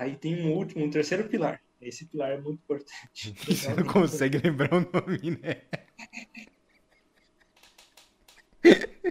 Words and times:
Aí 0.00 0.16
tem 0.16 0.46
um 0.46 0.54
último, 0.54 0.82
um 0.82 0.88
terceiro 0.88 1.28
pilar. 1.28 1.60
Esse 1.78 2.06
pilar 2.06 2.30
é 2.30 2.40
muito 2.40 2.62
importante. 2.62 3.34
Você 3.46 3.74
não 3.74 3.84
consegue 3.84 4.38
lembrar 4.38 4.72
o 4.72 4.80
nome, 4.80 5.38
né? 5.42 5.60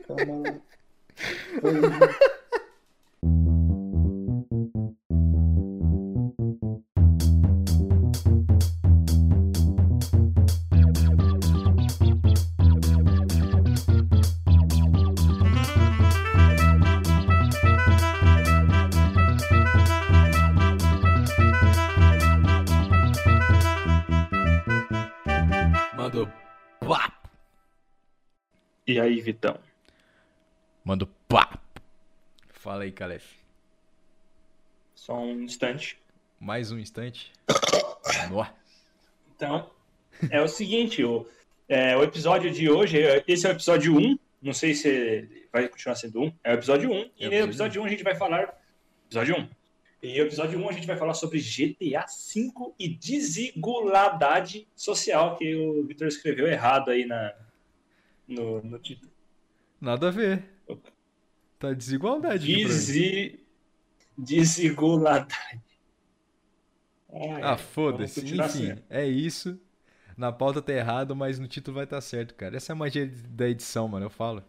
Calma 0.08 0.50
lá. 0.50 0.60
E 29.00 29.02
aí, 29.02 29.22
Vitão? 29.22 29.58
Mandou 30.84 31.08
papo. 31.26 31.58
Fala 32.50 32.84
aí, 32.84 32.92
Calef. 32.92 33.26
Só 34.94 35.18
um 35.18 35.42
instante. 35.42 35.98
Mais 36.38 36.70
um 36.70 36.78
instante. 36.78 37.32
Nossa. 38.30 38.54
Então, 39.34 39.72
é 40.30 40.42
o 40.42 40.50
seguinte, 40.50 41.02
o, 41.02 41.26
é, 41.70 41.96
o 41.96 42.04
episódio 42.04 42.52
de 42.52 42.70
hoje, 42.70 43.02
é- 43.02 43.24
esse 43.26 43.48
é 43.48 43.52
o 43.52 43.54
episódio 43.54 43.96
1, 43.98 44.20
não 44.42 44.52
sei 44.52 44.74
se 44.74 45.48
vai 45.50 45.70
continuar 45.70 45.96
sendo 45.96 46.22
1, 46.22 46.34
é 46.44 46.52
o 46.52 46.56
episódio 46.56 46.92
1, 46.92 46.94
e 46.94 47.24
É 47.24 47.28
o 47.28 47.30
no 47.30 47.36
episódio 47.38 47.46
episódio 47.46 47.82
1 47.82 47.86
a 47.86 47.90
gente 47.90 48.04
vai 48.04 48.16
falar... 48.16 48.54
Episódio 49.06 49.38
1. 49.38 49.50
E 50.04 50.18
no 50.18 50.26
episódio 50.26 50.60
1 50.60 50.70
a 50.70 50.74
gente 50.74 50.88
vai 50.88 50.98
falar 50.98 51.14
sobre 51.14 51.40
GTA 51.40 52.06
V 52.06 52.74
e 52.78 52.90
desigualdade 52.90 54.68
social, 54.76 55.38
que 55.38 55.56
o 55.56 55.86
Vitor 55.86 56.10
escreveu 56.10 56.48
errado 56.48 56.92
aí 56.92 57.06
na, 57.06 57.34
no, 58.30 58.62
no 58.64 58.80
título. 58.80 59.12
Nada 59.82 60.08
a 60.08 60.12
ver. 60.12 60.44
Tá 61.60 61.74
desigualdade. 61.74 62.52
Desi... 62.56 63.46
Desigualdade. 64.18 65.36
Ai, 67.12 67.42
Ah, 67.42 67.58
foda-se. 67.58 68.36
Enfim, 68.36 68.40
assim. 68.40 68.82
é 68.90 69.06
isso. 69.06 69.60
Na 70.18 70.32
pauta 70.32 70.62
tá 70.62 70.74
errado, 70.74 71.16
mas 71.16 71.40
no 71.40 71.48
título 71.48 71.76
vai 71.76 71.86
estar 71.86 72.02
certo, 72.02 72.36
cara. 72.36 72.58
Essa 72.58 72.74
é 72.74 72.76
a 72.76 72.78
magia 72.78 73.08
da 73.30 73.48
edição, 73.50 73.88
mano, 73.88 74.06
eu 74.08 74.10
falo. 74.10 74.44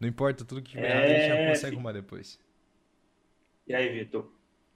Não 0.00 0.08
importa 0.08 0.44
tudo 0.44 0.62
que 0.62 0.70
tiver 0.72 0.88
errado, 0.90 1.10
a 1.10 1.14
gente 1.14 1.26
já 1.26 1.36
É, 1.36 1.38
consegue 1.38 1.76
arrumar 1.76 1.92
depois. 1.92 2.38
E 3.66 3.74
aí, 3.74 3.88
Vitor? 3.90 4.32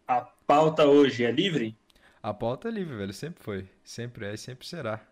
A 0.06 0.20
pauta 0.20 0.86
hoje 0.86 1.25
é 1.25 1.32
livre? 1.32 1.77
A 2.22 2.32
pauta 2.32 2.69
é 2.69 2.70
livre, 2.70 2.97
velho. 2.97 3.12
Sempre 3.12 3.42
foi. 3.42 3.69
Sempre 3.84 4.25
é 4.27 4.32
e 4.34 4.38
sempre 4.38 4.66
será. 4.66 5.06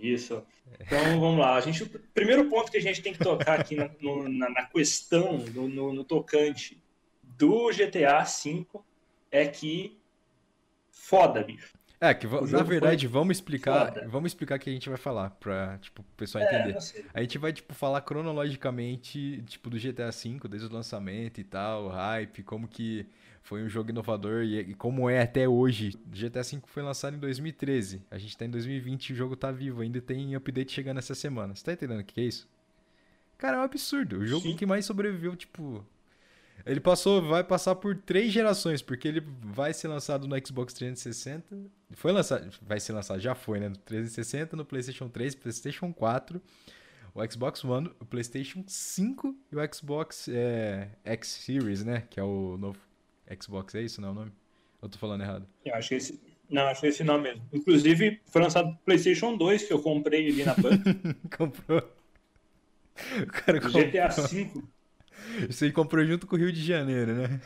É 0.00 0.06
isso. 0.06 0.42
Então 0.80 1.20
vamos 1.20 1.38
lá. 1.40 1.56
A 1.56 1.60
gente, 1.60 1.82
o 1.82 1.88
primeiro 2.14 2.48
ponto 2.48 2.70
que 2.70 2.76
a 2.78 2.82
gente 2.82 3.02
tem 3.02 3.12
que 3.12 3.18
tocar 3.18 3.60
aqui 3.60 3.74
na, 3.74 3.90
no- 4.00 4.28
na- 4.28 4.50
na 4.50 4.66
questão, 4.66 5.38
no, 5.38 5.68
no- 5.68 5.92
no 5.92 6.04
tocante 6.04 6.80
do 7.22 7.72
GTA 7.72 8.22
V 8.22 8.66
é 9.30 9.46
que 9.46 9.98
foda, 10.90 11.42
bicho. 11.42 11.76
É, 12.00 12.14
que 12.14 12.28
na 12.28 12.62
verdade, 12.62 13.08
vamos 13.08 13.38
explicar, 13.38 13.88
foda. 13.92 14.06
vamos 14.08 14.30
explicar 14.30 14.56
o 14.56 14.58
que 14.60 14.70
a 14.70 14.72
gente 14.72 14.88
vai 14.88 14.96
falar 14.98 15.30
pra, 15.30 15.78
tipo, 15.78 16.02
o 16.02 16.04
pessoal 16.16 16.44
É, 16.44 16.46
entender. 16.46 16.80
sei. 16.80 17.04
A 17.12 17.20
gente 17.22 17.38
vai, 17.38 17.52
tipo, 17.52 17.74
falar 17.74 18.00
cronologicamente, 18.02 19.42
tipo, 19.46 19.68
do 19.68 19.76
GTA 19.78 20.10
V, 20.10 20.38
desde 20.48 20.68
o 20.68 20.72
lançamento 20.72 21.40
e 21.40 21.44
tal, 21.44 21.86
o 21.86 21.88
hype, 21.88 22.44
como 22.44 22.68
que 22.68 23.04
foi 23.48 23.62
um 23.62 23.68
jogo 23.68 23.88
inovador 23.88 24.42
e, 24.42 24.58
e 24.58 24.74
como 24.74 25.08
é 25.08 25.22
até 25.22 25.48
hoje. 25.48 25.98
O 26.06 26.10
GTA 26.10 26.42
V 26.42 26.60
foi 26.66 26.82
lançado 26.82 27.16
em 27.16 27.18
2013, 27.18 28.02
a 28.10 28.18
gente 28.18 28.36
tá 28.36 28.44
em 28.44 28.50
2020 28.50 29.08
e 29.08 29.12
o 29.14 29.16
jogo 29.16 29.34
tá 29.34 29.50
vivo, 29.50 29.80
ainda 29.80 30.02
tem 30.02 30.34
update 30.34 30.70
chegando 30.70 30.98
essa 30.98 31.14
semana. 31.14 31.54
Você 31.54 31.64
tá 31.64 31.72
entendendo 31.72 32.00
o 32.00 32.04
que 32.04 32.12
que 32.12 32.20
é 32.20 32.24
isso? 32.24 32.46
Cara, 33.38 33.56
é 33.56 33.60
um 33.60 33.62
absurdo. 33.62 34.18
O 34.18 34.26
jogo 34.26 34.46
Sim. 34.46 34.54
que 34.54 34.66
mais 34.66 34.84
sobreviveu, 34.84 35.34
tipo... 35.34 35.82
Ele 36.66 36.80
passou, 36.80 37.22
vai 37.22 37.42
passar 37.42 37.76
por 37.76 37.96
três 37.96 38.30
gerações, 38.30 38.82
porque 38.82 39.08
ele 39.08 39.24
vai 39.40 39.72
ser 39.72 39.88
lançado 39.88 40.28
no 40.28 40.36
Xbox 40.46 40.74
360. 40.74 41.56
Foi 41.92 42.12
lançado, 42.12 42.52
vai 42.60 42.78
ser 42.78 42.92
lançado, 42.92 43.18
já 43.18 43.34
foi, 43.34 43.60
né? 43.60 43.70
No 43.70 43.76
360, 43.76 44.56
no 44.56 44.64
PlayStation 44.64 45.08
3, 45.08 45.34
PlayStation 45.36 45.90
4, 45.90 46.42
o 47.14 47.32
Xbox 47.32 47.64
One, 47.64 47.90
o 47.98 48.04
PlayStation 48.04 48.62
5 48.66 49.34
e 49.50 49.56
o 49.56 49.74
Xbox 49.74 50.28
é, 50.28 50.90
X 51.04 51.28
Series, 51.28 51.82
né? 51.82 52.02
Que 52.10 52.20
é 52.20 52.22
o 52.22 52.58
novo 52.58 52.87
Xbox, 53.40 53.74
é 53.74 53.82
isso, 53.82 54.00
não 54.00 54.08
é 54.08 54.12
o 54.12 54.14
nome? 54.14 54.32
Eu 54.82 54.88
tô 54.88 54.98
falando 54.98 55.22
errado. 55.22 55.46
Eu 55.64 55.74
acho 55.74 55.88
que 55.90 55.94
esse. 55.96 56.20
Não, 56.48 56.62
acho 56.66 56.80
que 56.80 56.86
esse 56.86 57.04
não 57.04 57.20
mesmo. 57.20 57.42
Inclusive, 57.52 58.20
foi 58.26 58.42
lançado 58.42 58.70
o 58.70 58.76
PlayStation 58.78 59.36
2, 59.36 59.64
que 59.64 59.72
eu 59.72 59.82
comprei 59.82 60.28
ali 60.28 60.44
na 60.44 60.54
banca. 60.54 60.84
comprou. 61.36 61.82
O 63.22 63.26
cara 63.26 63.60
comprou. 63.60 63.84
GTA 63.84 64.08
V. 64.08 64.50
Isso 65.48 65.64
aí 65.64 65.72
comprou 65.72 66.04
junto 66.04 66.26
com 66.26 66.36
o 66.36 66.38
Rio 66.38 66.52
de 66.52 66.62
Janeiro, 66.64 67.14
né? 67.14 67.40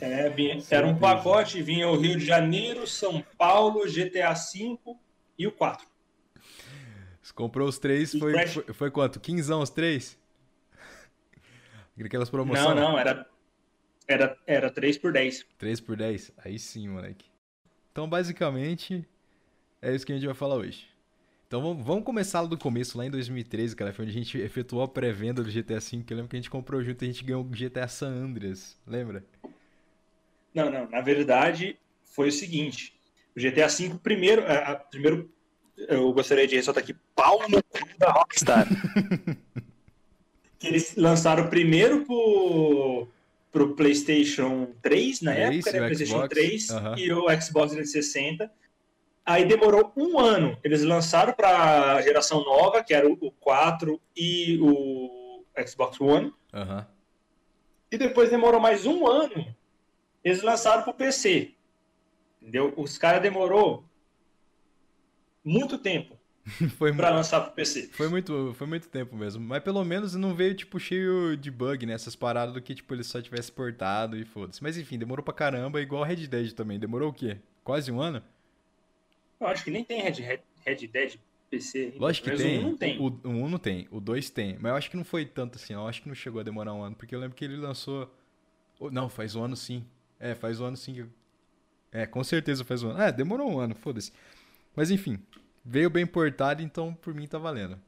É, 0.00 0.28
vinha- 0.28 0.58
era 0.70 0.86
um 0.86 0.98
pacote, 0.98 1.62
vinha 1.62 1.88
o 1.88 1.96
Rio 1.96 2.16
de 2.18 2.24
Janeiro, 2.24 2.86
São 2.86 3.22
Paulo, 3.38 3.86
GTA 3.88 4.32
V 4.32 4.78
e 5.38 5.46
o 5.46 5.52
4. 5.52 5.86
Você 7.22 7.32
comprou 7.32 7.68
os 7.68 7.78
três, 7.78 8.14
foi, 8.14 8.34
foi, 8.46 8.64
foi 8.74 8.90
quanto? 8.90 9.18
Quinzão 9.20 9.62
os 9.62 9.70
três? 9.70 10.18
Aquelas 12.04 12.28
Não, 12.28 12.32
promoções? 12.32 12.74
não, 12.74 12.98
era, 12.98 13.26
era, 14.06 14.36
era 14.46 14.70
3 14.70 14.98
por 14.98 15.12
10. 15.12 15.46
3 15.58 15.80
por 15.80 15.96
10? 15.96 16.32
Aí 16.38 16.58
sim, 16.58 16.88
moleque. 16.88 17.24
Então, 17.92 18.08
basicamente, 18.08 19.06
é 19.80 19.94
isso 19.94 20.04
que 20.04 20.12
a 20.12 20.14
gente 20.16 20.26
vai 20.26 20.34
falar 20.34 20.56
hoje. 20.56 20.88
Então, 21.46 21.76
vamos, 21.82 22.04
começar 22.04 22.40
lá 22.40 22.48
do 22.48 22.58
começo, 22.58 22.98
lá 22.98 23.06
em 23.06 23.10
2013, 23.10 23.76
cara. 23.76 23.92
Foi 23.92 24.04
onde 24.04 24.12
a 24.12 24.18
gente 24.18 24.38
efetuou 24.38 24.82
a 24.82 24.88
pré-venda 24.88 25.42
do 25.42 25.50
GTA 25.50 25.78
V. 25.78 26.02
Que 26.02 26.12
eu 26.12 26.16
lembro 26.16 26.28
que 26.28 26.36
a 26.36 26.40
gente 26.40 26.50
comprou 26.50 26.82
junto 26.82 27.04
e 27.04 27.08
a 27.08 27.12
gente 27.12 27.24
ganhou 27.24 27.42
o 27.42 27.48
GTA 27.48 27.86
San 27.86 28.08
Andreas. 28.08 28.76
Lembra? 28.86 29.24
Não, 30.52 30.70
não, 30.70 30.88
na 30.88 31.00
verdade 31.00 31.76
foi 32.04 32.28
o 32.28 32.32
seguinte. 32.32 32.94
O 33.36 33.40
GTA 33.40 33.66
V, 33.68 33.98
primeiro, 34.02 34.42
a- 34.46 34.72
a- 34.72 34.76
primeiro 34.76 35.30
eu 35.88 36.12
gostaria 36.12 36.46
de 36.46 36.54
ressaltar 36.56 36.82
aqui, 36.82 36.94
pau 37.14 37.48
no 37.48 37.62
cu 37.62 37.98
da 37.98 38.10
Rockstar. 38.10 38.66
que 40.58 40.68
eles 40.68 40.94
lançaram 40.96 41.48
primeiro 41.48 42.04
pro, 42.04 43.08
pro 43.54 43.76
PlayStation 43.76 44.74
3 44.82 45.20
na 45.20 45.32
época, 45.32 45.70
né? 45.70 45.78
o 45.78 45.84
PlayStation 45.84 46.16
Xbox, 46.16 46.28
3 46.28 46.70
aham. 46.70 46.94
e 46.98 47.12
o 47.12 47.40
Xbox 47.40 47.72
360. 47.72 48.52
Aí 49.24 49.44
demorou 49.44 49.92
um 49.96 50.18
ano. 50.18 50.58
Eles 50.64 50.82
lançaram 50.82 51.32
para 51.32 51.94
a 51.94 52.02
geração 52.02 52.42
nova, 52.44 52.82
que 52.82 52.92
era 52.92 53.08
o 53.08 53.16
o 53.20 53.30
4 53.30 54.00
e 54.16 54.58
o 54.60 55.44
Xbox 55.64 56.00
One. 56.00 56.34
Aham. 56.52 56.84
E 57.92 57.96
depois 57.96 58.28
demorou 58.28 58.60
mais 58.60 58.84
um 58.86 59.06
ano. 59.06 59.54
Eles 60.24 60.42
lançaram 60.42 60.82
pro 60.82 60.92
PC. 60.92 61.52
Entendeu? 62.42 62.74
Os 62.76 62.98
caras 62.98 63.22
demorou 63.22 63.84
muito 65.44 65.78
tempo 65.78 66.13
Foi, 66.76 66.92
para 66.94 67.10
mu- 67.10 67.16
lançar 67.16 67.40
pro 67.40 67.52
PC. 67.52 67.90
foi, 67.92 68.08
muito, 68.08 68.52
foi 68.54 68.66
muito 68.66 68.88
tempo 68.88 69.16
mesmo. 69.16 69.42
Mas 69.42 69.62
pelo 69.62 69.82
menos 69.84 70.14
não 70.14 70.34
veio, 70.34 70.54
tipo, 70.54 70.78
cheio 70.78 71.36
de 71.36 71.50
bug, 71.50 71.86
né? 71.86 71.94
Essas 71.94 72.14
paradas 72.14 72.54
do 72.54 72.60
que, 72.60 72.74
tipo, 72.74 72.92
ele 72.94 73.02
só 73.02 73.20
tivesse 73.22 73.50
portado 73.50 74.16
e 74.18 74.24
foda-se. 74.24 74.62
Mas 74.62 74.76
enfim, 74.76 74.98
demorou 74.98 75.24
pra 75.24 75.32
caramba, 75.32 75.80
igual 75.80 76.02
Red 76.04 76.26
Dead 76.26 76.52
também. 76.52 76.78
Demorou 76.78 77.10
o 77.10 77.14
quê? 77.14 77.38
Quase 77.62 77.90
um 77.90 78.00
ano? 78.00 78.22
Eu 79.40 79.46
acho 79.46 79.64
que 79.64 79.70
nem 79.70 79.84
tem 79.84 80.00
Red, 80.00 80.12
Red, 80.22 80.40
Red 80.64 80.86
Dead 80.86 81.18
PC. 81.50 81.78
ainda. 81.78 81.98
Lógico 81.98 82.24
que 82.24 82.30
Mas 82.32 82.40
o 82.40 82.42
tem. 82.42 82.58
um 82.58 82.62
não 82.62 82.76
tem. 82.76 82.98
O, 83.00 83.06
o 83.06 83.28
1 83.28 83.48
não 83.48 83.58
tem, 83.58 83.88
o 83.90 84.00
2 84.00 84.30
tem. 84.30 84.54
Mas 84.60 84.70
eu 84.70 84.76
acho 84.76 84.90
que 84.90 84.96
não 84.96 85.04
foi 85.04 85.24
tanto 85.24 85.56
assim, 85.56 85.72
eu 85.74 85.86
acho 85.86 86.02
que 86.02 86.08
não 86.08 86.14
chegou 86.14 86.40
a 86.40 86.44
demorar 86.44 86.72
um 86.74 86.82
ano, 86.82 86.96
porque 86.96 87.14
eu 87.14 87.20
lembro 87.20 87.36
que 87.36 87.44
ele 87.44 87.56
lançou. 87.56 88.12
Não, 88.92 89.08
faz 89.08 89.34
um 89.34 89.44
ano 89.44 89.56
sim. 89.56 89.84
É, 90.18 90.34
faz 90.34 90.60
um 90.60 90.64
ano 90.66 90.76
sim. 90.76 90.94
que- 90.94 91.06
É, 91.92 92.06
com 92.06 92.22
certeza 92.24 92.64
faz 92.64 92.82
um 92.82 92.90
ano. 92.90 93.00
É, 93.02 93.12
demorou 93.12 93.50
um 93.50 93.58
ano, 93.58 93.74
foda-se. 93.74 94.12
Mas 94.76 94.90
enfim, 94.90 95.18
veio 95.64 95.90
bem 95.90 96.06
portado, 96.06 96.62
então 96.62 96.94
por 96.94 97.14
mim 97.14 97.26
tá 97.26 97.38
valendo. 97.38 97.80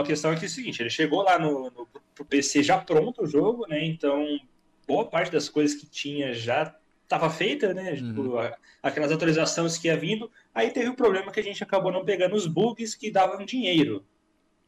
A 0.00 0.02
questão 0.02 0.32
é 0.32 0.36
que 0.36 0.44
é 0.44 0.48
o 0.48 0.50
seguinte, 0.50 0.80
ele 0.82 0.88
chegou 0.90 1.22
lá 1.22 1.38
no, 1.38 1.70
no 1.70 1.86
pro 2.14 2.24
PC 2.24 2.62
já 2.62 2.78
pronto 2.78 3.22
o 3.22 3.26
jogo, 3.26 3.66
né? 3.68 3.84
Então, 3.84 4.40
boa 4.86 5.04
parte 5.08 5.30
das 5.30 5.48
coisas 5.48 5.76
que 5.78 5.86
tinha 5.86 6.32
já 6.32 6.74
estava 7.02 7.28
feita, 7.28 7.74
né? 7.74 7.96
Tipo, 7.96 8.22
Uhum. 8.22 8.38
a- 8.38 8.56
aquelas 8.82 9.12
atualizações 9.12 9.76
que 9.76 9.88
ia 9.88 9.96
vindo. 9.96 10.30
Aí 10.54 10.70
teve 10.70 10.88
o 10.88 10.94
problema 10.96 11.30
que 11.30 11.40
a 11.40 11.42
gente 11.42 11.62
acabou 11.62 11.92
não 11.92 12.04
pegando 12.04 12.34
os 12.34 12.46
bugs 12.46 12.94
que 12.94 13.10
davam 13.10 13.44
dinheiro. 13.44 14.04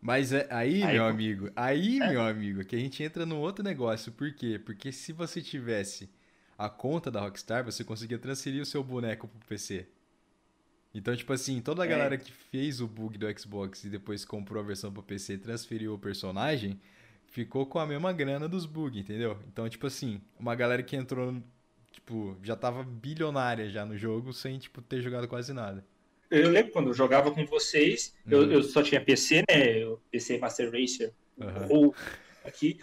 Mas 0.01 0.33
é, 0.33 0.47
aí, 0.51 0.83
Aí, 0.83 0.93
meu 0.95 1.05
amigo, 1.07 1.51
aí, 1.57 1.99
É. 2.01 2.09
meu 2.11 2.21
amigo, 2.23 2.65
que 2.65 2.77
a 2.77 2.79
gente 2.79 3.03
entra 3.03 3.25
num 3.27 3.39
outro 3.41 3.65
negócio. 3.65 4.13
Por 4.13 4.33
quê? 4.35 4.59
Porque 4.59 4.93
se 4.93 5.13
você 5.13 5.41
tivesse 5.43 6.11
a 6.59 6.69
conta 6.69 7.11
da 7.11 7.21
Rockstar, 7.21 7.65
você 7.65 7.83
conseguia 7.85 8.19
transferir 8.19 8.63
o 8.63 8.67
seu 8.67 8.85
boneco 8.85 9.27
pro 9.29 9.39
PC. 9.49 9.87
Então, 10.99 11.15
tipo 11.17 11.33
assim, 11.33 11.61
toda 11.61 11.83
a 11.83 11.87
É. 11.87 11.89
galera 11.89 12.17
que 12.17 12.33
fez 12.33 12.81
o 12.81 12.87
bug 12.87 13.19
do 13.19 13.39
Xbox 13.39 13.85
e 13.85 13.89
depois 13.89 14.25
comprou 14.25 14.63
a 14.63 14.67
versão 14.67 14.93
pro 14.93 15.03
PC 15.03 15.35
e 15.35 15.39
transferiu 15.39 15.95
o 15.95 15.99
personagem, 15.99 16.81
ficou 17.27 17.67
com 17.67 17.79
a 17.79 17.87
mesma 17.87 18.13
grana 18.13 18.49
dos 18.49 18.67
bugs, 18.67 18.99
entendeu? 18.99 19.39
Então, 19.53 19.69
tipo 19.69 19.87
assim, 19.87 20.21
uma 20.39 20.55
galera 20.55 20.83
que 20.83 20.97
entrou 20.97 21.35
tipo, 21.97 22.37
já 22.43 22.55
tava 22.55 22.83
bilionária 22.85 23.69
já 23.69 23.85
no 23.85 23.97
jogo, 23.97 24.33
sem, 24.33 24.59
tipo, 24.59 24.81
ter 24.83 25.01
jogado 25.01 25.27
quase 25.27 25.53
nada. 25.53 25.85
Eu 26.31 26.51
lembro 26.51 26.73
quando 26.73 26.89
eu 26.89 26.95
jogava 26.95 27.31
com 27.31 27.45
vocês, 27.47 28.15
uhum. 28.27 28.33
eu, 28.33 28.53
eu 28.53 28.63
só 28.63 28.83
tinha 28.83 29.01
PC, 29.01 29.43
né? 29.49 29.83
Eu, 29.83 30.01
PC 30.11 30.39
Master 30.39 30.71
Racer, 30.71 31.13
uhum. 31.39 31.67
ou 31.71 31.95
aqui. 32.45 32.79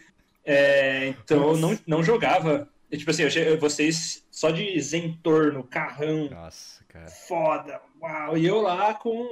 É, 0.45 1.09
então 1.09 1.51
eu 1.51 1.57
não, 1.57 1.79
não 1.85 2.03
jogava. 2.03 2.69
Tipo 2.97 3.11
assim, 3.11 3.23
vocês 3.59 4.25
só 4.29 4.51
de 4.51 4.79
Zentor 4.79 5.53
no 5.53 5.63
carrão. 5.63 6.29
Nossa, 6.29 6.83
cara. 6.85 7.07
Foda, 7.07 7.81
uau. 8.01 8.37
E 8.37 8.45
eu 8.45 8.61
lá 8.61 8.93
com 8.93 9.27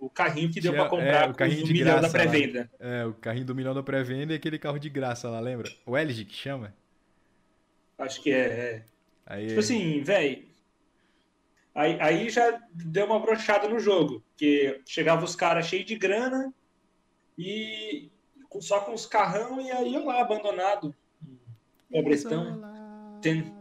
o 0.00 0.08
carrinho 0.08 0.50
que 0.50 0.60
deu 0.60 0.72
para 0.72 0.88
comprar 0.88 1.26
é, 1.26 1.30
o 1.30 1.34
carrinho 1.34 1.64
de 1.64 1.72
milhão 1.72 2.00
da 2.00 2.08
pré-venda. 2.08 2.70
É, 2.78 3.04
o 3.04 3.12
carrinho 3.14 3.46
do 3.46 3.54
milhão 3.54 3.74
da 3.74 3.82
pré-venda 3.82 4.32
e 4.32 4.36
aquele 4.36 4.58
carro 4.58 4.78
de 4.78 4.88
graça 4.88 5.28
lá, 5.28 5.40
lembra? 5.40 5.70
O 5.84 5.96
LG 5.96 6.24
que 6.24 6.34
chama? 6.34 6.74
Acho 7.98 8.22
que 8.22 8.30
é. 8.30 8.36
é. 8.36 8.84
Aí... 9.26 9.48
Tipo 9.48 9.60
assim, 9.60 10.02
velho. 10.02 10.44
Aí, 11.74 11.98
aí 12.00 12.30
já 12.30 12.60
deu 12.72 13.06
uma 13.06 13.20
brochada 13.20 13.68
no 13.68 13.78
jogo. 13.78 14.22
Que 14.36 14.80
chegava 14.86 15.24
os 15.24 15.36
caras 15.36 15.66
cheios 15.66 15.86
de 15.86 15.96
grana 15.96 16.52
e 17.38 18.10
só 18.60 18.80
com 18.80 18.92
os 18.92 19.06
carrão 19.06 19.60
e 19.60 19.70
aí 19.70 19.94
eu 19.94 20.04
lá 20.04 20.20
abandonado. 20.20 20.94
Quebretão. 21.92 22.60
Tendo, 23.20 23.52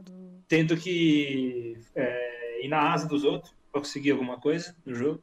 tendo 0.47 0.77
que 0.77 1.77
é, 1.95 2.65
ir 2.65 2.67
na 2.67 2.93
asa 2.93 3.07
dos 3.07 3.23
outros 3.23 3.53
pra 3.71 3.81
conseguir 3.81 4.11
alguma 4.11 4.39
coisa 4.39 4.75
no 4.85 4.95
jogo. 4.95 5.21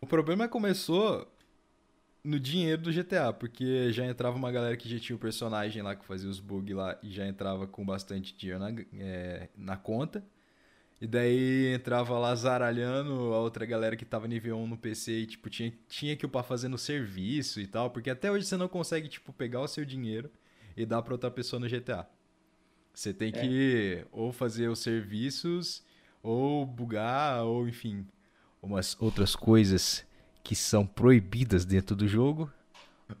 O 0.00 0.06
problema 0.06 0.46
começou 0.48 1.26
no 2.22 2.40
dinheiro 2.40 2.82
do 2.82 2.92
GTA, 2.92 3.32
porque 3.32 3.92
já 3.92 4.04
entrava 4.04 4.36
uma 4.36 4.50
galera 4.50 4.76
que 4.76 4.88
já 4.88 4.98
tinha 4.98 5.16
o 5.16 5.18
personagem 5.18 5.80
lá 5.80 5.94
que 5.94 6.04
fazia 6.04 6.28
os 6.28 6.40
bugs 6.40 6.76
lá 6.76 6.98
e 7.02 7.10
já 7.10 7.26
entrava 7.26 7.66
com 7.66 7.84
bastante 7.84 8.36
dinheiro 8.36 8.60
na, 8.60 8.70
é, 8.98 9.48
na 9.56 9.76
conta. 9.76 10.24
E 11.00 11.06
daí 11.06 11.74
entrava 11.74 12.18
lá 12.18 12.34
zaralhando 12.34 13.34
a 13.34 13.38
outra 13.38 13.66
galera 13.66 13.96
que 13.96 14.04
tava 14.04 14.26
nível 14.26 14.56
1 14.56 14.66
no 14.66 14.78
PC 14.78 15.12
e, 15.12 15.26
tipo, 15.26 15.50
tinha, 15.50 15.72
tinha 15.88 16.16
que 16.16 16.24
upar 16.24 16.42
fazendo 16.42 16.78
serviço 16.78 17.60
e 17.60 17.66
tal, 17.66 17.90
porque 17.90 18.10
até 18.10 18.30
hoje 18.30 18.46
você 18.46 18.56
não 18.56 18.66
consegue, 18.66 19.08
tipo, 19.08 19.32
pegar 19.32 19.60
o 19.60 19.68
seu 19.68 19.84
dinheiro 19.84 20.30
e 20.76 20.86
dar 20.86 21.02
pra 21.02 21.14
outra 21.14 21.30
pessoa 21.30 21.60
no 21.60 21.68
GTA. 21.68 22.08
Você 22.96 23.12
tem 23.12 23.28
é. 23.28 23.32
que 23.32 24.06
ou 24.10 24.32
fazer 24.32 24.68
os 24.68 24.78
serviços, 24.78 25.84
ou 26.22 26.64
bugar, 26.64 27.44
ou 27.44 27.68
enfim, 27.68 28.06
umas 28.62 28.96
outras 28.98 29.36
coisas 29.36 30.02
que 30.42 30.56
são 30.56 30.86
proibidas 30.86 31.66
dentro 31.66 31.94
do 31.94 32.08
jogo. 32.08 32.50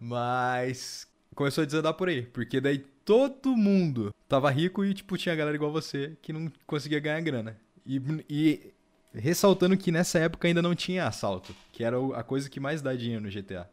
Mas 0.00 1.06
começou 1.34 1.60
a 1.60 1.66
desandar 1.66 1.92
por 1.92 2.08
aí, 2.08 2.22
porque 2.22 2.58
daí 2.58 2.78
todo 3.04 3.54
mundo 3.54 4.14
tava 4.26 4.50
rico 4.50 4.82
e 4.82 4.94
tipo 4.94 5.18
tinha 5.18 5.36
galera 5.36 5.54
igual 5.54 5.70
você 5.70 6.16
que 6.22 6.32
não 6.32 6.50
conseguia 6.66 6.98
ganhar 6.98 7.20
grana. 7.20 7.60
E, 7.84 8.00
e 8.30 8.72
ressaltando 9.12 9.76
que 9.76 9.92
nessa 9.92 10.18
época 10.18 10.48
ainda 10.48 10.62
não 10.62 10.74
tinha 10.74 11.06
assalto, 11.06 11.54
que 11.70 11.84
era 11.84 11.98
a 12.16 12.24
coisa 12.24 12.48
que 12.48 12.58
mais 12.58 12.80
dá 12.80 12.94
dinheiro 12.94 13.22
no 13.22 13.30
GTA. 13.30 13.70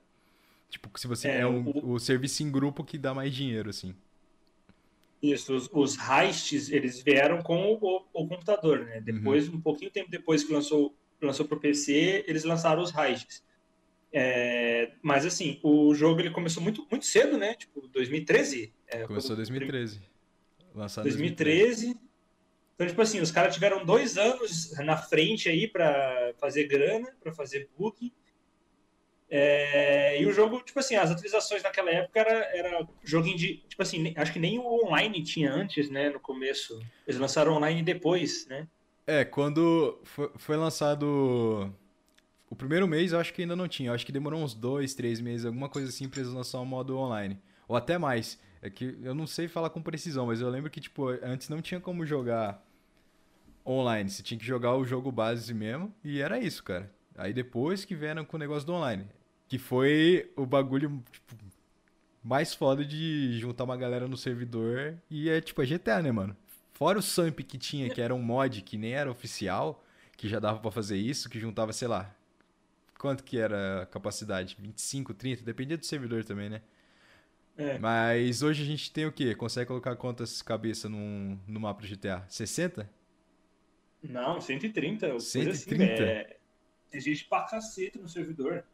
Tipo, 0.69 0.99
se 0.99 1.07
você 1.07 1.29
é, 1.29 1.39
é 1.39 1.47
um, 1.47 1.63
o... 1.65 1.94
o 1.94 1.99
serviço 1.99 2.44
em 2.44 2.51
grupo 2.51 2.83
que 2.83 2.97
dá 2.97 3.13
mais 3.13 3.33
dinheiro, 3.33 3.69
assim. 3.69 3.95
Isso, 5.23 5.55
os, 5.55 5.69
os 5.71 5.97
heists, 5.97 6.69
eles 6.69 7.01
vieram 7.01 7.41
com 7.41 7.79
o, 7.81 8.05
o 8.13 8.27
computador, 8.27 8.79
né? 8.85 8.99
Depois, 8.99 9.47
uhum. 9.47 9.55
um 9.55 9.61
pouquinho 9.61 9.89
tempo 9.89 10.11
depois 10.11 10.43
que 10.43 10.53
lançou 10.53 10.93
lançou 11.25 11.45
para 11.45 11.57
o 11.57 11.61
PC, 11.61 12.25
eles 12.27 12.43
lançaram 12.43 12.81
os 12.81 12.91
Raids. 12.91 13.41
É, 14.11 14.91
mas 15.01 15.25
assim, 15.25 15.59
o 15.63 15.93
jogo 15.95 16.19
ele 16.19 16.29
começou 16.29 16.61
muito, 16.61 16.85
muito 16.91 17.05
cedo, 17.05 17.37
né? 17.37 17.55
Tipo, 17.55 17.87
2013. 17.87 18.73
É, 18.87 19.07
começou 19.07 19.33
em 19.33 19.37
2013. 19.37 20.01
Lançado 20.75 21.03
2013. 21.05 21.85
2013. 21.87 22.13
Então, 22.75 22.87
tipo 22.87 23.01
assim, 23.01 23.19
os 23.21 23.31
caras 23.31 23.53
tiveram 23.53 23.85
dois 23.85 24.17
anos 24.17 24.71
na 24.79 24.97
frente 24.97 25.47
aí 25.47 25.67
para 25.67 26.33
fazer 26.39 26.65
grana, 26.65 27.07
para 27.21 27.31
fazer 27.31 27.69
book. 27.77 28.11
É, 29.35 30.21
e 30.21 30.27
o 30.27 30.31
jogo, 30.31 30.62
tipo 30.62 30.80
assim, 30.80 30.95
as 30.95 31.09
atualizações 31.09 31.63
naquela 31.63 31.89
época 31.89 32.19
era, 32.19 32.31
era 32.56 32.88
joguinho 33.03 33.35
de. 33.35 33.63
Tipo 33.68 33.81
assim, 33.81 34.13
acho 34.15 34.31
que 34.31 34.38
nem 34.38 34.59
o 34.59 34.85
online 34.85 35.24
tinha 35.24 35.51
antes, 35.51 35.89
né? 35.89 36.12
No 36.12 36.19
começo. 36.19 36.80
Eles 37.07 37.19
lançaram 37.19 37.53
online 37.56 37.81
depois, 37.81 38.45
né? 38.45 38.68
É, 39.07 39.25
quando 39.25 40.00
foi, 40.03 40.30
foi 40.35 40.56
lançado 40.56 41.74
o 42.47 42.56
primeiro 42.56 42.88
mês, 42.88 43.12
eu 43.12 43.19
acho 43.19 43.33
que 43.33 43.41
ainda 43.41 43.56
não 43.56 43.68
tinha. 43.68 43.89
Eu 43.89 43.95
acho 43.95 44.06
que 44.06 44.12
demorou 44.12 44.39
uns 44.39 44.53
dois, 44.53 44.94
três 44.94 45.19
meses, 45.19 45.47
alguma 45.47 45.68
coisa 45.68 45.89
assim, 45.89 46.07
pra 46.07 46.19
eles 46.19 46.31
lançar 46.31 46.59
o 46.59 46.65
modo 46.65 46.95
online. 46.95 47.39
Ou 47.68 47.75
até 47.75 47.97
mais. 47.97 48.39
É 48.62 48.69
que 48.69 49.00
eu 49.01 49.15
não 49.15 49.25
sei 49.25 49.47
falar 49.47 49.71
com 49.71 49.81
precisão, 49.81 50.27
mas 50.27 50.41
eu 50.41 50.50
lembro 50.50 50.69
que, 50.69 50.80
tipo, 50.80 51.07
antes 51.24 51.50
não 51.50 51.59
tinha 51.59 51.80
como 51.80 52.06
jogar 52.06 52.63
online. 53.65 54.12
Você 54.12 54.21
tinha 54.21 54.38
que 54.38 54.45
jogar 54.45 54.75
o 54.75 54.85
jogo 54.85 55.12
base 55.12 55.56
mesmo. 55.56 55.91
E 56.03 56.21
era 56.21 56.38
isso, 56.38 56.63
cara. 56.63 56.94
Aí 57.18 57.33
depois 57.33 57.83
que 57.83 57.95
vieram 57.95 58.24
com 58.24 58.38
o 58.38 58.39
negócio 58.39 58.68
do 58.68 58.74
online. 58.74 59.07
Que 59.53 59.59
foi 59.59 60.31
o 60.35 60.47
bagulho, 60.47 61.03
tipo, 61.11 61.35
mais 62.23 62.55
foda 62.55 62.83
de 62.83 63.38
juntar 63.39 63.65
uma 63.65 63.77
galera 63.77 64.07
no 64.07 64.17
servidor. 64.17 64.97
E 65.11 65.29
é 65.29 65.39
tipo, 65.39 65.61
é 65.61 65.65
GTA, 65.67 66.01
né, 66.01 66.11
mano? 66.11 66.35
Fora 66.71 66.97
o 66.97 67.03
Samp 67.03 67.39
que 67.41 67.59
tinha, 67.59 67.88
que 67.88 68.01
era 68.01 68.15
um 68.15 68.19
mod 68.19 68.63
que 68.63 68.79
nem 68.79 68.94
era 68.94 69.11
oficial, 69.11 69.85
que 70.17 70.27
já 70.27 70.39
dava 70.39 70.57
para 70.57 70.71
fazer 70.71 70.97
isso, 70.97 71.29
que 71.29 71.39
juntava, 71.39 71.71
sei 71.71 71.88
lá, 71.88 72.11
quanto 72.97 73.23
que 73.23 73.38
era 73.38 73.83
a 73.83 73.85
capacidade? 73.85 74.57
25, 74.59 75.13
30, 75.13 75.44
dependia 75.44 75.77
do 75.77 75.85
servidor 75.85 76.23
também, 76.23 76.49
né? 76.49 76.63
É. 77.56 77.77
Mas 77.77 78.41
hoje 78.41 78.63
a 78.63 78.65
gente 78.65 78.91
tem 78.91 79.06
o 79.06 79.11
quê? 79.11 79.35
Consegue 79.35 79.67
colocar 79.67 79.95
quantas 79.95 80.41
cabeças 80.41 80.89
no, 80.89 81.39
no 81.47 81.59
mapa 81.59 81.79
do 81.79 81.88
GTA? 81.88 82.25
60? 82.27 82.89
Não, 84.01 84.41
130. 84.41 85.19
130? 85.19 85.85
Assim, 85.85 86.03
é... 86.03 86.38
Gente 86.99 87.25
pra 87.25 87.44
cacete 87.44 87.99
no 87.99 88.09
servidor. 88.09 88.65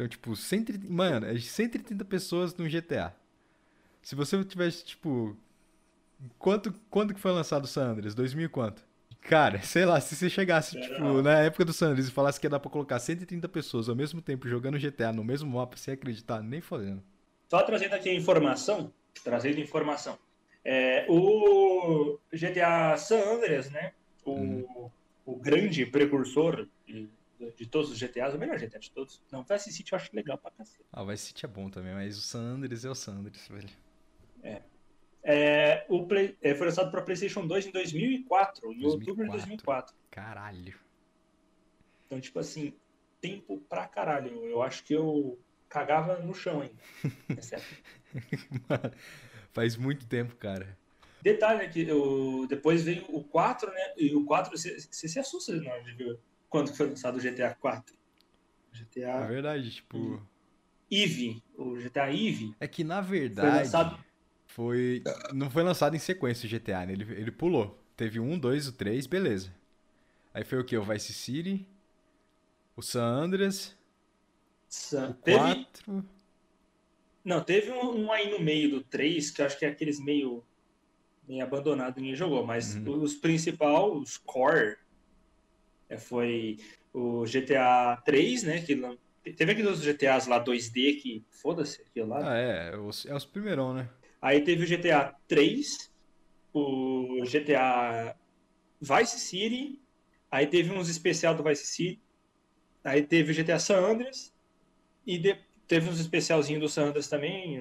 Então, 0.00 0.08
tipo, 0.08 0.34
130... 0.34 0.90
mano, 0.90 1.26
é 1.26 1.38
130 1.38 2.04
pessoas 2.06 2.54
no 2.54 2.68
GTA. 2.68 3.14
Se 4.00 4.14
você 4.14 4.42
tivesse, 4.44 4.84
tipo, 4.84 5.36
Quanto, 6.38 6.74
quando 6.90 7.14
que 7.14 7.20
foi 7.20 7.32
lançado 7.32 7.64
o 7.64 7.66
San 7.66 7.92
Andreas? 7.92 8.14
2000 8.14 8.46
e 8.46 8.48
quanto? 8.48 8.84
Cara, 9.22 9.60
sei 9.62 9.84
lá, 9.84 10.00
se 10.00 10.14
você 10.14 10.28
chegasse, 10.28 10.76
é, 10.76 10.80
tipo, 10.80 11.00
não. 11.00 11.22
na 11.22 11.40
época 11.40 11.64
do 11.64 11.72
San 11.72 11.88
Andreas 11.88 12.08
e 12.08 12.12
falasse 12.12 12.38
que 12.38 12.46
ia 12.46 12.50
dar 12.50 12.60
pra 12.60 12.70
colocar 12.70 12.98
130 12.98 13.48
pessoas 13.48 13.88
ao 13.88 13.96
mesmo 13.96 14.20
tempo 14.20 14.48
jogando 14.48 14.78
GTA 14.78 15.12
no 15.12 15.24
mesmo 15.24 15.50
mapa, 15.50 15.76
ia 15.86 15.94
acreditar 15.94 16.42
nem 16.42 16.60
fazendo. 16.60 17.02
Só 17.48 17.62
trazendo 17.62 17.94
aqui 17.94 18.08
a 18.08 18.14
informação, 18.14 18.92
trazendo 19.24 19.60
informação. 19.60 20.18
É, 20.64 21.06
o 21.08 22.18
GTA 22.32 22.96
San 22.96 23.20
Andreas, 23.34 23.70
né? 23.70 23.92
O, 24.24 24.34
hum. 24.34 24.90
o 25.24 25.36
grande 25.36 25.86
precursor 25.86 26.68
de, 26.86 27.08
de, 27.56 27.66
todos 27.66 27.90
os 27.90 27.98
GTAs, 27.98 28.34
o 28.34 28.38
melhor 28.38 28.58
GTA 28.58 28.78
de 28.78 28.90
todos. 28.90 29.22
Não, 29.30 29.42
Vice 29.42 29.72
City 29.72 29.92
eu 29.92 29.96
acho 29.96 30.14
legal 30.14 30.38
pra 30.38 30.50
cacete. 30.50 30.84
Ah, 30.92 31.04
Vice 31.04 31.26
City 31.26 31.44
é 31.44 31.48
bom 31.48 31.70
também, 31.70 31.94
mas 31.94 32.18
o 32.18 32.20
San 32.20 32.40
Andreas 32.40 32.84
é 32.84 32.90
o 32.90 32.94
San 32.94 33.12
Andreas, 33.12 33.48
velho. 33.48 33.70
É. 34.42 34.62
É, 35.22 35.84
o 35.88 36.06
Play, 36.06 36.36
é, 36.40 36.54
foi 36.54 36.66
lançado 36.66 36.90
para 36.90 37.02
PlayStation 37.02 37.46
2 37.46 37.66
em 37.66 37.70
2004, 37.70 38.72
em 38.72 38.80
2004. 38.80 38.90
outubro 38.90 39.24
de 39.24 39.30
2004. 39.32 39.94
Caralho. 40.10 40.74
Então, 42.06 42.20
tipo 42.20 42.38
assim, 42.38 42.74
tempo 43.20 43.58
pra 43.68 43.86
caralho. 43.86 44.44
Eu 44.46 44.62
acho 44.62 44.82
que 44.84 44.94
eu 44.94 45.38
cagava 45.68 46.18
no 46.18 46.34
chão 46.34 46.62
ainda. 46.62 46.74
É 48.12 48.90
faz 49.52 49.76
muito 49.76 50.04
tempo, 50.06 50.34
cara. 50.34 50.76
Detalhe 51.22 51.68
que 51.68 51.82
eu, 51.82 52.46
depois 52.48 52.82
veio 52.82 53.04
o 53.08 53.22
4, 53.22 53.70
né? 53.70 53.94
E 53.96 54.14
o 54.14 54.24
4, 54.24 54.50
você, 54.50 54.80
você 54.80 55.06
se 55.06 55.18
assusta 55.18 55.54
na 55.54 55.70
hora 55.70 55.82
de 55.82 55.92
ver 55.92 56.18
quando 56.50 56.74
foi 56.74 56.88
lançado 56.88 57.16
o 57.16 57.20
GTA 57.20 57.54
4. 57.54 57.96
GTA. 58.72 59.00
É 59.00 59.26
verdade, 59.26 59.70
tipo. 59.70 60.20
Eve, 60.90 61.42
o 61.56 61.76
GTA 61.76 62.12
Eve. 62.12 62.54
É 62.60 62.68
que 62.68 62.84
na 62.84 63.00
verdade. 63.00 63.48
Foi 63.48 63.58
lançado 63.58 64.04
foi. 64.50 65.02
Não 65.32 65.48
foi 65.48 65.62
lançado 65.62 65.94
em 65.94 65.98
sequência 65.98 66.46
o 66.46 66.50
GTA, 66.50 66.84
né? 66.84 66.92
Ele, 66.92 67.04
ele 67.14 67.30
pulou. 67.30 67.78
Teve 67.96 68.18
um, 68.18 68.38
dois, 68.38 68.66
o 68.66 68.72
três, 68.72 69.06
beleza. 69.06 69.54
Aí 70.34 70.44
foi 70.44 70.58
o 70.58 70.64
que? 70.64 70.76
O 70.76 70.82
Vice 70.82 71.12
City, 71.12 71.66
o 72.76 72.82
San 72.82 73.04
Andreas, 73.04 73.76
San... 74.68 75.10
o 75.10 75.14
teve... 75.14 75.38
4. 75.38 76.04
Não, 77.24 77.42
teve 77.42 77.70
um, 77.70 78.06
um, 78.06 78.12
aí 78.12 78.30
no 78.30 78.40
meio 78.40 78.70
do 78.70 78.80
3, 78.82 79.30
que 79.30 79.42
eu 79.42 79.46
acho 79.46 79.58
que 79.58 79.66
é 79.66 79.68
aqueles 79.68 80.00
meio, 80.00 80.42
meio 81.28 81.44
abandonado, 81.44 81.98
ninguém 81.98 82.14
jogou. 82.14 82.46
Mas 82.46 82.76
uhum. 82.76 83.02
os 83.02 83.14
principais, 83.14 83.92
os 83.92 84.16
core, 84.16 84.78
foi 85.98 86.58
o 86.92 87.24
GTA 87.24 88.00
3, 88.04 88.42
né? 88.44 88.60
Que 88.62 88.76
teve 89.32 89.52
aqueles 89.52 89.80
GTAs 89.80 90.26
lá 90.26 90.42
2D 90.42 91.00
que 91.00 91.24
foda-se 91.30 91.82
aquilo 91.82 92.08
lá. 92.08 92.32
Ah, 92.32 92.38
é, 92.38 92.70
é 92.72 92.76
os, 92.76 93.06
é 93.06 93.14
os 93.14 93.24
primeirão, 93.24 93.74
né? 93.74 93.88
Aí 94.20 94.42
teve 94.42 94.64
o 94.64 94.78
GTA 94.78 95.14
3, 95.26 95.90
o 96.52 97.22
GTA 97.24 98.16
Vice 98.80 99.18
City, 99.18 99.80
aí 100.30 100.46
teve 100.46 100.70
uns 100.72 100.88
especial 100.88 101.34
do 101.34 101.42
Vice 101.42 101.66
City, 101.66 102.00
aí 102.84 103.02
teve 103.02 103.32
o 103.32 103.34
GTA 103.34 103.58
San 103.58 103.78
Andreas, 103.78 104.32
e 105.06 105.18
de, 105.18 105.38
teve 105.66 105.88
uns 105.88 106.00
especialzinhos 106.00 106.62
do 106.62 106.68
San 106.68 106.86
Andreas 106.86 107.08
também, 107.08 107.60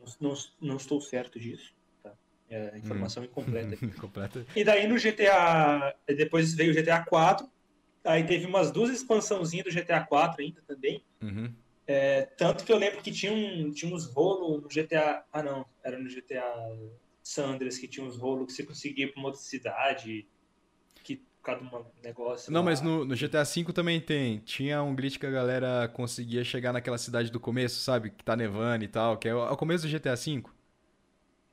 não, 0.00 0.06
não, 0.20 0.34
não, 0.60 0.76
estou 0.76 1.00
certo 1.00 1.38
disso. 1.38 1.74
É, 2.52 2.76
informação 2.76 3.24
incompleta. 3.24 3.78
Completa. 3.98 4.44
E 4.54 4.62
daí 4.62 4.86
no 4.86 4.96
GTA. 4.96 5.94
Depois 6.06 6.52
veio 6.52 6.70
o 6.70 6.74
GTA 6.74 7.02
4. 7.02 7.48
Aí 8.04 8.24
teve 8.24 8.44
umas 8.44 8.70
duas 8.70 8.90
expansãozinhas 8.90 9.64
do 9.64 9.72
GTA 9.72 10.04
4 10.04 10.42
ainda 10.42 10.60
também. 10.66 11.02
Uhum. 11.22 11.50
É, 11.86 12.22
tanto 12.36 12.64
que 12.64 12.70
eu 12.70 12.76
lembro 12.76 13.00
que 13.00 13.10
tinha, 13.10 13.32
um, 13.32 13.70
tinha 13.70 13.92
uns 13.92 14.04
rolos 14.04 14.62
no 14.62 14.68
GTA. 14.68 15.24
Ah, 15.32 15.42
não. 15.42 15.64
Era 15.82 15.98
no 15.98 16.10
GTA 16.10 16.44
Sanders 17.22 17.78
que 17.78 17.88
tinha 17.88 18.04
uns 18.04 18.18
rolos 18.18 18.48
que 18.48 18.52
você 18.52 18.64
conseguia 18.64 19.06
ir 19.06 19.12
pra 19.12 19.20
uma 19.20 19.28
outra 19.28 19.40
cidade. 19.40 20.28
Que 21.02 21.16
por 21.16 21.42
causa 21.42 21.64
de 21.64 21.74
um 21.74 21.84
negócio. 22.04 22.52
Não, 22.52 22.60
lá. 22.60 22.66
mas 22.66 22.82
no, 22.82 23.06
no, 23.06 23.16
GTA 23.16 23.44
V 23.44 23.72
também 23.72 23.98
tem. 23.98 24.40
Tinha 24.40 24.82
um 24.82 24.94
glitch 24.94 25.16
que 25.16 25.26
a 25.26 25.30
galera 25.30 25.88
conseguia 25.88 26.44
chegar 26.44 26.74
naquela 26.74 26.98
cidade 26.98 27.32
do 27.32 27.40
começo, 27.40 27.80
sabe? 27.80 28.10
Que 28.10 28.22
tá 28.22 28.36
nevando 28.36 28.84
e 28.84 28.88
tal. 28.88 29.16
Que 29.16 29.28
é 29.28 29.34
o, 29.34 29.38
é 29.38 29.50
o 29.50 29.56
começo 29.56 29.88
do 29.88 29.90
GTA 29.90 30.16
V. 30.16 30.42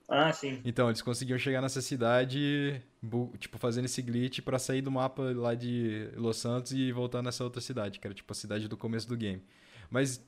Ah, 0.09 0.33
sim. 0.33 0.59
Então, 0.65 0.89
eles 0.89 1.03
conseguiam 1.03 1.37
chegar 1.37 1.61
nessa 1.61 1.81
cidade, 1.81 2.81
tipo, 3.37 3.59
fazendo 3.59 3.85
esse 3.85 4.01
glitch 4.01 4.41
para 4.41 4.57
sair 4.57 4.81
do 4.81 4.89
mapa 4.89 5.21
lá 5.35 5.53
de 5.53 6.09
Los 6.15 6.37
Santos 6.37 6.71
e 6.71 6.91
voltar 6.91 7.21
nessa 7.21 7.43
outra 7.43 7.61
cidade, 7.61 7.99
que 7.99 8.07
era 8.07 8.13
tipo 8.13 8.31
a 8.31 8.35
cidade 8.35 8.67
do 8.67 8.75
começo 8.75 9.07
do 9.07 9.15
game. 9.15 9.43
Mas 9.87 10.19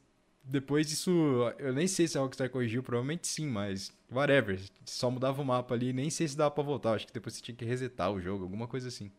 depois 0.43 0.87
disso, 0.87 1.11
eu 1.57 1.73
nem 1.73 1.87
sei 1.87 2.07
se 2.07 2.17
a 2.17 2.21
Rockstar 2.21 2.49
corrigiu, 2.49 2.83
provavelmente 2.83 3.27
sim, 3.27 3.47
mas 3.47 3.91
whatever. 4.11 4.59
Só 4.85 5.09
mudava 5.09 5.41
o 5.41 5.45
mapa 5.45 5.73
ali, 5.73 5.91
nem 5.91 6.11
sei 6.11 6.27
se 6.27 6.37
dava 6.37 6.51
pra 6.51 6.63
voltar. 6.63 6.93
Acho 6.93 7.07
que 7.07 7.13
depois 7.13 7.35
você 7.35 7.41
tinha 7.41 7.55
que 7.55 7.65
resetar 7.65 8.11
o 8.11 8.21
jogo, 8.21 8.43
alguma 8.43 8.67
coisa 8.67 8.87
assim. 8.87 9.11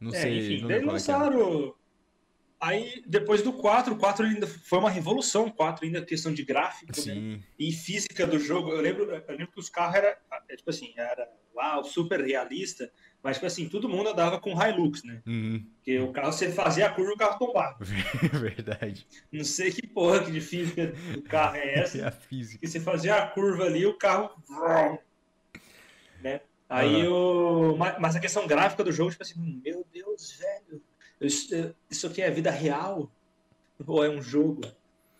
Não 0.00 0.10
é, 0.12 0.20
sei. 0.20 0.38
Enfim, 0.38 0.62
não 0.62 0.68
daí 0.68 0.84
lançaram. 0.84 1.74
Aí, 2.58 3.02
depois 3.06 3.42
do 3.42 3.52
4, 3.52 3.94
o 3.94 3.98
4 3.98 4.24
ainda 4.24 4.46
foi 4.46 4.78
uma 4.78 4.90
revolução. 4.90 5.46
O 5.46 5.52
4 5.52 5.84
ainda 5.84 6.02
questão 6.02 6.32
de 6.32 6.42
gráfico 6.42 6.92
né? 7.06 7.40
e 7.58 7.70
física 7.70 8.26
do 8.26 8.38
jogo. 8.38 8.70
Eu 8.70 8.80
lembro, 8.80 9.04
eu 9.04 9.22
lembro 9.28 9.52
que 9.52 9.60
os 9.60 9.68
carros 9.68 9.96
eram, 9.96 10.16
é, 10.48 10.56
tipo 10.56 10.70
assim, 10.70 10.94
era 10.96 11.28
uau, 11.54 11.84
super 11.84 12.20
realista. 12.20 12.90
Mas, 13.22 13.36
tipo 13.36 13.46
assim, 13.46 13.68
todo 13.68 13.88
mundo 13.88 14.08
andava 14.08 14.40
com 14.40 14.52
Hilux, 14.52 15.02
né? 15.02 15.20
Uhum. 15.26 15.66
Porque 15.76 15.98
o 15.98 16.12
carro, 16.12 16.32
você 16.32 16.50
fazia 16.50 16.86
a 16.86 16.90
curva 16.90 17.12
o 17.12 17.16
carro 17.16 17.38
tombava. 17.38 17.76
Verdade. 18.40 19.06
Não 19.30 19.44
sei 19.44 19.70
que 19.70 19.86
porra 19.86 20.24
que 20.24 20.30
de 20.30 20.40
física 20.40 20.94
do 21.12 21.22
carro 21.22 21.56
é 21.56 21.74
essa. 21.80 21.98
É 21.98 22.04
a 22.06 22.10
física. 22.10 22.60
Que 22.60 22.68
você 22.68 22.80
fazia 22.80 23.16
a 23.16 23.26
curva 23.26 23.64
ali 23.64 23.84
o 23.84 23.98
carro. 23.98 24.30
Né? 26.22 26.40
Aí 26.68 27.06
uhum. 27.06 27.74
o. 27.74 27.76
Mas 27.76 28.16
a 28.16 28.20
questão 28.20 28.46
gráfica 28.46 28.82
do 28.82 28.92
jogo, 28.92 29.10
tipo 29.10 29.22
assim, 29.22 29.60
meu 29.62 29.84
Deus, 29.92 30.38
velho 30.38 30.80
isso 31.20 32.06
aqui 32.06 32.22
é 32.22 32.30
vida 32.30 32.50
real? 32.50 33.10
Ou 33.86 34.04
é 34.04 34.08
um 34.08 34.22
jogo? 34.22 34.62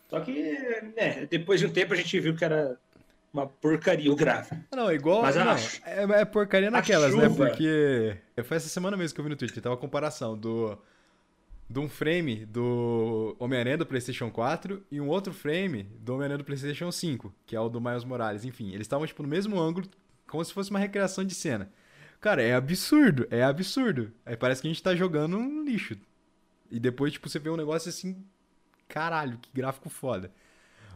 Só 0.09 0.19
que, 0.19 0.33
né, 0.95 1.27
depois 1.29 1.59
de 1.59 1.65
um 1.65 1.71
tempo 1.71 1.93
a 1.93 1.97
gente 1.97 2.19
viu 2.19 2.35
que 2.35 2.45
era 2.45 2.77
uma 3.33 3.45
porcaria 3.45 4.11
o 4.11 4.15
gráfico. 4.15 4.61
Não, 4.71 4.91
igual. 4.91 5.21
Mas 5.21 5.35
não, 5.35 5.51
é, 5.85 6.21
é, 6.21 6.25
porcaria 6.25 6.71
naquelas, 6.71 7.13
né? 7.13 7.29
Porque. 7.29 8.17
Foi 8.43 8.57
essa 8.57 8.69
semana 8.69 8.95
mesmo 8.95 9.13
que 9.13 9.19
eu 9.19 9.23
vi 9.23 9.29
no 9.29 9.35
Twitter, 9.35 9.61
tava 9.61 9.75
a 9.75 9.77
comparação 9.77 10.37
do. 10.37 10.77
De 11.69 11.79
um 11.79 11.89
frame 11.89 12.45
do 12.45 13.35
Homem-Aranha 13.37 13.77
do 13.77 13.85
PlayStation 13.85 14.31
4 14.31 14.85
e 14.89 15.01
um 15.01 15.09
outro 15.09 15.33
frame 15.33 15.83
do 15.99 16.13
Homem-Aranha 16.13 16.37
do 16.37 16.45
PlayStation 16.45 16.89
5, 16.89 17.33
que 17.45 17.57
é 17.57 17.59
o 17.59 17.67
do 17.67 17.81
Miles 17.81 18.05
Morales. 18.05 18.45
Enfim, 18.45 18.69
eles 18.69 18.81
estavam 18.81 19.05
tipo 19.05 19.21
no 19.21 19.27
mesmo 19.27 19.59
ângulo, 19.59 19.85
como 20.25 20.43
se 20.45 20.53
fosse 20.53 20.69
uma 20.69 20.79
recriação 20.79 21.25
de 21.25 21.35
cena. 21.35 21.69
Cara, 22.27 22.41
é 22.41 22.53
absurdo, 22.53 23.25
é 23.31 23.41
absurdo. 23.41 24.11
Aí 24.25 24.35
parece 24.35 24.61
que 24.61 24.67
a 24.67 24.69
gente 24.69 24.83
tá 24.83 24.93
jogando 24.93 25.37
um 25.37 25.63
lixo. 25.63 25.97
E 26.69 26.77
depois, 26.77 27.13
tipo, 27.13 27.29
você 27.29 27.39
vê 27.39 27.49
um 27.49 27.55
negócio 27.55 27.87
assim, 27.87 28.21
caralho, 28.85 29.37
que 29.37 29.49
gráfico 29.53 29.87
foda. 29.87 30.29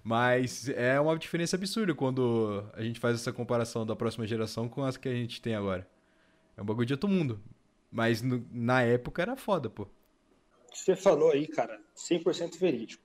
Mas 0.04 0.68
é 0.68 1.00
uma 1.00 1.18
diferença 1.18 1.56
absurda 1.56 1.96
quando 1.96 2.66
a 2.74 2.84
gente 2.84 3.00
faz 3.00 3.16
essa 3.16 3.32
comparação 3.32 3.86
da 3.86 3.96
próxima 3.96 4.28
geração 4.28 4.68
com 4.68 4.84
as 4.84 4.98
que 4.98 5.08
a 5.08 5.14
gente 5.14 5.42
tem 5.42 5.56
agora. 5.56 5.88
É 6.58 6.62
um 6.62 6.66
bagulho 6.66 6.86
de 6.86 6.96
outro 6.96 7.08
mundo. 7.08 7.40
Mas 7.90 8.22
no, 8.22 8.46
na 8.52 8.82
época 8.82 9.22
era 9.22 9.38
foda, 9.38 9.70
pô. 9.70 9.88
Você 10.74 10.98
falou 10.98 11.32
aí, 11.32 11.48
cara, 11.48 11.80
100% 11.96 12.60
verídico. 12.60 13.04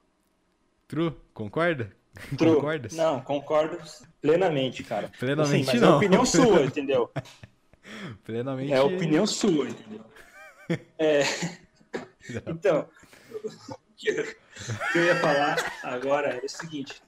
True, 0.89 1.15
concorda? 1.33 1.95
True. 2.37 2.57
Concordas? 2.57 2.93
Não, 2.93 3.21
concordo 3.21 3.79
plenamente, 4.21 4.83
cara. 4.83 5.13
Plenamente 5.17 5.71
assim, 5.71 5.73
mas 5.75 5.81
não. 5.81 5.93
é 5.93 5.97
opinião 5.97 6.27
sua, 6.27 6.65
entendeu? 6.65 7.09
Plenamente. 8.25 8.73
É 8.73 8.77
a 8.77 8.85
opinião 8.85 9.27
sua, 9.27 9.69
entendeu? 9.69 10.05
É... 10.99 11.23
Então, 12.49 12.89
o 13.45 13.95
que 13.95 14.09
eu 14.97 15.05
ia 15.05 15.15
falar 15.21 15.57
agora 15.85 16.31
é 16.31 16.45
o 16.45 16.49
seguinte. 16.49 17.01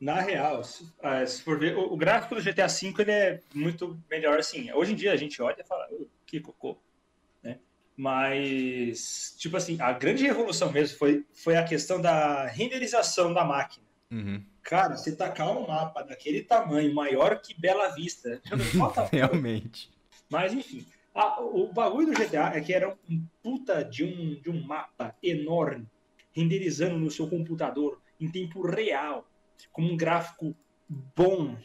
Na 0.00 0.20
real, 0.20 0.64
se, 0.64 0.90
ah, 1.02 1.26
se 1.26 1.42
for 1.42 1.58
ver, 1.58 1.76
o, 1.76 1.92
o, 1.92 1.96
gráfico 1.96 2.34
do 2.34 2.42
GTA 2.42 2.66
V 2.66 2.94
ele 2.98 3.10
é 3.10 3.40
muito 3.52 4.02
melhor 4.10 4.38
assim. 4.38 4.72
Hoje 4.72 4.92
em 4.92 4.96
dia 4.96 5.12
a 5.12 5.16
gente 5.16 5.40
olha 5.42 5.60
e 5.60 5.66
fala, 5.66 5.86
que 6.24 6.40
cocô. 6.40 6.78
Né? 7.42 7.58
Mas, 7.94 9.34
tipo 9.38 9.56
assim, 9.56 9.78
a 9.80 9.92
grande 9.92 10.24
revolução 10.24 10.72
mesmo 10.72 10.96
foi, 10.96 11.26
foi 11.34 11.56
a 11.56 11.64
questão 11.64 12.00
da 12.00 12.46
renderização 12.46 13.34
da 13.34 13.44
máquina. 13.44 13.85
Uhum. 14.10 14.44
Cara, 14.62 14.96
você 14.96 15.14
tacar 15.14 15.56
um 15.56 15.66
mapa 15.66 16.02
daquele 16.02 16.42
tamanho, 16.42 16.94
maior 16.94 17.40
que 17.40 17.58
Bela 17.58 17.88
Vista, 17.94 18.40
realmente. 19.12 19.90
Mas 20.28 20.52
enfim, 20.52 20.86
a, 21.14 21.40
o 21.40 21.72
bagulho 21.72 22.08
do 22.08 22.12
GTA 22.12 22.52
é 22.54 22.60
que 22.60 22.72
era 22.72 22.96
um 23.08 23.24
puta 23.42 23.84
de 23.84 24.04
um, 24.04 24.40
de 24.40 24.50
um 24.50 24.60
mapa 24.62 25.14
enorme, 25.22 25.86
renderizando 26.32 26.98
no 26.98 27.10
seu 27.10 27.28
computador 27.28 28.00
em 28.20 28.30
tempo 28.30 28.62
real, 28.62 29.26
com 29.72 29.82
um 29.82 29.96
gráfico 29.96 30.54
bom. 31.16 31.56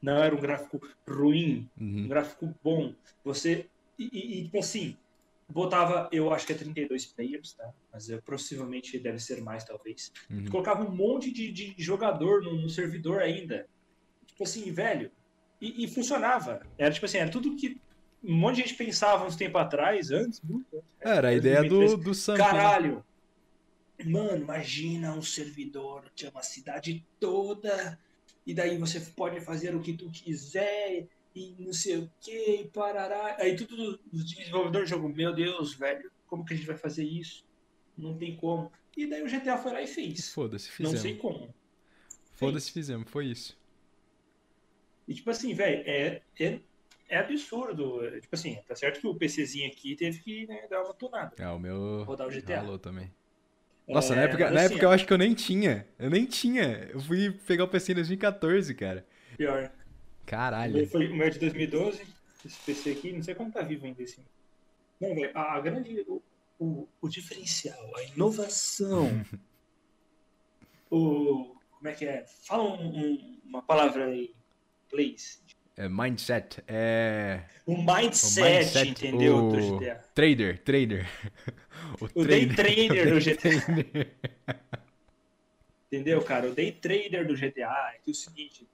Não 0.00 0.22
era 0.22 0.34
um 0.34 0.40
gráfico 0.40 0.80
ruim, 1.08 1.68
uhum. 1.80 2.04
um 2.04 2.08
gráfico 2.08 2.54
bom. 2.62 2.94
Você. 3.24 3.66
E, 3.98 4.08
e, 4.12 4.40
e 4.40 4.44
tipo 4.44 4.58
assim, 4.58 4.96
botava, 5.48 6.08
eu 6.12 6.32
acho 6.32 6.46
que 6.46 6.52
é 6.52 6.56
32 6.56 7.06
players, 7.06 7.54
tá? 7.54 7.72
Mas 7.92 8.08
eu, 8.08 8.20
possivelmente 8.22 8.98
deve 8.98 9.18
ser 9.18 9.40
mais, 9.40 9.64
talvez. 9.64 10.12
Uhum. 10.30 10.46
Colocava 10.50 10.84
um 10.84 10.94
monte 10.94 11.32
de, 11.32 11.50
de 11.50 11.74
jogador 11.78 12.42
no, 12.42 12.60
no, 12.60 12.68
servidor 12.68 13.22
ainda. 13.22 13.66
Tipo 14.26 14.44
assim, 14.44 14.70
velho. 14.70 15.10
E, 15.60 15.84
e, 15.84 15.88
funcionava. 15.88 16.62
Era 16.76 16.92
tipo 16.92 17.06
assim, 17.06 17.18
era 17.18 17.30
tudo 17.30 17.56
que 17.56 17.80
um 18.22 18.34
monte 18.34 18.56
de 18.56 18.62
gente 18.62 18.74
pensava 18.74 19.24
uns 19.24 19.36
tempo 19.36 19.58
atrás, 19.58 20.10
antes, 20.10 20.40
muito 20.42 20.84
Era 21.00 21.28
a 21.28 21.34
ideia 21.34 21.64
do, 21.64 21.96
do 21.96 22.14
Sam. 22.14 22.34
Né? 22.34 22.38
Caralho. 22.38 23.04
Mano, 24.04 24.42
imagina 24.42 25.12
um 25.12 25.22
servidor 25.22 26.04
é 26.22 26.28
uma 26.28 26.42
cidade 26.42 27.04
toda, 27.18 27.98
e 28.46 28.54
daí 28.54 28.78
você 28.78 29.00
pode 29.00 29.40
fazer 29.40 29.74
o 29.74 29.80
que 29.80 29.92
tu 29.92 30.08
quiser, 30.10 31.08
e 31.34 31.54
não 31.58 31.72
sei 31.72 31.98
o 31.98 32.10
que, 32.20 32.62
e 32.62 32.68
parará. 32.68 33.36
Aí 33.38 33.56
tudo 33.56 33.98
os 34.12 34.24
desenvolvedores 34.24 34.90
do 34.90 34.96
jogo, 34.96 35.08
meu 35.08 35.34
Deus, 35.34 35.74
velho, 35.74 36.10
como 36.26 36.44
que 36.44 36.54
a 36.54 36.56
gente 36.56 36.66
vai 36.66 36.76
fazer 36.76 37.04
isso? 37.04 37.44
Não 37.96 38.16
tem 38.16 38.36
como. 38.36 38.70
E 38.96 39.06
daí 39.06 39.22
o 39.22 39.26
GTA 39.26 39.56
foi 39.56 39.72
lá 39.72 39.82
e 39.82 39.86
fez. 39.86 40.32
Foda-se, 40.32 40.70
fizemos. 40.70 40.94
Não 40.94 41.00
sei 41.00 41.16
como. 41.16 41.54
Foda-se, 42.32 42.70
fizemos, 42.70 43.10
foi 43.10 43.26
isso. 43.26 43.58
E 45.06 45.14
tipo 45.14 45.30
assim, 45.30 45.54
velho, 45.54 45.82
é, 45.86 46.22
é, 46.38 46.60
é, 47.08 47.18
absurdo. 47.18 48.00
Tipo 48.20 48.34
assim, 48.34 48.58
tá 48.66 48.76
certo 48.76 49.00
que 49.00 49.06
o 49.06 49.14
PCzinho 49.14 49.66
aqui 49.68 49.96
teve 49.96 50.20
que 50.20 50.46
né, 50.46 50.66
dar 50.68 50.82
uma 50.84 50.94
tunada. 50.94 51.34
É, 51.38 51.48
o 51.48 51.58
meu. 51.58 52.04
Rodar 52.04 52.28
o 52.28 52.30
GTA. 52.30 52.60
Falou 52.60 52.78
também. 52.78 53.10
Nossa, 53.88 54.12
é, 54.12 54.16
na 54.16 54.22
época, 54.22 54.50
na 54.50 54.60
assim, 54.60 54.74
época 54.74 54.84
eu 54.84 54.90
acho 54.90 55.06
que 55.06 55.12
eu 55.12 55.18
nem 55.18 55.32
tinha. 55.32 55.88
Eu 55.98 56.10
nem 56.10 56.26
tinha. 56.26 56.90
Eu 56.92 57.00
fui 57.00 57.30
pegar 57.30 57.64
o 57.64 57.68
PC 57.68 57.92
em 57.92 57.96
2014, 57.96 58.74
cara. 58.74 59.06
Pior. 59.36 59.72
Caralho. 60.28 60.86
Foi 60.88 61.08
o 61.08 61.16
meu 61.16 61.30
de 61.30 61.38
2012, 61.38 62.02
esse 62.44 62.60
PC 62.60 62.90
aqui, 62.90 63.12
não 63.12 63.22
sei 63.22 63.34
como 63.34 63.50
tá 63.50 63.62
vivo 63.62 63.86
ainda 63.86 64.02
esse. 64.02 64.20
Não, 65.00 65.14
velho, 65.14 65.30
a, 65.34 65.54
a, 65.54 65.60
grande. 65.60 66.04
O, 66.06 66.22
o, 66.58 66.88
o, 67.00 67.08
diferencial, 67.08 67.96
a 67.96 68.04
inovação. 68.04 69.08
o. 70.90 71.56
Como 71.70 71.88
é 71.88 71.92
que 71.92 72.04
é? 72.04 72.26
Fala 72.44 72.64
um, 72.64 72.74
um, 72.74 73.40
uma 73.46 73.62
palavra 73.62 74.14
em 74.14 74.34
inglês. 74.86 75.42
É 75.78 75.88
mindset. 75.88 76.62
É. 76.66 77.44
O 77.64 77.78
mindset, 77.78 78.40
o 78.40 78.44
mindset 78.44 78.90
entendeu? 78.90 79.36
O... 79.46 79.52
Do 79.52 79.78
GTA. 79.78 79.94
Trader, 80.14 80.62
trader. 80.62 81.08
O, 82.00 82.04
o 82.04 82.08
trader. 82.08 82.54
day 82.54 82.88
trader 82.88 83.08
do 83.14 83.20
GTA. 83.20 84.58
entendeu, 85.86 86.20
cara? 86.22 86.50
O 86.50 86.54
day 86.54 86.72
trader 86.72 87.26
do 87.26 87.34
GTA 87.34 87.92
é 87.94 87.98
que 88.04 88.10
é 88.10 88.12
o 88.12 88.14
seguinte 88.14 88.66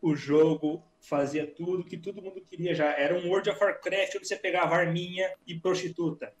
o 0.00 0.14
jogo 0.14 0.82
fazia 1.00 1.46
tudo 1.46 1.84
que 1.84 1.96
todo 1.96 2.22
mundo 2.22 2.40
queria 2.40 2.74
já. 2.74 2.86
Era 2.86 3.14
um 3.14 3.28
World 3.28 3.50
of 3.50 3.62
Warcraft 3.62 4.16
onde 4.16 4.28
você 4.28 4.36
pegava 4.36 4.76
arminha 4.76 5.30
e 5.46 5.54
prostituta. 5.54 6.32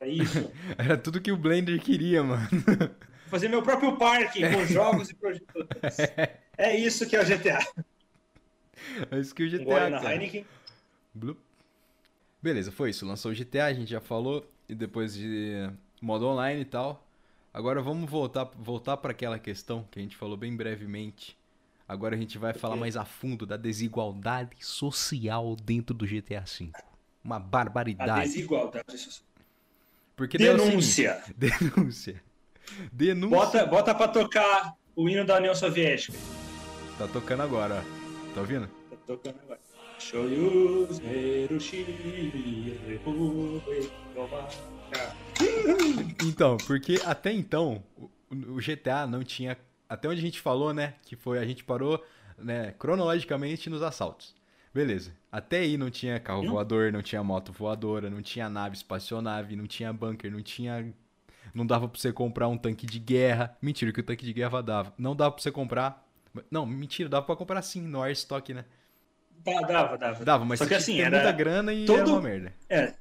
É 0.00 0.08
isso. 0.08 0.50
Era 0.76 0.96
tudo 0.96 1.20
que 1.20 1.32
o 1.32 1.36
Blender 1.36 1.80
queria, 1.80 2.22
mano. 2.22 2.48
Fazer 3.28 3.48
meu 3.48 3.62
próprio 3.62 3.96
parque 3.96 4.40
com 4.40 4.64
jogos 4.66 5.10
e 5.10 5.14
prostitutas. 5.14 5.96
É 6.56 6.76
isso 6.76 7.08
que 7.08 7.16
é 7.16 7.22
o 7.22 7.24
GTA. 7.24 7.58
É 9.10 9.18
isso 9.18 9.34
que 9.34 9.42
o 9.42 9.50
GTA 9.50 9.90
na 9.90 10.12
Heineken. 10.12 10.46
Blup. 11.14 11.38
Beleza, 12.42 12.70
foi 12.70 12.90
isso. 12.90 13.06
Lançou 13.06 13.32
o 13.32 13.34
GTA, 13.34 13.66
a 13.66 13.72
gente 13.72 13.90
já 13.90 14.00
falou. 14.00 14.48
E 14.68 14.74
depois 14.74 15.14
de 15.14 15.70
modo 16.00 16.26
online 16.26 16.62
e 16.62 16.64
tal. 16.64 17.04
Agora 17.52 17.80
vamos 17.80 18.08
voltar, 18.10 18.44
voltar 18.44 18.98
para 18.98 19.12
aquela 19.12 19.38
questão 19.38 19.86
que 19.90 19.98
a 19.98 20.02
gente 20.02 20.16
falou 20.16 20.36
bem 20.36 20.54
brevemente 20.54 21.35
Agora 21.88 22.16
a 22.16 22.18
gente 22.18 22.36
vai 22.36 22.52
falar 22.52 22.76
mais 22.76 22.96
a 22.96 23.04
fundo 23.04 23.46
da 23.46 23.56
desigualdade 23.56 24.56
social 24.60 25.54
dentro 25.56 25.94
do 25.94 26.06
GTA 26.06 26.44
V. 26.46 26.70
Uma 27.22 27.38
barbaridade. 27.38 28.10
A 28.10 28.22
desigualdade 28.24 28.98
social. 28.98 29.26
Porque 30.16 30.38
denúncia. 30.38 31.10
É 31.10 31.20
seguinte, 31.22 31.34
denúncia. 31.36 32.22
Denúncia. 32.92 33.36
Bota, 33.36 33.66
bota 33.66 33.94
pra 33.94 34.08
tocar 34.08 34.74
o 34.96 35.08
hino 35.08 35.24
da 35.24 35.36
União 35.36 35.54
Soviética. 35.54 36.18
Tá 36.98 37.06
tocando 37.06 37.42
agora, 37.42 37.84
ó. 37.84 38.34
Tá 38.34 38.40
ouvindo? 38.40 38.66
Tá 38.66 38.96
tocando 39.06 39.38
agora. 39.42 39.66
Então, 46.24 46.56
porque 46.66 47.00
até 47.04 47.32
então, 47.32 47.82
o 48.30 48.56
GTA 48.56 49.06
não 49.06 49.24
tinha. 49.24 49.56
Até 49.88 50.08
onde 50.08 50.18
a 50.18 50.22
gente 50.22 50.40
falou, 50.40 50.72
né? 50.72 50.94
Que 51.02 51.16
foi. 51.16 51.38
A 51.38 51.44
gente 51.44 51.64
parou, 51.64 52.04
né, 52.38 52.74
cronologicamente 52.78 53.70
nos 53.70 53.82
assaltos. 53.82 54.34
Beleza. 54.74 55.12
Até 55.32 55.60
aí 55.60 55.78
não 55.78 55.90
tinha 55.90 56.20
carro 56.20 56.42
hum? 56.42 56.50
voador, 56.50 56.92
não 56.92 57.00
tinha 57.00 57.22
moto 57.22 57.52
voadora, 57.52 58.10
não 58.10 58.20
tinha 58.20 58.48
nave 58.48 58.76
espaçonave, 58.76 59.56
não 59.56 59.66
tinha 59.66 59.92
bunker, 59.92 60.30
não 60.30 60.42
tinha. 60.42 60.92
Não 61.54 61.64
dava 61.64 61.88
pra 61.88 61.98
você 61.98 62.12
comprar 62.12 62.48
um 62.48 62.58
tanque 62.58 62.84
de 62.84 62.98
guerra. 62.98 63.56
Mentira, 63.62 63.90
que 63.90 64.00
o 64.00 64.02
tanque 64.02 64.24
de 64.24 64.32
guerra 64.32 64.62
dava. 64.62 64.92
Não 64.98 65.16
dava 65.16 65.32
pra 65.32 65.42
você 65.42 65.50
comprar. 65.50 66.06
Não, 66.50 66.66
mentira, 66.66 67.08
dava 67.08 67.24
pra 67.24 67.36
comprar 67.36 67.62
sim, 67.62 67.80
no 67.80 68.02
Air 68.02 68.12
Stock, 68.12 68.52
né? 68.52 68.66
Dava, 69.42 69.96
dava. 69.96 70.24
Dava, 70.24 70.44
mas 70.44 70.58
Só 70.58 70.66
que 70.66 70.74
assim, 70.74 71.00
era 71.00 71.16
muita 71.16 71.32
grana 71.32 71.72
e 71.72 71.86
todo... 71.86 71.98
era 71.98 72.08
uma 72.08 72.20
merda. 72.20 72.52
É. 72.68 72.94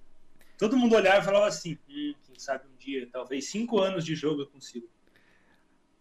Todo 0.58 0.78
mundo 0.78 0.96
olhava 0.96 1.20
e 1.20 1.24
falava 1.24 1.48
assim, 1.48 1.78
hum, 1.90 2.14
quem 2.24 2.40
sabe 2.40 2.64
um 2.74 2.78
dia, 2.78 3.08
talvez 3.12 3.50
cinco 3.50 3.80
anos 3.80 4.06
de 4.06 4.16
jogo 4.16 4.44
eu 4.44 4.48
consigo. 4.48 4.88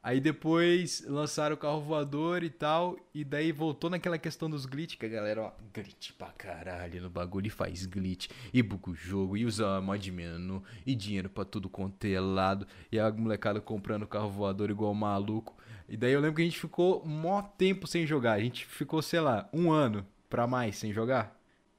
Aí 0.04 0.20
depois 0.20 1.02
lançaram 1.06 1.54
o 1.54 1.58
carro 1.58 1.80
voador 1.80 2.42
e 2.42 2.50
tal, 2.50 2.94
e 3.14 3.24
daí 3.24 3.50
voltou 3.52 3.88
naquela 3.88 4.18
questão 4.18 4.50
dos 4.50 4.66
glitch, 4.66 4.98
que 4.98 5.06
a 5.06 5.08
galera, 5.08 5.40
ó, 5.44 5.52
glitch 5.72 6.12
pra 6.12 6.26
caralho 6.26 7.00
no 7.00 7.08
bagulho, 7.08 7.46
e 7.46 7.50
faz 7.50 7.86
glitch, 7.86 8.28
e 8.52 8.62
buga 8.62 8.90
o 8.90 8.94
jogo, 8.94 9.34
e 9.34 9.46
usa 9.46 9.80
mod 9.80 10.12
menu, 10.12 10.62
e 10.84 10.94
dinheiro 10.94 11.30
pra 11.30 11.42
tudo 11.42 11.70
quanto 11.70 12.04
é 12.04 12.20
lado, 12.20 12.66
e 12.92 12.98
a 12.98 13.10
molecada 13.10 13.62
comprando 13.62 14.06
carro 14.06 14.28
voador 14.28 14.68
igual 14.68 14.92
maluco. 14.94 15.56
E 15.88 15.96
daí 15.96 16.12
eu 16.12 16.20
lembro 16.20 16.36
que 16.36 16.42
a 16.42 16.44
gente 16.44 16.60
ficou 16.60 17.02
mó 17.06 17.40
tempo 17.40 17.86
sem 17.86 18.06
jogar, 18.06 18.34
a 18.34 18.40
gente 18.40 18.66
ficou, 18.66 19.00
sei 19.00 19.20
lá, 19.20 19.48
um 19.54 19.72
ano 19.72 20.06
pra 20.28 20.46
mais 20.46 20.76
sem 20.76 20.92
jogar. 20.92 21.34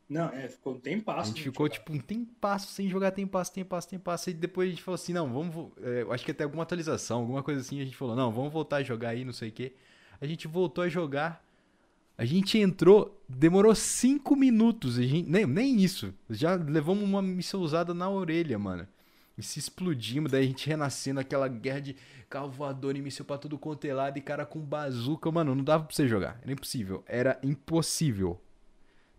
Não, 0.07 0.29
é, 0.29 0.47
ficou 0.47 0.75
um 0.75 0.79
tempasso. 0.79 1.31
A 1.31 1.33
gente 1.33 1.43
ficou, 1.43 1.65
jogar. 1.65 1.79
tipo, 1.79 1.93
um 1.93 1.99
tempasso 1.99 2.67
sem 2.67 2.87
jogar, 2.87 3.11
tempasso, 3.11 3.51
tempasso, 3.51 3.89
tempasso. 3.89 4.29
E 4.29 4.33
depois 4.33 4.67
a 4.67 4.71
gente 4.71 4.83
falou 4.83 4.95
assim, 4.95 5.13
não, 5.13 5.31
vamos... 5.31 5.71
É, 5.81 6.05
acho 6.11 6.23
que 6.23 6.31
até 6.31 6.43
alguma 6.43 6.63
atualização, 6.63 7.21
alguma 7.21 7.41
coisa 7.41 7.61
assim, 7.61 7.81
a 7.81 7.83
gente 7.83 7.97
falou, 7.97 8.15
não, 8.15 8.31
vamos 8.31 8.53
voltar 8.53 8.77
a 8.77 8.83
jogar 8.83 9.09
aí, 9.09 9.25
não 9.25 9.33
sei 9.33 9.49
o 9.49 9.51
quê. 9.51 9.73
A 10.21 10.25
gente 10.25 10.47
voltou 10.47 10.83
a 10.83 10.89
jogar. 10.89 11.43
A 12.17 12.23
gente 12.23 12.57
entrou, 12.57 13.19
demorou 13.27 13.73
cinco 13.75 14.35
minutos. 14.35 14.97
A 14.99 15.01
gente, 15.01 15.29
nem, 15.29 15.45
nem 15.45 15.81
isso. 15.81 16.13
Já 16.29 16.55
levamos 16.55 17.03
uma 17.03 17.21
missão 17.21 17.61
usada 17.61 17.93
na 17.93 18.09
orelha, 18.09 18.57
mano. 18.57 18.87
E 19.37 19.43
se 19.43 19.59
explodimos, 19.59 20.31
daí 20.31 20.45
a 20.45 20.47
gente 20.47 20.67
renascendo 20.67 21.19
aquela 21.19 21.47
guerra 21.47 21.81
de 21.81 21.95
carro 22.29 22.49
voador 22.49 22.95
e 22.95 23.01
míssil 23.01 23.25
pra 23.25 23.37
tudo 23.37 23.57
quanto 23.57 23.85
é 23.85 23.93
lado 23.93 24.17
e 24.17 24.21
cara 24.21 24.45
com 24.45 24.59
bazuca. 24.59 25.29
Mano, 25.29 25.53
não 25.53 25.63
dava 25.63 25.83
pra 25.83 25.95
você 25.95 26.07
jogar. 26.07 26.39
Era 26.41 26.53
impossível. 26.53 27.03
Era 27.05 27.39
impossível. 27.43 28.39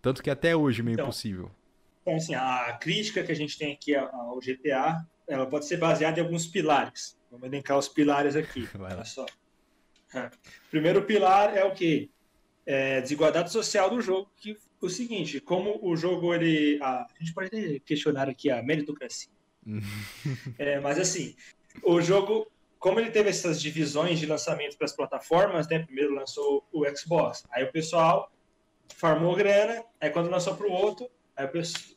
Tanto 0.07 0.23
que 0.23 0.31
até 0.31 0.55
hoje 0.55 0.83
é 0.83 0.85
meio 0.85 0.95
então, 0.95 1.07
impossível. 1.07 1.51
Então, 2.03 2.15
assim, 2.15 2.33
a 2.37 2.79
crítica 2.81 3.25
que 3.25 3.33
a 3.33 3.35
gente 3.35 3.59
tem 3.59 3.73
aqui 3.73 3.93
ao 3.97 4.39
GTA, 4.39 5.05
ela 5.27 5.45
pode 5.47 5.67
ser 5.67 5.79
baseada 5.79 6.21
em 6.21 6.23
alguns 6.23 6.47
pilares. 6.47 7.19
Vamos 7.29 7.45
elencar 7.49 7.77
os 7.77 7.89
pilares 7.89 8.37
aqui. 8.37 8.69
Olha 8.79 9.05
só. 9.05 9.27
Primeiro 10.71 11.03
pilar 11.03 11.57
é 11.57 11.65
o 11.65 11.75
quê? 11.75 12.09
É 12.65 13.01
desigualdade 13.01 13.51
social 13.51 13.91
do 13.91 14.01
jogo, 14.01 14.31
que 14.37 14.57
o 14.81 14.89
seguinte, 14.89 15.41
como 15.41 15.81
o 15.83 15.97
jogo 15.97 16.33
ele, 16.33 16.79
a, 16.81 17.01
a 17.03 17.19
gente 17.19 17.35
pode 17.35 17.81
questionar 17.81 18.29
aqui 18.29 18.49
a 18.49 18.63
meritocracia. 18.63 19.33
é, 20.57 20.79
mas 20.79 21.01
assim, 21.01 21.35
o 21.83 22.01
jogo, 22.01 22.47
como 22.79 23.01
ele 23.01 23.11
teve 23.11 23.31
essas 23.31 23.61
divisões 23.61 24.21
de 24.21 24.27
lançamento 24.27 24.77
para 24.77 24.85
as 24.85 24.95
plataformas, 24.95 25.67
né? 25.67 25.81
Primeiro 25.81 26.15
lançou 26.15 26.65
o 26.73 26.85
Xbox, 26.97 27.43
aí 27.51 27.65
o 27.65 27.73
pessoal 27.73 28.31
farmou 28.95 29.35
grana, 29.35 29.85
aí 30.01 30.11
quando 30.11 30.31
lançou 30.31 30.57
para 30.57 30.67
o 30.67 30.73
outro, 30.73 31.11
aí 31.37 31.49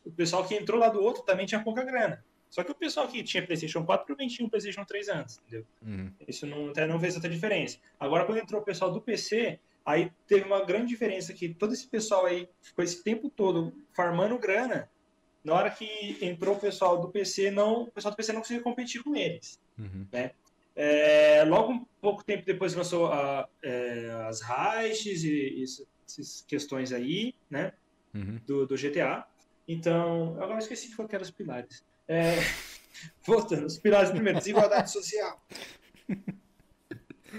o 0.06 0.12
pessoal 0.12 0.46
que 0.46 0.56
entrou 0.56 0.80
lá 0.80 0.90
do 0.90 1.02
outro 1.02 1.24
também 1.24 1.46
tinha 1.46 1.64
pouca 1.64 1.84
grana. 1.84 2.24
Só 2.50 2.64
que 2.64 2.72
o 2.72 2.76
pessoal 2.76 3.08
que 3.08 3.24
tinha 3.24 3.46
PlayStation 3.46 3.86
4 3.86 4.06
provavelmente 4.06 4.36
tinha 4.36 4.46
um 4.46 4.50
PlayStation 4.50 4.84
3 4.84 5.10
antes, 5.10 5.40
entendeu? 5.40 5.66
Uhum. 5.86 6.12
Isso 6.28 6.48
não, 6.48 6.70
até 6.70 6.88
não 6.88 7.00
fez 7.00 7.14
tanta 7.14 7.30
diferença. 7.30 7.78
Agora, 8.00 8.26
quando 8.26 8.40
entrou 8.40 8.62
o 8.62 8.66
pessoal 8.66 8.92
do 8.92 9.00
PC, 9.00 9.60
aí 9.86 10.12
teve 10.28 10.46
uma 10.46 10.66
grande 10.66 10.88
diferença 10.88 11.32
que 11.34 11.54
todo 11.54 11.74
esse 11.74 11.88
pessoal 11.88 12.26
aí 12.26 12.50
ficou 12.62 12.84
esse 12.84 13.04
tempo 13.04 13.30
todo 13.30 13.72
farmando 13.94 14.38
grana. 14.40 14.90
Na 15.44 15.54
hora 15.54 15.70
que 15.70 16.18
entrou 16.22 16.56
o 16.56 16.60
pessoal 16.60 17.00
do 17.00 17.10
PC, 17.10 17.52
não, 17.52 17.84
o 17.84 17.92
pessoal 17.92 18.12
do 18.14 18.18
PC 18.18 18.34
não 18.34 18.42
conseguia 18.42 18.64
competir 18.64 19.04
com 19.04 19.16
eles, 19.16 19.60
uhum. 19.78 20.06
né? 20.12 20.32
É, 20.76 21.44
logo 21.46 21.74
um 21.74 21.86
pouco 22.02 22.24
tempo 22.24 22.46
depois 22.46 22.74
lançou 22.74 23.08
a, 23.08 23.48
é, 23.62 24.26
as 24.28 24.42
raids 24.42 25.24
e 25.24 25.62
isso 25.62 25.86
essas 26.12 26.44
questões 26.48 26.92
aí, 26.92 27.36
né? 27.50 27.74
Uhum. 28.14 28.40
Do, 28.46 28.66
do 28.66 28.76
GTA. 28.76 29.26
Então, 29.68 30.36
agora 30.36 30.54
eu 30.54 30.60
esqueci 30.60 30.96
qual 30.96 31.08
que 31.08 31.16
eram 31.16 31.24
os 31.24 31.32
pilares. 31.32 31.84
É, 32.08 32.36
voltando, 33.26 33.66
os 33.66 33.78
pilares 33.78 34.10
primeiro, 34.10 34.40
desigualdade 34.40 34.92
social. 34.92 35.40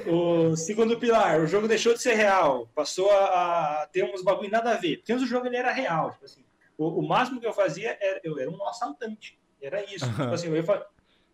O 0.07 0.57
segundo 0.57 0.99
pilar, 0.99 1.41
o 1.41 1.47
jogo 1.47 1.67
deixou 1.67 1.93
de 1.93 2.01
ser 2.01 2.15
real, 2.15 2.69
passou 2.75 3.11
a, 3.11 3.83
a 3.83 3.87
ter 3.89 4.05
uns 4.05 4.23
bagulho 4.23 4.51
nada 4.51 4.71
a 4.71 4.77
ver. 4.77 4.99
Porque 4.99 5.13
antes 5.13 5.25
o 5.25 5.29
jogo 5.29 5.47
ele 5.47 5.57
era 5.57 5.73
real, 5.73 6.13
tipo 6.13 6.25
assim. 6.25 6.45
O, 6.79 7.01
o 7.01 7.09
máximo 7.09 7.41
que 7.41 7.47
eu 7.47 7.53
fazia 7.53 7.99
era 8.01 8.21
eu 8.23 8.39
era 8.39 8.51
um 8.51 8.65
assaltante. 8.69 9.39
Era 9.61 9.85
isso. 9.93 10.07
Uhum. 10.07 10.13
Tipo 10.13 10.35
assim, 10.35 10.47
eu 10.49 10.57
ia, 10.57 10.87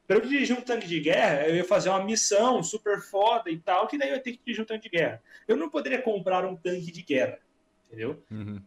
para 0.07 0.17
eu 0.17 0.21
dirigir 0.21 0.57
um 0.57 0.61
tanque 0.61 0.87
de 0.87 1.01
guerra, 1.01 1.49
eu 1.49 1.57
ia 1.57 1.65
fazer 1.65 1.89
uma 1.89 2.05
missão 2.05 2.63
super 2.63 3.01
foda 3.01 3.51
e 3.51 3.59
tal, 3.59 3.89
que 3.89 3.99
daí 3.99 4.11
eu 4.11 4.15
ia 4.15 4.23
ter 4.23 4.33
que 4.33 4.41
dirigir 4.45 4.63
um 4.63 4.67
tanque 4.67 4.89
de 4.89 4.97
guerra. 4.97 5.23
Eu 5.49 5.57
não 5.57 5.69
poderia 5.69 6.01
comprar 6.01 6.45
um 6.45 6.55
tanque 6.55 6.93
de 6.93 7.03
guerra, 7.03 7.39
entendeu? 7.87 8.23
Uhum. 8.31 8.61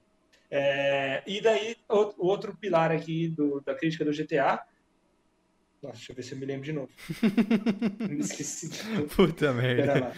É, 0.51 1.23
e 1.27 1.39
daí, 1.39 1.77
o, 1.87 2.27
outro 2.27 2.55
pilar 2.57 2.91
aqui 2.91 3.29
do, 3.29 3.61
da 3.61 3.75
crítica 3.75 4.03
do 4.03 4.11
GTA. 4.11 4.63
Nossa, 5.81 5.95
deixa 5.95 6.11
eu 6.11 6.15
ver 6.15 6.23
se 6.23 6.31
eu 6.33 6.37
me 6.37 6.45
lembro 6.45 6.65
de 6.65 6.73
novo. 6.73 6.89
me 8.09 8.19
esqueci. 8.19 8.69
Puta 9.15 9.53
merda. 9.53 10.13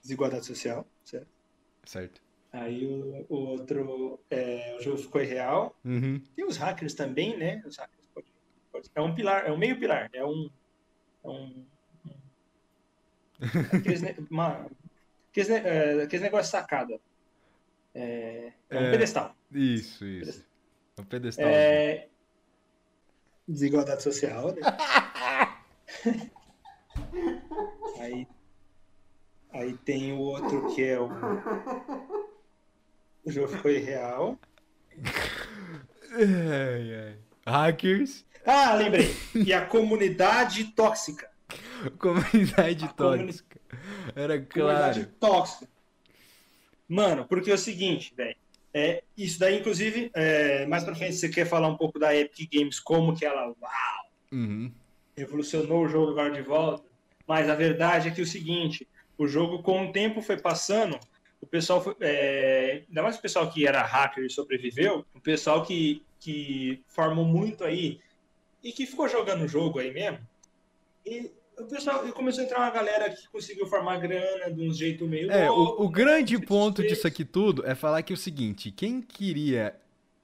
Desigualdade 0.00 0.46
social, 0.46 0.86
certo? 1.04 1.28
Certo. 1.84 2.22
Aí 2.52 2.86
o, 2.86 3.26
o 3.28 3.34
outro, 3.34 4.20
é, 4.30 4.76
o 4.78 4.82
jogo 4.82 4.98
ficou 4.98 5.22
irreal. 5.22 5.76
Uhum. 5.84 6.20
Tem 6.36 6.44
os 6.44 6.56
hackers 6.56 6.94
também, 6.94 7.36
né? 7.36 7.62
Os 7.66 7.76
hackers 7.76 8.01
é 8.94 9.00
um 9.00 9.14
pilar, 9.14 9.46
é 9.46 9.52
um 9.52 9.58
meio 9.58 9.78
pilar, 9.78 10.08
é 10.12 10.24
um. 10.24 10.50
É 11.24 11.28
um, 11.28 11.66
aqueles, 13.72 14.02
uma, 14.30 14.66
aqueles, 15.30 15.50
é, 15.50 16.02
aqueles 16.02 16.22
negócios 16.22 16.50
sacada. 16.50 17.00
É, 17.94 18.52
é 18.70 18.78
um 18.78 18.84
é, 18.84 18.90
pedestal. 18.90 19.36
Isso, 19.50 20.04
isso. 20.06 20.44
Um 20.98 21.04
pedestal. 21.04 21.46
É, 21.46 22.08
desigualdade 23.46 24.02
social, 24.02 24.54
né? 24.54 24.60
aí, 28.00 28.26
aí 29.50 29.76
tem 29.78 30.12
o 30.12 30.18
outro 30.18 30.74
que 30.74 30.82
é 30.84 30.98
o. 30.98 31.08
O 33.24 33.30
jogo 33.30 33.56
foi 33.58 33.78
real. 33.78 34.38
Ai, 36.14 36.94
ai. 36.94 37.18
Hackers. 37.46 38.24
Ah, 38.46 38.74
lembrei. 38.74 39.14
E 39.34 39.52
a 39.52 39.64
comunidade 39.64 40.64
tóxica. 40.64 41.30
Comunidade 41.98 42.84
a 42.84 42.88
tóxica. 42.88 43.60
Comuni... 43.68 44.12
Era 44.16 44.40
claro. 44.40 44.68
Comunidade 44.68 45.06
tóxica. 45.18 45.68
Mano, 46.88 47.24
porque 47.26 47.50
é 47.50 47.54
o 47.54 47.58
seguinte, 47.58 48.12
velho. 48.16 48.36
É, 48.74 49.02
isso 49.16 49.38
daí, 49.38 49.58
inclusive, 49.58 50.10
é, 50.14 50.64
mais 50.66 50.82
pra 50.82 50.94
frente, 50.94 51.14
você 51.14 51.28
quer 51.28 51.46
falar 51.46 51.68
um 51.68 51.76
pouco 51.76 51.98
da 51.98 52.16
Epic 52.16 52.50
Games, 52.50 52.80
como 52.80 53.14
que 53.14 53.24
ela, 53.24 53.46
uau, 53.46 53.54
uhum. 54.32 54.72
revolucionou 55.16 55.84
o 55.84 55.88
jogo 55.88 56.12
agora 56.12 56.30
de 56.30 56.40
volta. 56.40 56.84
Mas 57.26 57.50
a 57.50 57.54
verdade 57.54 58.08
é 58.08 58.10
que 58.10 58.20
é 58.20 58.24
o 58.24 58.26
seguinte, 58.26 58.88
o 59.18 59.26
jogo, 59.26 59.62
com 59.62 59.86
o 59.88 59.92
tempo 59.92 60.22
foi 60.22 60.38
passando, 60.38 60.98
o 61.40 61.46
pessoal, 61.46 61.82
foi, 61.82 61.94
é, 62.00 62.82
ainda 62.88 63.02
mais 63.02 63.18
o 63.18 63.22
pessoal 63.22 63.50
que 63.50 63.66
era 63.66 63.82
hacker 63.82 64.24
e 64.24 64.30
sobreviveu, 64.30 65.04
o 65.14 65.20
pessoal 65.20 65.62
que, 65.64 66.02
que 66.22 66.82
formou 66.86 67.24
muito 67.24 67.64
aí 67.64 68.00
e 68.62 68.70
que 68.70 68.86
ficou 68.86 69.08
jogando 69.08 69.42
o 69.42 69.48
jogo 69.48 69.80
aí 69.80 69.92
mesmo. 69.92 70.20
E 71.04 71.28
o 71.58 71.64
pessoal 71.64 72.00
começou 72.12 72.42
a 72.42 72.46
entrar 72.46 72.58
uma 72.60 72.70
galera 72.70 73.10
que 73.10 73.28
conseguiu 73.28 73.66
formar 73.66 73.98
grana 73.98 74.48
de 74.50 74.66
um 74.66 74.72
jeito 74.72 75.04
meio. 75.06 75.30
É, 75.32 75.50
louco, 75.50 75.82
o, 75.82 75.86
o 75.86 75.88
grande 75.88 76.38
ponto 76.38 76.80
disso 76.82 77.06
aqui 77.06 77.24
tudo 77.24 77.66
é 77.66 77.74
falar 77.74 78.02
que 78.02 78.12
é 78.12 78.14
o 78.14 78.16
seguinte: 78.16 78.70
quem 78.70 79.02
queria 79.02 79.74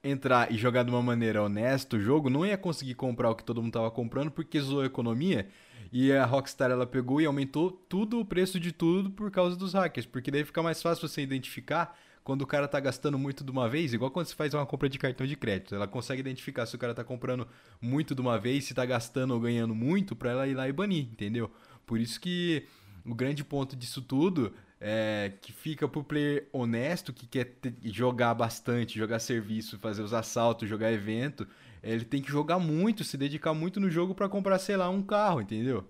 entrar 0.05 0.53
e 0.53 0.57
jogar 0.57 0.85
de 0.85 0.91
uma 0.91 1.03
maneira 1.03 1.43
honesta 1.43 1.97
o 1.97 2.01
jogo, 2.01 2.31
não 2.31 2.47
ia 2.47 2.57
conseguir 2.57 2.95
comprar 2.95 3.31
o 3.31 3.35
que 3.35 3.43
todo 3.43 3.61
mundo 3.61 3.73
tava 3.73 3.91
comprando 3.91 4.31
porque 4.31 4.61
zoou 4.61 4.83
a 4.83 4.87
economia. 4.87 5.49
E 5.91 6.13
a 6.13 6.25
Rockstar 6.25 6.71
ela 6.71 6.87
pegou 6.87 7.21
e 7.21 7.25
aumentou 7.25 7.71
tudo 7.71 8.21
o 8.21 8.25
preço 8.25 8.61
de 8.61 8.73
tudo 8.73 9.11
por 9.11 9.31
causa 9.31 9.57
dos 9.57 9.73
hackers, 9.73 10.07
porque 10.07 10.31
daí 10.31 10.45
fica 10.45 10.63
mais 10.63 10.83
fácil 10.83 11.09
você 11.09 11.23
identificar 11.23 11.99
quando 12.29 12.43
o 12.43 12.47
cara 12.47 12.69
tá 12.69 12.79
gastando 12.79 13.19
muito 13.19 13.43
de 13.43 13.51
uma 13.51 13.71
vez, 13.71 13.95
igual 13.95 14.11
quando 14.11 14.27
você 14.27 14.35
faz 14.35 14.53
uma 14.53 14.67
compra 14.67 14.87
de 14.87 14.99
cartão 14.99 15.27
de 15.27 15.35
crédito. 15.35 15.75
Ela 15.75 15.89
consegue 15.89 16.21
identificar 16.21 16.67
se 16.67 16.77
o 16.77 16.79
cara 16.79 16.93
tá 16.93 17.03
comprando 17.03 17.49
muito 17.81 18.15
de 18.15 18.21
uma 18.21 18.39
vez, 18.39 18.67
se 18.67 18.75
tá 18.75 18.85
gastando 18.85 19.33
ou 19.33 19.41
ganhando 19.41 19.75
muito, 19.75 20.15
pra 20.15 20.33
ela 20.33 20.47
ir 20.47 20.53
lá 20.53 20.69
e 20.69 20.73
banir, 20.73 21.05
entendeu? 21.11 21.51
Por 21.87 21.99
isso 21.99 22.21
que 22.21 22.67
o 23.03 23.15
grande 23.15 23.43
ponto 23.43 23.75
disso 23.75 24.03
tudo 24.03 24.53
é 24.79 25.33
que 25.41 25.55
fica 25.55 25.89
pro 25.89 26.05
player 26.05 26.47
honesto, 26.53 27.15
que 27.15 27.27
quer 27.27 27.51
jogar 27.83 28.35
bastante, 28.35 28.99
jogar 28.99 29.21
serviço, 29.21 29.79
fazer 29.79 30.03
os 30.03 30.13
assaltos, 30.13 30.69
jogar 30.69 30.93
evento, 30.93 31.49
ele 31.83 32.05
tem 32.05 32.21
que 32.21 32.31
jogar 32.31 32.59
muito, 32.59 33.05
se 33.05 33.17
dedicar 33.17 33.55
muito 33.55 33.81
no 33.81 33.89
jogo 33.89 34.15
para 34.15 34.29
comprar, 34.29 34.59
sei 34.59 34.77
lá, 34.77 34.91
um 34.91 35.01
carro, 35.01 35.41
entendeu? 35.41 35.83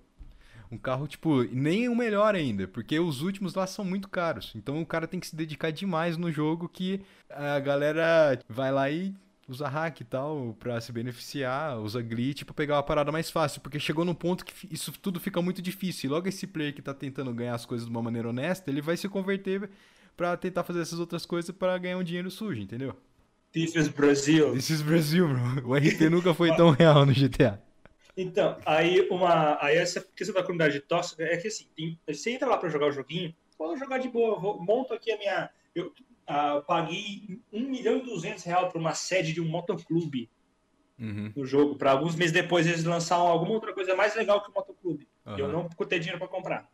Um 0.70 0.76
carro, 0.76 1.06
tipo, 1.06 1.42
nem 1.44 1.88
o 1.88 1.96
melhor 1.96 2.34
ainda, 2.34 2.68
porque 2.68 2.98
os 3.00 3.22
últimos 3.22 3.54
lá 3.54 3.66
são 3.66 3.84
muito 3.84 4.08
caros. 4.08 4.52
Então 4.54 4.80
o 4.80 4.86
cara 4.86 5.06
tem 5.06 5.18
que 5.18 5.26
se 5.26 5.34
dedicar 5.34 5.70
demais 5.70 6.16
no 6.16 6.30
jogo 6.30 6.68
que 6.68 7.00
a 7.30 7.58
galera 7.58 8.38
vai 8.48 8.70
lá 8.70 8.90
e 8.90 9.14
usa 9.48 9.66
hack 9.66 10.00
e 10.00 10.04
tal 10.04 10.54
pra 10.60 10.78
se 10.78 10.92
beneficiar, 10.92 11.78
usa 11.78 12.02
glitch 12.02 12.44
pra 12.44 12.52
pegar 12.52 12.76
uma 12.76 12.82
parada 12.82 13.10
mais 13.10 13.30
fácil, 13.30 13.62
porque 13.62 13.80
chegou 13.80 14.04
num 14.04 14.14
ponto 14.14 14.44
que 14.44 14.52
isso 14.70 14.92
tudo 14.92 15.18
fica 15.18 15.40
muito 15.40 15.62
difícil. 15.62 16.08
E 16.08 16.12
logo 16.12 16.28
esse 16.28 16.46
player 16.46 16.74
que 16.74 16.82
tá 16.82 16.92
tentando 16.92 17.32
ganhar 17.32 17.54
as 17.54 17.64
coisas 17.64 17.86
de 17.86 17.90
uma 17.90 18.02
maneira 18.02 18.28
honesta, 18.28 18.70
ele 18.70 18.82
vai 18.82 18.96
se 18.96 19.08
converter 19.08 19.70
para 20.16 20.36
tentar 20.36 20.64
fazer 20.64 20.80
essas 20.80 21.00
outras 21.00 21.24
coisas 21.24 21.50
para 21.50 21.78
ganhar 21.78 21.96
um 21.96 22.04
dinheiro 22.04 22.30
sujo, 22.30 22.60
entendeu? 22.60 22.94
This 23.52 23.74
is 23.74 23.88
Brasil. 23.88 24.52
This 24.52 24.68
is 24.68 24.82
Brasil, 24.82 25.26
bro. 25.26 25.70
O 25.70 25.74
RP 25.74 26.10
nunca 26.10 26.34
foi 26.34 26.54
tão 26.54 26.70
real 26.70 27.06
no 27.06 27.14
GTA. 27.14 27.62
Então, 28.20 28.58
aí 28.66 29.08
uma. 29.10 29.56
Aí 29.64 29.76
essa 29.76 30.00
questão 30.00 30.34
da 30.34 30.42
comunidade 30.42 30.80
tóxica 30.80 31.22
é 31.22 31.36
que 31.36 31.46
assim, 31.46 31.68
tem, 31.76 31.96
você 32.04 32.32
entra 32.32 32.48
lá 32.48 32.58
para 32.58 32.68
jogar 32.68 32.88
o 32.88 32.92
joguinho, 32.92 33.32
vou 33.56 33.76
jogar 33.76 33.98
de 33.98 34.08
boa, 34.08 34.36
vou, 34.40 34.60
monto 34.60 34.92
aqui 34.92 35.12
a 35.12 35.16
minha. 35.16 35.50
Eu 35.72 35.94
paguei 36.66 37.40
1 37.52 37.60
milhão 37.60 37.98
e 37.98 38.02
200 38.02 38.42
reais 38.42 38.72
por 38.72 38.80
uma 38.80 38.92
sede 38.92 39.32
de 39.32 39.40
um 39.40 39.48
motoclube 39.48 40.28
uhum. 40.98 41.32
no 41.36 41.46
jogo. 41.46 41.76
Para 41.76 41.92
alguns 41.92 42.16
meses 42.16 42.32
depois 42.32 42.66
eles 42.66 42.82
lançaram 42.82 43.28
alguma 43.28 43.52
outra 43.52 43.72
coisa 43.72 43.94
mais 43.94 44.16
legal 44.16 44.42
que 44.42 44.50
o 44.50 44.54
motoclube. 44.54 45.08
Uhum. 45.24 45.38
Eu 45.38 45.48
não 45.48 45.68
ter 45.68 46.00
dinheiro 46.00 46.18
para 46.18 46.26
comprar. 46.26 46.68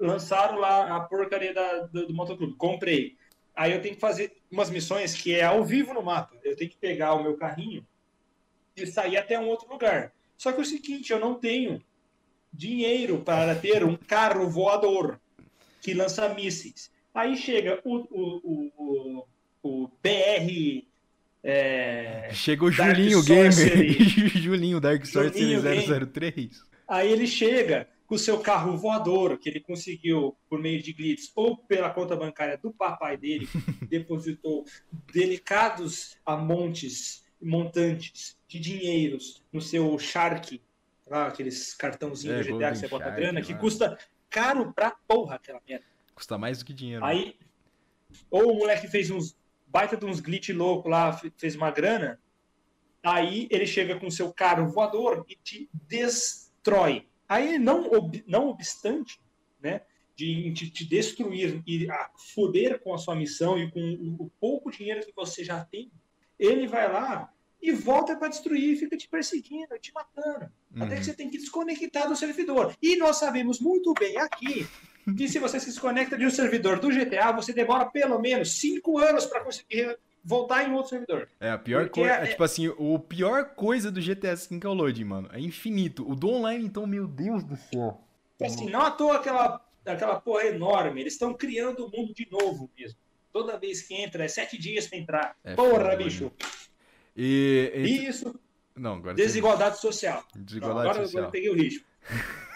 Lançaram 0.00 0.58
lá 0.58 0.96
a 0.96 1.00
porcaria 1.00 1.52
da, 1.52 1.80
do, 1.80 2.06
do 2.06 2.14
motoclube. 2.14 2.54
Comprei. 2.54 3.18
Aí 3.54 3.72
eu 3.72 3.82
tenho 3.82 3.94
que 3.94 4.00
fazer 4.00 4.34
umas 4.50 4.70
missões 4.70 5.14
que 5.14 5.34
é 5.34 5.44
ao 5.44 5.62
vivo 5.62 5.92
no 5.92 6.02
mapa. 6.02 6.34
Eu 6.42 6.56
tenho 6.56 6.70
que 6.70 6.78
pegar 6.78 7.12
o 7.12 7.22
meu 7.22 7.36
carrinho 7.36 7.86
e 8.74 8.86
sair 8.86 9.18
até 9.18 9.38
um 9.38 9.48
outro 9.48 9.68
lugar. 9.70 10.14
Só 10.36 10.52
que 10.52 10.58
é 10.58 10.62
o 10.62 10.66
seguinte, 10.66 11.12
eu 11.12 11.20
não 11.20 11.34
tenho 11.34 11.82
dinheiro 12.52 13.20
para 13.20 13.54
ter 13.54 13.84
um 13.84 13.96
carro 13.96 14.48
voador 14.48 15.20
que 15.82 15.94
lança 15.94 16.28
mísseis. 16.34 16.90
Aí 17.14 17.36
chega 17.36 17.80
o, 17.84 17.96
o, 18.10 18.72
o, 18.76 19.26
o 19.62 19.88
BR. 20.02 20.84
É, 21.42 22.28
chega 22.32 22.64
o 22.64 22.70
Julinho 22.70 23.22
Gamer. 23.22 24.02
Julinho 24.36 24.80
Dark 24.80 25.06
Sorcery 25.06 25.56
003. 26.10 26.62
Aí 26.88 27.10
ele 27.10 27.26
chega 27.26 27.88
com 28.06 28.14
o 28.14 28.18
seu 28.18 28.38
carro 28.38 28.76
voador, 28.76 29.36
que 29.38 29.48
ele 29.48 29.60
conseguiu 29.60 30.36
por 30.48 30.60
meio 30.60 30.82
de 30.82 30.92
glitz 30.92 31.32
ou 31.34 31.56
pela 31.56 31.90
conta 31.90 32.14
bancária 32.14 32.56
do 32.56 32.72
papai 32.72 33.16
dele, 33.16 33.48
depositou 33.88 34.64
delicados 35.12 36.16
a 36.24 36.36
montes, 36.36 37.24
montantes 37.46 38.38
de 38.48 38.58
dinheiros 38.58 39.42
no 39.52 39.60
seu 39.60 39.98
Shark, 39.98 40.60
lá, 41.06 41.28
aqueles 41.28 41.74
cartãozinhos 41.74 42.46
é, 42.46 42.50
do 42.50 42.58
GTA 42.58 42.72
que 42.72 42.78
você 42.78 42.88
bota 42.88 43.04
Shark, 43.04 43.20
grana, 43.20 43.40
que 43.40 43.52
mano. 43.52 43.60
custa 43.60 43.98
caro 44.28 44.72
pra 44.72 44.90
porra 44.90 45.36
aquela 45.36 45.60
merda. 45.66 45.84
Custa 46.14 46.36
mais 46.36 46.58
do 46.58 46.64
que 46.64 46.72
dinheiro. 46.72 47.04
Aí, 47.04 47.36
ou 48.30 48.52
o 48.52 48.58
moleque 48.58 48.88
fez 48.88 49.10
uns 49.10 49.36
baita 49.66 49.96
de 49.96 50.04
uns 50.04 50.20
glitch 50.20 50.50
louco 50.50 50.88
lá, 50.88 51.12
fez 51.36 51.54
uma 51.54 51.70
grana, 51.70 52.20
aí 53.02 53.46
ele 53.50 53.66
chega 53.66 53.98
com 53.98 54.10
seu 54.10 54.32
carro 54.32 54.68
voador 54.68 55.24
e 55.28 55.36
te 55.36 55.68
destrói. 55.72 57.06
Aí, 57.28 57.58
não, 57.58 57.90
não 58.26 58.48
obstante, 58.48 59.20
né, 59.60 59.82
de 60.14 60.52
te, 60.52 60.70
te 60.70 60.84
destruir 60.84 61.62
e 61.66 61.90
a 61.90 62.10
foder 62.34 62.80
com 62.80 62.94
a 62.94 62.98
sua 62.98 63.14
missão 63.14 63.58
e 63.58 63.70
com 63.70 63.80
o, 63.80 64.24
o 64.24 64.30
pouco 64.40 64.70
dinheiro 64.70 65.04
que 65.04 65.12
você 65.14 65.44
já 65.44 65.64
tem, 65.64 65.90
ele 66.38 66.66
vai 66.66 66.90
lá 66.90 67.30
e 67.60 67.72
volta 67.72 68.16
para 68.16 68.28
destruir 68.28 68.76
fica 68.78 68.96
te 68.96 69.08
perseguindo, 69.08 69.78
te 69.80 69.92
matando. 69.92 70.50
Uhum. 70.74 70.82
Até 70.82 70.96
que 70.96 71.04
você 71.04 71.14
tem 71.14 71.30
que 71.30 71.38
desconectar 71.38 72.08
do 72.08 72.16
servidor. 72.16 72.76
E 72.80 72.96
nós 72.96 73.16
sabemos 73.16 73.60
muito 73.60 73.92
bem 73.94 74.16
aqui 74.18 74.66
que 75.16 75.28
se 75.28 75.38
você 75.38 75.60
se 75.60 75.66
desconecta 75.66 76.16
de 76.16 76.26
um 76.26 76.30
servidor 76.30 76.80
do 76.80 76.88
GTA, 76.88 77.32
você 77.32 77.52
demora 77.52 77.86
pelo 77.86 78.18
menos 78.18 78.52
5 78.58 78.98
anos 78.98 79.26
para 79.26 79.40
conseguir 79.40 79.96
voltar 80.26 80.68
em 80.68 80.72
outro 80.72 80.90
servidor. 80.90 81.28
É, 81.38 81.50
a 81.50 81.58
pior 81.58 81.88
coisa. 81.88 82.10
É, 82.10 82.24
é, 82.24 82.26
tipo 82.26 82.42
assim, 82.42 82.68
o 82.68 82.98
pior 82.98 83.54
coisa 83.54 83.92
do 83.92 84.00
GTA 84.00 84.34
V 84.34 84.60
é 84.62 84.68
o 84.68 84.74
loading, 84.74 85.04
mano. 85.04 85.28
É 85.32 85.38
infinito. 85.38 86.08
O 86.10 86.16
do 86.16 86.28
online, 86.28 86.64
então, 86.64 86.84
meu 86.86 87.06
Deus 87.06 87.44
do 87.44 87.56
céu. 87.56 88.00
Assim, 88.42 88.68
não 88.68 88.80
à 88.80 88.90
toa 88.90 89.16
aquela, 89.16 89.64
aquela 89.86 90.20
porra 90.20 90.46
enorme. 90.46 91.00
Eles 91.00 91.12
estão 91.12 91.32
criando 91.32 91.86
o 91.86 91.90
mundo 91.90 92.12
de 92.12 92.28
novo 92.30 92.68
mesmo. 92.76 92.98
Toda 93.32 93.58
vez 93.58 93.82
que 93.82 93.94
entra, 93.94 94.24
é 94.24 94.28
sete 94.28 94.58
dias 94.58 94.88
pra 94.88 94.98
entrar. 94.98 95.36
É 95.44 95.54
porra, 95.54 95.84
foda, 95.84 95.96
bicho. 95.96 96.32
E, 97.16 97.72
e... 97.74 98.06
Isso. 98.06 98.38
Não, 98.76 99.00
Desigualdade 99.14 99.80
social. 99.80 100.22
Desigualdade 100.34 100.84
não, 100.84 100.90
agora, 100.90 101.04
social. 101.06 101.24
Agora 101.24 101.28
eu 101.28 101.32
peguei 101.32 101.50
o 101.50 101.54
ritmo. 101.54 101.84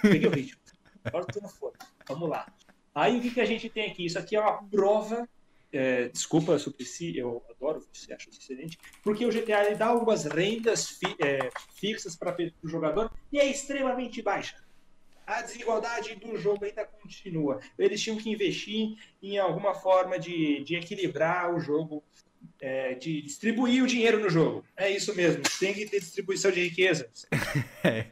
Peguei 0.03 0.29
o 0.29 0.33
ritmo. 0.33 0.61
Agora 1.05 1.27
for. 1.49 1.73
Vamos 2.07 2.29
lá. 2.29 2.46
Aí 2.94 3.18
o 3.18 3.23
que, 3.23 3.31
que 3.31 3.40
a 3.40 3.46
gente 3.46 3.70
tem 3.70 3.90
aqui? 3.90 4.05
Isso 4.05 4.18
aqui 4.18 4.37
é 4.37 4.40
uma 4.40 4.62
prova. 4.64 5.27
É, 5.73 6.09
desculpa, 6.09 6.59
Suplicy, 6.59 7.16
eu 7.16 7.42
adoro, 7.49 7.87
você 7.92 8.12
acha 8.12 8.29
excelente, 8.29 8.77
porque 9.05 9.25
o 9.25 9.31
GTA 9.31 9.66
ele 9.66 9.77
dá 9.77 9.87
algumas 9.87 10.25
rendas 10.25 10.88
fi, 10.88 11.14
é, 11.20 11.49
fixas 11.77 12.16
para 12.16 12.37
o 12.61 12.68
jogador 12.68 13.09
e 13.33 13.38
é 13.38 13.46
extremamente 13.49 14.20
baixa. 14.20 14.57
A 15.25 15.42
desigualdade 15.42 16.16
do 16.16 16.37
jogo 16.37 16.64
ainda 16.64 16.85
continua. 16.85 17.61
Eles 17.79 18.03
tinham 18.03 18.16
que 18.16 18.29
investir 18.29 18.96
em 19.23 19.38
alguma 19.38 19.73
forma 19.73 20.18
de, 20.18 20.64
de 20.64 20.75
equilibrar 20.75 21.55
o 21.55 21.61
jogo 21.61 22.03
é, 22.61 22.94
de 22.94 23.23
distribuir 23.23 23.83
o 23.83 23.87
dinheiro 23.87 24.20
no 24.20 24.29
jogo. 24.29 24.64
É 24.77 24.90
isso 24.90 25.14
mesmo, 25.14 25.42
tem 25.59 25.73
que 25.73 25.87
ter 25.87 26.01
distribuição 26.01 26.51
de 26.51 26.61
riquezas. 26.61 27.27
é. 27.83 28.07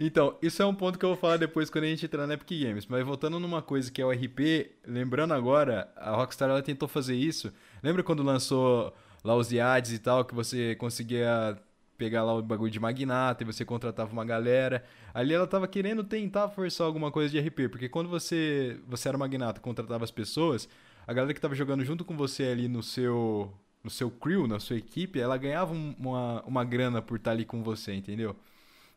Então, 0.00 0.38
isso 0.40 0.62
é 0.62 0.66
um 0.66 0.74
ponto 0.74 0.98
que 0.98 1.04
eu 1.04 1.10
vou 1.10 1.18
falar 1.18 1.36
depois 1.36 1.68
quando 1.68 1.84
a 1.84 1.88
gente 1.88 2.04
entrar 2.04 2.26
na 2.26 2.34
Epic 2.34 2.60
Games. 2.62 2.86
Mas 2.86 3.04
voltando 3.04 3.38
numa 3.38 3.60
coisa 3.60 3.90
que 3.90 4.00
é 4.00 4.04
o 4.04 4.10
RP, 4.10 4.70
lembrando 4.86 5.34
agora, 5.34 5.92
a 5.96 6.16
Rockstar 6.16 6.48
ela 6.48 6.62
tentou 6.62 6.88
fazer 6.88 7.14
isso. 7.14 7.52
Lembra 7.82 8.02
quando 8.02 8.22
lançou 8.22 8.94
lá 9.22 9.36
os 9.36 9.52
IADs 9.52 9.92
e 9.92 9.98
tal, 9.98 10.24
que 10.24 10.34
você 10.34 10.74
conseguia 10.76 11.56
pegar 11.96 12.24
lá 12.24 12.34
o 12.34 12.42
bagulho 12.42 12.70
de 12.70 12.80
magnata 12.80 13.44
e 13.44 13.46
você 13.46 13.64
contratava 13.64 14.12
uma 14.12 14.24
galera. 14.24 14.82
Ali 15.14 15.34
ela 15.34 15.46
tava 15.46 15.68
querendo 15.68 16.02
tentar 16.02 16.48
forçar 16.48 16.86
alguma 16.86 17.12
coisa 17.12 17.30
de 17.30 17.38
RP, 17.38 17.70
porque 17.70 17.88
quando 17.88 18.08
você, 18.08 18.80
você 18.88 19.08
era 19.08 19.18
magnata 19.18 19.60
contratava 19.60 20.02
as 20.02 20.10
pessoas, 20.10 20.68
a 21.06 21.12
galera 21.12 21.32
que 21.32 21.40
tava 21.40 21.54
jogando 21.54 21.84
junto 21.84 22.04
com 22.04 22.16
você 22.16 22.44
ali 22.44 22.66
no 22.66 22.82
seu 22.82 23.52
no 23.82 23.90
seu 23.90 24.10
crew, 24.10 24.46
na 24.46 24.60
sua 24.60 24.76
equipe, 24.76 25.18
ela 25.18 25.36
ganhava 25.36 25.72
uma, 25.72 26.42
uma 26.42 26.64
grana 26.64 27.02
por 27.02 27.16
estar 27.16 27.32
ali 27.32 27.44
com 27.44 27.62
você, 27.62 27.92
entendeu? 27.94 28.36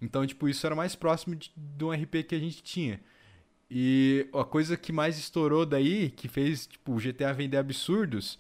Então, 0.02 0.26
tipo, 0.26 0.48
isso 0.48 0.66
era 0.66 0.76
mais 0.76 0.96
próximo 0.96 1.36
de, 1.36 1.52
de 1.56 1.84
um 1.84 1.92
RP 1.92 2.24
que 2.28 2.36
a 2.36 2.40
gente 2.40 2.62
tinha. 2.62 3.00
E 3.70 4.28
a 4.34 4.44
coisa 4.44 4.78
que 4.78 4.92
mais 4.92 5.18
estourou 5.18 5.66
daí, 5.66 6.12
que 6.12 6.28
fez 6.28 6.68
tipo, 6.68 6.94
o 6.94 7.00
GTA 7.00 7.34
vender 7.34 7.58
absurdos, 7.58 8.38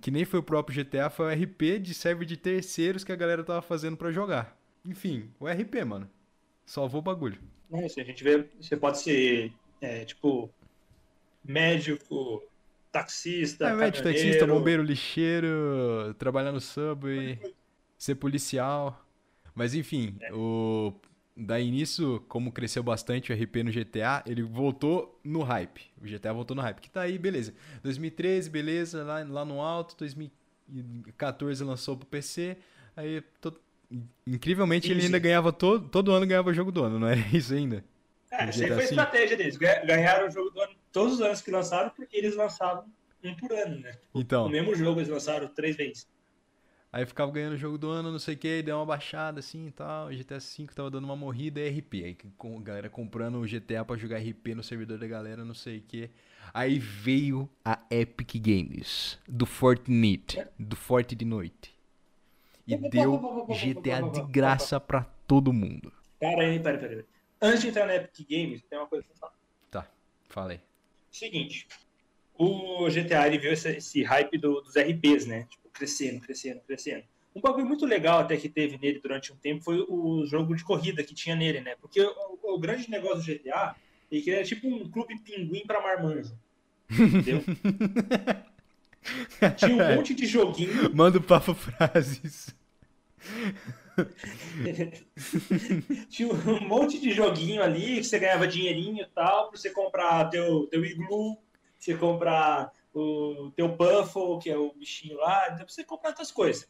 que 0.00 0.10
nem 0.10 0.24
foi 0.24 0.38
o 0.38 0.42
próprio 0.42 0.84
GTA, 0.84 1.10
foi 1.10 1.26
o 1.26 1.44
RP 1.44 1.80
de 1.80 1.94
server 1.94 2.26
de 2.26 2.36
terceiros 2.36 3.02
que 3.02 3.12
a 3.12 3.16
galera 3.16 3.42
tava 3.42 3.62
fazendo 3.62 3.96
para 3.96 4.12
jogar. 4.12 4.56
Enfim, 4.84 5.30
o 5.40 5.48
RP, 5.48 5.84
mano. 5.84 6.08
Salvou 6.64 7.00
o 7.00 7.02
bagulho. 7.02 7.38
É, 7.72 7.84
a 7.84 8.04
gente 8.04 8.22
vê, 8.22 8.46
você 8.60 8.76
pode 8.76 9.00
ser, 9.00 9.52
é, 9.80 10.04
tipo, 10.04 10.50
médico, 11.44 12.42
taxista, 12.90 13.68
é, 13.68 13.74
médico, 13.74 14.04
taxista, 14.04 14.46
bombeiro, 14.46 14.82
lixeiro, 14.82 16.14
trabalhar 16.18 16.52
no 16.52 16.60
subway, 16.60 17.38
ser 17.96 18.14
policial. 18.16 19.04
Mas 19.54 19.74
enfim, 19.74 20.16
é. 20.20 20.32
o 20.32 20.94
daí 21.38 21.70
nisso, 21.70 22.22
como 22.28 22.50
cresceu 22.50 22.82
bastante 22.82 23.32
o 23.32 23.34
RP 23.34 23.56
no 23.62 23.70
GTA, 23.70 24.22
ele 24.26 24.42
voltou 24.42 25.20
no 25.22 25.42
hype. 25.42 25.82
O 26.02 26.04
GTA 26.04 26.32
voltou 26.32 26.56
no 26.56 26.62
hype. 26.62 26.80
Que 26.80 26.90
tá 26.90 27.02
aí, 27.02 27.16
beleza. 27.16 27.54
2013, 27.82 28.50
beleza, 28.50 29.04
lá, 29.04 29.24
lá 29.24 29.44
no 29.44 29.60
alto. 29.60 29.96
2014 29.98 31.62
lançou 31.62 31.96
pro 31.96 32.06
PC. 32.06 32.56
Aí, 32.96 33.22
to... 33.40 33.54
incrivelmente, 34.26 34.90
ele 34.90 35.02
ainda 35.02 35.18
ganhava 35.18 35.52
todo, 35.52 35.88
todo 35.88 36.12
ano 36.12 36.26
ganhava 36.26 36.50
o 36.50 36.54
jogo 36.54 36.72
do 36.72 36.82
ano, 36.82 36.98
não 36.98 37.06
era 37.06 37.20
isso 37.32 37.54
ainda? 37.54 37.84
É, 38.30 38.50
sempre 38.50 38.74
foi 38.74 38.82
a 38.82 38.84
estratégia 38.84 39.36
deles. 39.36 39.56
Ganharam 39.56 40.26
o 40.26 40.30
jogo 40.30 40.50
do 40.50 40.60
ano 40.60 40.74
todos 40.92 41.14
os 41.14 41.20
anos 41.20 41.40
que 41.40 41.50
lançaram, 41.50 41.90
porque 41.90 42.16
eles 42.16 42.36
lançavam 42.36 42.84
um 43.24 43.34
por 43.34 43.52
ano, 43.52 43.80
né? 43.80 43.98
Então. 44.14 44.46
O 44.46 44.48
mesmo 44.48 44.74
jogo 44.74 45.00
eles 45.00 45.08
lançaram 45.08 45.48
três 45.48 45.76
vezes. 45.76 46.06
Aí 46.90 47.04
ficava 47.04 47.30
ganhando 47.30 47.52
o 47.52 47.58
jogo 47.58 47.76
do 47.76 47.90
ano, 47.90 48.10
não 48.10 48.18
sei 48.18 48.34
o 48.34 48.38
que, 48.38 48.62
deu 48.62 48.76
uma 48.76 48.86
baixada 48.86 49.40
assim 49.40 49.66
e 49.66 49.70
tal. 49.70 50.08
GTA 50.08 50.38
V 50.38 50.66
tava 50.74 50.90
dando 50.90 51.04
uma 51.04 51.16
morrida 51.16 51.60
e 51.60 51.68
RP. 51.68 51.94
Aí 52.02 52.16
com 52.36 52.58
a 52.58 52.62
galera 52.62 52.88
comprando 52.88 53.38
o 53.38 53.46
GTA 53.46 53.84
pra 53.84 53.96
jogar 53.96 54.18
RP 54.18 54.54
no 54.54 54.62
servidor 54.62 54.98
da 54.98 55.06
galera, 55.06 55.44
não 55.44 55.54
sei 55.54 55.78
o 55.78 55.82
que. 55.82 56.10
Aí 56.54 56.78
veio 56.78 57.48
a 57.62 57.78
Epic 57.90 58.36
Games, 58.36 59.18
do 59.28 59.44
Fortnite, 59.44 60.42
do 60.58 60.76
Forte 60.76 61.14
de 61.14 61.26
Noite. 61.26 61.76
E 62.66 62.74
deu 62.76 63.46
GTA 63.48 64.02
de 64.10 64.22
graça 64.32 64.80
pra 64.80 65.02
todo 65.26 65.52
mundo. 65.52 65.92
Pera 66.18 66.42
aí, 66.42 66.58
pera, 66.58 66.78
pera, 66.78 66.88
pera. 66.88 67.06
Antes 67.40 67.60
de 67.60 67.68
entrar 67.68 67.86
na 67.86 67.96
Epic 67.96 68.26
Games, 68.28 68.62
tem 68.62 68.78
uma 68.78 68.88
coisa 68.88 69.04
pra 69.06 69.16
falar. 69.16 69.34
Tá, 69.70 69.86
falei. 70.28 70.60
Seguinte, 71.10 71.66
o 72.36 72.88
GTA 72.88 73.26
ele 73.26 73.38
viu 73.38 73.52
esse, 73.52 73.68
esse 73.70 74.02
hype 74.02 74.38
do, 74.38 74.60
dos 74.60 74.74
RPs, 74.76 75.26
né? 75.26 75.46
Tipo, 75.50 75.68
crescendo, 75.70 76.20
crescendo, 76.20 76.60
crescendo. 76.66 77.04
Um 77.34 77.40
bagulho 77.40 77.66
muito 77.66 77.86
legal 77.86 78.20
até 78.20 78.36
que 78.36 78.48
teve 78.48 78.78
nele 78.78 79.00
durante 79.00 79.32
um 79.32 79.36
tempo 79.36 79.62
foi 79.62 79.84
o 79.88 80.24
jogo 80.26 80.54
de 80.54 80.64
corrida 80.64 81.04
que 81.04 81.14
tinha 81.14 81.36
nele, 81.36 81.60
né? 81.60 81.76
Porque 81.80 82.00
o, 82.00 82.38
o 82.42 82.58
grande 82.58 82.90
negócio 82.90 83.18
do 83.18 83.38
GTA 83.38 83.76
é 84.10 84.20
que 84.20 84.30
era 84.30 84.44
tipo 84.44 84.66
um 84.66 84.88
clube 84.90 85.18
pinguim 85.20 85.64
pra 85.66 85.82
marmanjo. 85.82 86.36
Entendeu? 86.90 87.44
tinha 89.56 89.74
um 89.74 89.96
monte 89.96 90.14
de 90.14 90.26
joguinho. 90.26 90.94
Manda 90.94 91.18
o 91.18 91.22
papo 91.22 91.54
frases. 91.54 92.54
tinha 96.08 96.32
um 96.32 96.66
monte 96.66 96.98
de 96.98 97.12
joguinho 97.12 97.62
ali 97.62 97.96
que 97.96 98.04
você 98.04 98.18
ganhava 98.18 98.46
dinheirinho 98.46 99.02
e 99.02 99.06
tal, 99.06 99.48
pra 99.48 99.58
você 99.58 99.70
comprar 99.70 100.28
teu, 100.30 100.66
teu 100.66 100.84
iglu, 100.84 101.38
você 101.78 101.96
comprar 101.96 102.72
o 102.94 103.50
teu 103.54 103.76
Puffle, 103.76 104.38
que 104.40 104.50
é 104.50 104.56
o 104.56 104.72
bichinho 104.72 105.16
lá, 105.16 105.48
então 105.52 105.66
você 105.66 105.84
comprar 105.84 106.10
outras 106.10 106.30
coisas, 106.30 106.68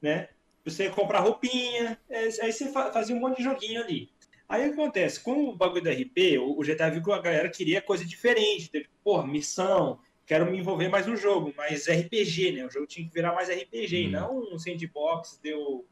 né? 0.00 0.28
Você 0.64 0.88
comprar 0.90 1.20
roupinha, 1.20 1.98
é, 2.08 2.24
aí 2.40 2.52
você 2.52 2.70
fazia 2.70 3.16
um 3.16 3.20
monte 3.20 3.38
de 3.38 3.44
joguinho 3.44 3.82
ali. 3.82 4.10
Aí 4.48 4.64
acontece, 4.64 5.18
com 5.18 5.48
o 5.48 5.56
bagulho 5.56 5.82
do 5.82 5.90
RP, 5.90 6.38
o 6.38 6.62
GTA 6.62 6.90
viu 6.90 7.02
que 7.02 7.10
a 7.10 7.18
galera 7.18 7.48
queria 7.48 7.80
coisa 7.80 8.04
diferente, 8.04 8.68
tipo, 8.68 8.88
porra, 9.02 9.26
missão, 9.26 9.98
quero 10.26 10.50
me 10.50 10.58
envolver 10.58 10.88
mais 10.88 11.06
no 11.06 11.16
jogo, 11.16 11.52
mais 11.56 11.88
RPG, 11.88 12.52
né? 12.52 12.66
O 12.66 12.70
jogo 12.70 12.86
tinha 12.86 13.06
que 13.06 13.12
virar 13.12 13.34
mais 13.34 13.48
RPG, 13.48 14.06
hum. 14.06 14.10
não 14.10 14.38
um 14.52 14.58
sandbox, 14.58 15.40
deu... 15.42 15.86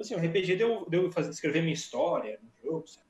Assim, 0.00 0.14
o 0.14 0.18
RPG 0.18 0.56
deu, 0.56 0.86
deu 0.88 1.10
fazer, 1.12 1.30
escrever 1.30 1.62
minha 1.62 1.74
história 1.74 2.40
no 2.42 2.50
jogo, 2.62 2.86
sabe? 2.86 3.06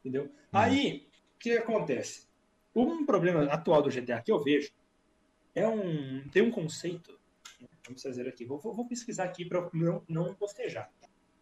Entendeu? 0.00 0.24
Hum. 0.24 0.30
Aí, 0.52 1.08
o 1.36 1.38
que 1.38 1.52
acontece? 1.52 2.26
Um 2.74 3.04
problema 3.04 3.44
atual 3.44 3.82
do 3.82 3.90
GTA 3.90 4.20
que 4.22 4.32
eu 4.32 4.42
vejo 4.42 4.72
é 5.54 5.66
um. 5.68 6.26
Tem 6.30 6.42
um 6.42 6.50
conceito. 6.50 7.18
Vamos 7.86 8.02
fazer 8.02 8.26
aqui. 8.26 8.44
Vou, 8.44 8.58
vou 8.58 8.86
pesquisar 8.86 9.24
aqui 9.24 9.44
para 9.44 9.68
não, 9.74 10.02
não 10.08 10.34
postejar. 10.34 10.90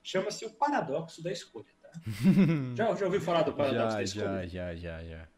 Chama-se 0.03 0.44
o 0.44 0.51
paradoxo 0.51 1.23
da 1.23 1.31
escolha. 1.31 1.66
Tá? 1.81 1.92
já, 2.75 2.94
já 2.94 3.05
ouviu 3.05 3.20
falar 3.20 3.42
do 3.42 3.53
paradoxo 3.53 3.90
já, 3.90 3.96
da 3.96 4.03
escolha? 4.03 4.49
Já, 4.49 4.75
já, 4.75 5.03
já, 5.03 5.05
já. 5.05 5.29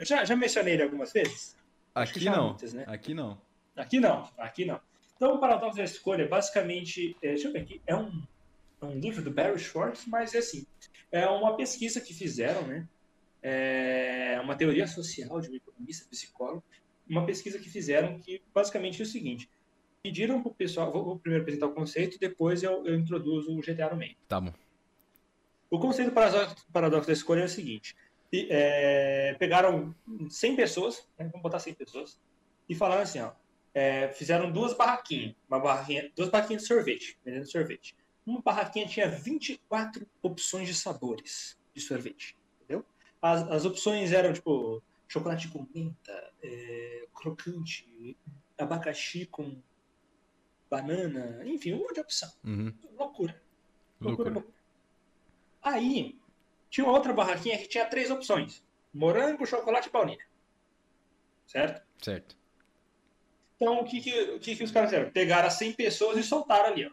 Já, 0.00 0.24
já 0.24 0.36
mencionei 0.36 0.74
ele 0.74 0.82
algumas 0.82 1.12
vezes? 1.12 1.56
Aqui 1.94 2.24
não. 2.24 2.48
Muitas, 2.48 2.72
né? 2.72 2.84
Aqui 2.86 3.14
não. 3.14 3.40
Aqui 3.76 4.00
não. 4.00 4.30
Aqui 4.36 4.64
não. 4.64 4.80
Então, 5.16 5.34
o 5.34 5.38
paradoxo 5.38 5.78
da 5.78 5.84
escolha, 5.84 6.28
basicamente, 6.28 7.16
é, 7.22 7.28
deixa 7.28 7.48
eu 7.48 7.52
ver 7.52 7.60
aqui, 7.60 7.80
é 7.86 7.96
um, 7.96 8.22
é 8.82 8.84
um 8.84 8.98
livro 8.98 9.22
do 9.22 9.30
Barry 9.30 9.58
Schwartz, 9.58 10.06
mas 10.06 10.34
é 10.34 10.38
assim, 10.38 10.66
é 11.10 11.26
uma 11.26 11.56
pesquisa 11.56 12.00
que 12.00 12.12
fizeram, 12.12 12.66
né? 12.66 12.86
é 13.42 14.40
uma 14.42 14.56
teoria 14.56 14.88
social 14.88 15.40
de 15.40 15.50
um 15.50 15.54
economista, 15.54 16.08
psicólogo, 16.10 16.64
uma 17.08 17.24
pesquisa 17.24 17.58
que 17.60 17.70
fizeram 17.70 18.18
que 18.18 18.42
basicamente 18.52 19.00
é 19.00 19.04
o 19.04 19.08
seguinte: 19.08 19.48
pediram 20.02 20.42
para 20.42 20.50
o 20.50 20.54
pessoal, 20.54 20.92
vou, 20.92 21.04
vou, 21.04 21.18
primeiro 21.18 21.42
apresentar 21.42 21.66
o 21.66 21.72
conceito, 21.72 22.18
depois 22.18 22.64
eu, 22.64 22.84
eu, 22.84 22.96
introduzo 22.96 23.56
o 23.56 23.60
GTA 23.60 23.90
no 23.90 23.96
meio. 23.96 24.16
Tá 24.26 24.40
bom. 24.40 24.52
O 25.70 25.78
conceito 25.78 26.10
do 26.10 26.72
paradoxo 26.72 27.06
da 27.06 27.12
escolha 27.12 27.42
é 27.42 27.44
o 27.44 27.48
seguinte: 27.48 27.94
é, 28.32 29.36
pegaram 29.38 29.94
100 30.28 30.56
pessoas, 30.56 31.08
né, 31.16 31.26
vamos 31.26 31.42
botar 31.42 31.60
100 31.60 31.74
pessoas, 31.74 32.20
e 32.68 32.74
falaram 32.74 33.02
assim: 33.02 33.20
ó, 33.20 33.30
é, 33.76 34.08
fizeram 34.08 34.50
duas 34.50 34.72
barraquinhas, 34.72 35.34
uma 35.46 35.60
barraquinha, 35.60 36.10
duas 36.16 36.30
barraquinhas 36.30 36.62
de 36.62 36.68
sorvete, 36.68 37.18
vendendo 37.22 37.46
sorvete. 37.46 37.94
Uma 38.24 38.40
barraquinha 38.40 38.86
tinha 38.86 39.06
24 39.06 40.06
opções 40.22 40.66
de 40.66 40.74
sabores 40.74 41.58
de 41.74 41.82
sorvete. 41.82 42.34
As, 43.20 43.42
as 43.50 43.64
opções 43.66 44.12
eram, 44.12 44.32
tipo, 44.32 44.82
chocolate 45.06 45.48
com 45.48 45.66
menta, 45.74 46.32
é, 46.42 47.06
crocante, 47.14 48.16
abacaxi 48.58 49.26
com 49.26 49.60
banana, 50.70 51.42
enfim, 51.44 51.74
um 51.74 51.78
monte 51.78 51.94
de 51.94 52.00
opção. 52.00 52.32
Uhum. 52.44 52.72
Loucura. 52.98 53.42
Loucura, 54.00 54.30
loucura. 54.30 54.56
Aí, 55.62 56.18
tinha 56.70 56.86
uma 56.86 56.94
outra 56.94 57.12
barraquinha 57.12 57.58
que 57.58 57.68
tinha 57.68 57.84
três 57.84 58.10
opções: 58.10 58.64
morango, 58.92 59.46
chocolate 59.46 59.88
e 59.88 59.92
baunilha. 59.92 60.26
Certo? 61.46 61.82
Certo. 62.02 62.36
Então, 63.56 63.80
o 63.80 63.84
que, 63.84 64.00
que, 64.00 64.20
o 64.32 64.38
que, 64.38 64.54
que 64.54 64.64
os 64.64 64.70
caras 64.70 64.90
fizeram? 64.90 65.10
Pegaram 65.10 65.48
as 65.48 65.54
100 65.54 65.72
pessoas 65.72 66.18
e 66.18 66.22
soltaram 66.22 66.66
ali, 66.66 66.86
ó. 66.86 66.90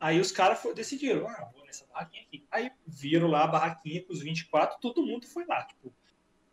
Aí 0.00 0.18
os 0.18 0.32
caras 0.32 0.60
decidiram, 0.74 1.28
ah, 1.28 1.48
vou 1.54 1.64
nessa 1.64 1.86
barraquinha 1.86 2.22
aqui. 2.24 2.44
Aí 2.50 2.72
viram 2.86 3.28
lá 3.28 3.44
a 3.44 3.46
barraquinha 3.46 4.02
com 4.02 4.12
os 4.12 4.20
24, 4.20 4.78
todo 4.80 5.06
mundo 5.06 5.28
foi 5.28 5.44
lá. 5.46 5.64
Tipo, 5.64 5.92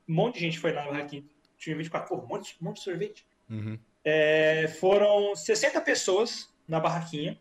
um 0.07 0.13
monte 0.13 0.35
de 0.35 0.41
gente 0.41 0.59
foi 0.59 0.71
lá 0.71 0.85
na 0.85 0.91
barraquinha. 0.91 1.23
Tinha 1.57 1.75
24, 1.75 2.07
pô, 2.07 2.23
um 2.23 2.27
monte, 2.27 2.55
um 2.61 2.65
monte 2.65 2.77
de 2.77 2.83
sorvete. 2.83 3.25
Uhum. 3.49 3.79
É, 4.03 4.67
foram 4.79 5.35
60 5.35 5.81
pessoas 5.81 6.53
na 6.67 6.79
barraquinha 6.79 7.39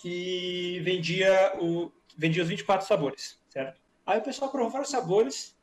que 0.00 0.80
vendia, 0.80 1.52
o, 1.60 1.92
vendia 2.16 2.42
os 2.42 2.48
24 2.48 2.86
sabores, 2.86 3.38
certo? 3.48 3.78
Aí 4.06 4.18
o 4.18 4.22
pessoal 4.22 4.50
provou 4.50 4.70
vários 4.70 4.90
sabores 4.90 5.54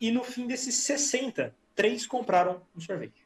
e 0.00 0.10
no 0.10 0.22
fim 0.22 0.46
desses 0.46 0.74
60, 0.74 1.54
três 1.74 2.06
compraram 2.06 2.62
um 2.76 2.80
sorvete. 2.80 3.25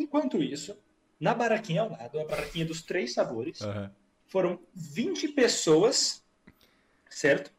Enquanto 0.00 0.42
isso, 0.42 0.78
na 1.20 1.34
barraquinha 1.34 1.82
ao 1.82 1.90
lado, 1.90 2.20
a 2.20 2.24
barraquinha 2.24 2.64
dos 2.64 2.82
três 2.82 3.14
sabores, 3.14 3.60
uhum 3.60 3.90
foram 4.28 4.60
20 4.74 5.28
pessoas, 5.28 6.24
certo? 7.10 7.52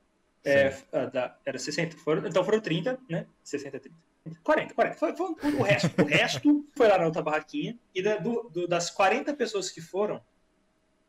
É, 0.43 0.69
da, 1.11 1.37
era 1.45 1.59
60, 1.59 1.97
foram, 1.97 2.25
então 2.25 2.43
foram 2.45 2.61
30, 2.61 2.97
né? 3.09 3.27
60, 3.43 3.79
30. 3.79 3.97
40, 4.43 4.73
40. 4.73 4.95
Foi, 4.95 5.15
foi 5.15 5.53
o 5.53 5.63
resto. 5.63 6.01
O 6.01 6.05
resto 6.05 6.67
foi 6.75 6.87
lá 6.87 6.97
na 6.97 7.05
outra 7.05 7.21
barraquinha. 7.21 7.77
E 7.93 8.01
da, 8.01 8.17
do, 8.17 8.49
do, 8.49 8.67
das 8.67 8.89
40 8.89 9.33
pessoas 9.33 9.69
que 9.69 9.81
foram, 9.81 10.23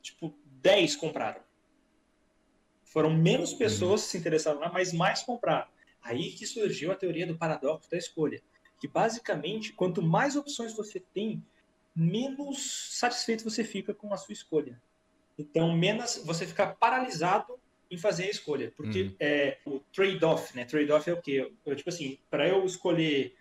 tipo, 0.02 0.34
10 0.44 0.96
compraram. 0.96 1.40
Foram 2.82 3.10
menos 3.10 3.52
pessoas 3.52 4.02
que 4.02 4.08
se 4.08 4.18
interessaram 4.18 4.58
lá, 4.58 4.72
mas 4.72 4.92
mais 4.92 5.22
compraram. 5.22 5.68
Aí 6.02 6.32
que 6.32 6.46
surgiu 6.46 6.90
a 6.90 6.96
teoria 6.96 7.26
do 7.26 7.36
paradoxo 7.36 7.88
da 7.88 7.96
escolha. 7.96 8.42
Que 8.80 8.88
basicamente, 8.88 9.72
quanto 9.72 10.02
mais 10.02 10.34
opções 10.34 10.74
você 10.74 10.98
tem, 10.98 11.44
menos 11.94 12.96
satisfeito 12.98 13.44
você 13.44 13.62
fica 13.62 13.92
com 13.94 14.12
a 14.12 14.16
sua 14.16 14.32
escolha. 14.32 14.80
Então, 15.38 15.76
menos 15.76 16.20
você 16.24 16.46
fica 16.46 16.66
paralisado 16.66 17.58
em 17.90 17.98
fazer 17.98 18.24
a 18.24 18.30
escolha. 18.30 18.72
Porque 18.76 19.02
uhum. 19.02 19.16
é 19.20 19.58
o 19.66 19.80
trade-off, 19.92 20.56
né? 20.56 20.64
Trade-off 20.64 21.08
é 21.08 21.12
o 21.12 21.20
quê? 21.20 21.52
Eu, 21.64 21.76
tipo 21.76 21.88
assim, 21.88 22.18
para 22.30 22.48
eu 22.48 22.64
escolher 22.64 23.34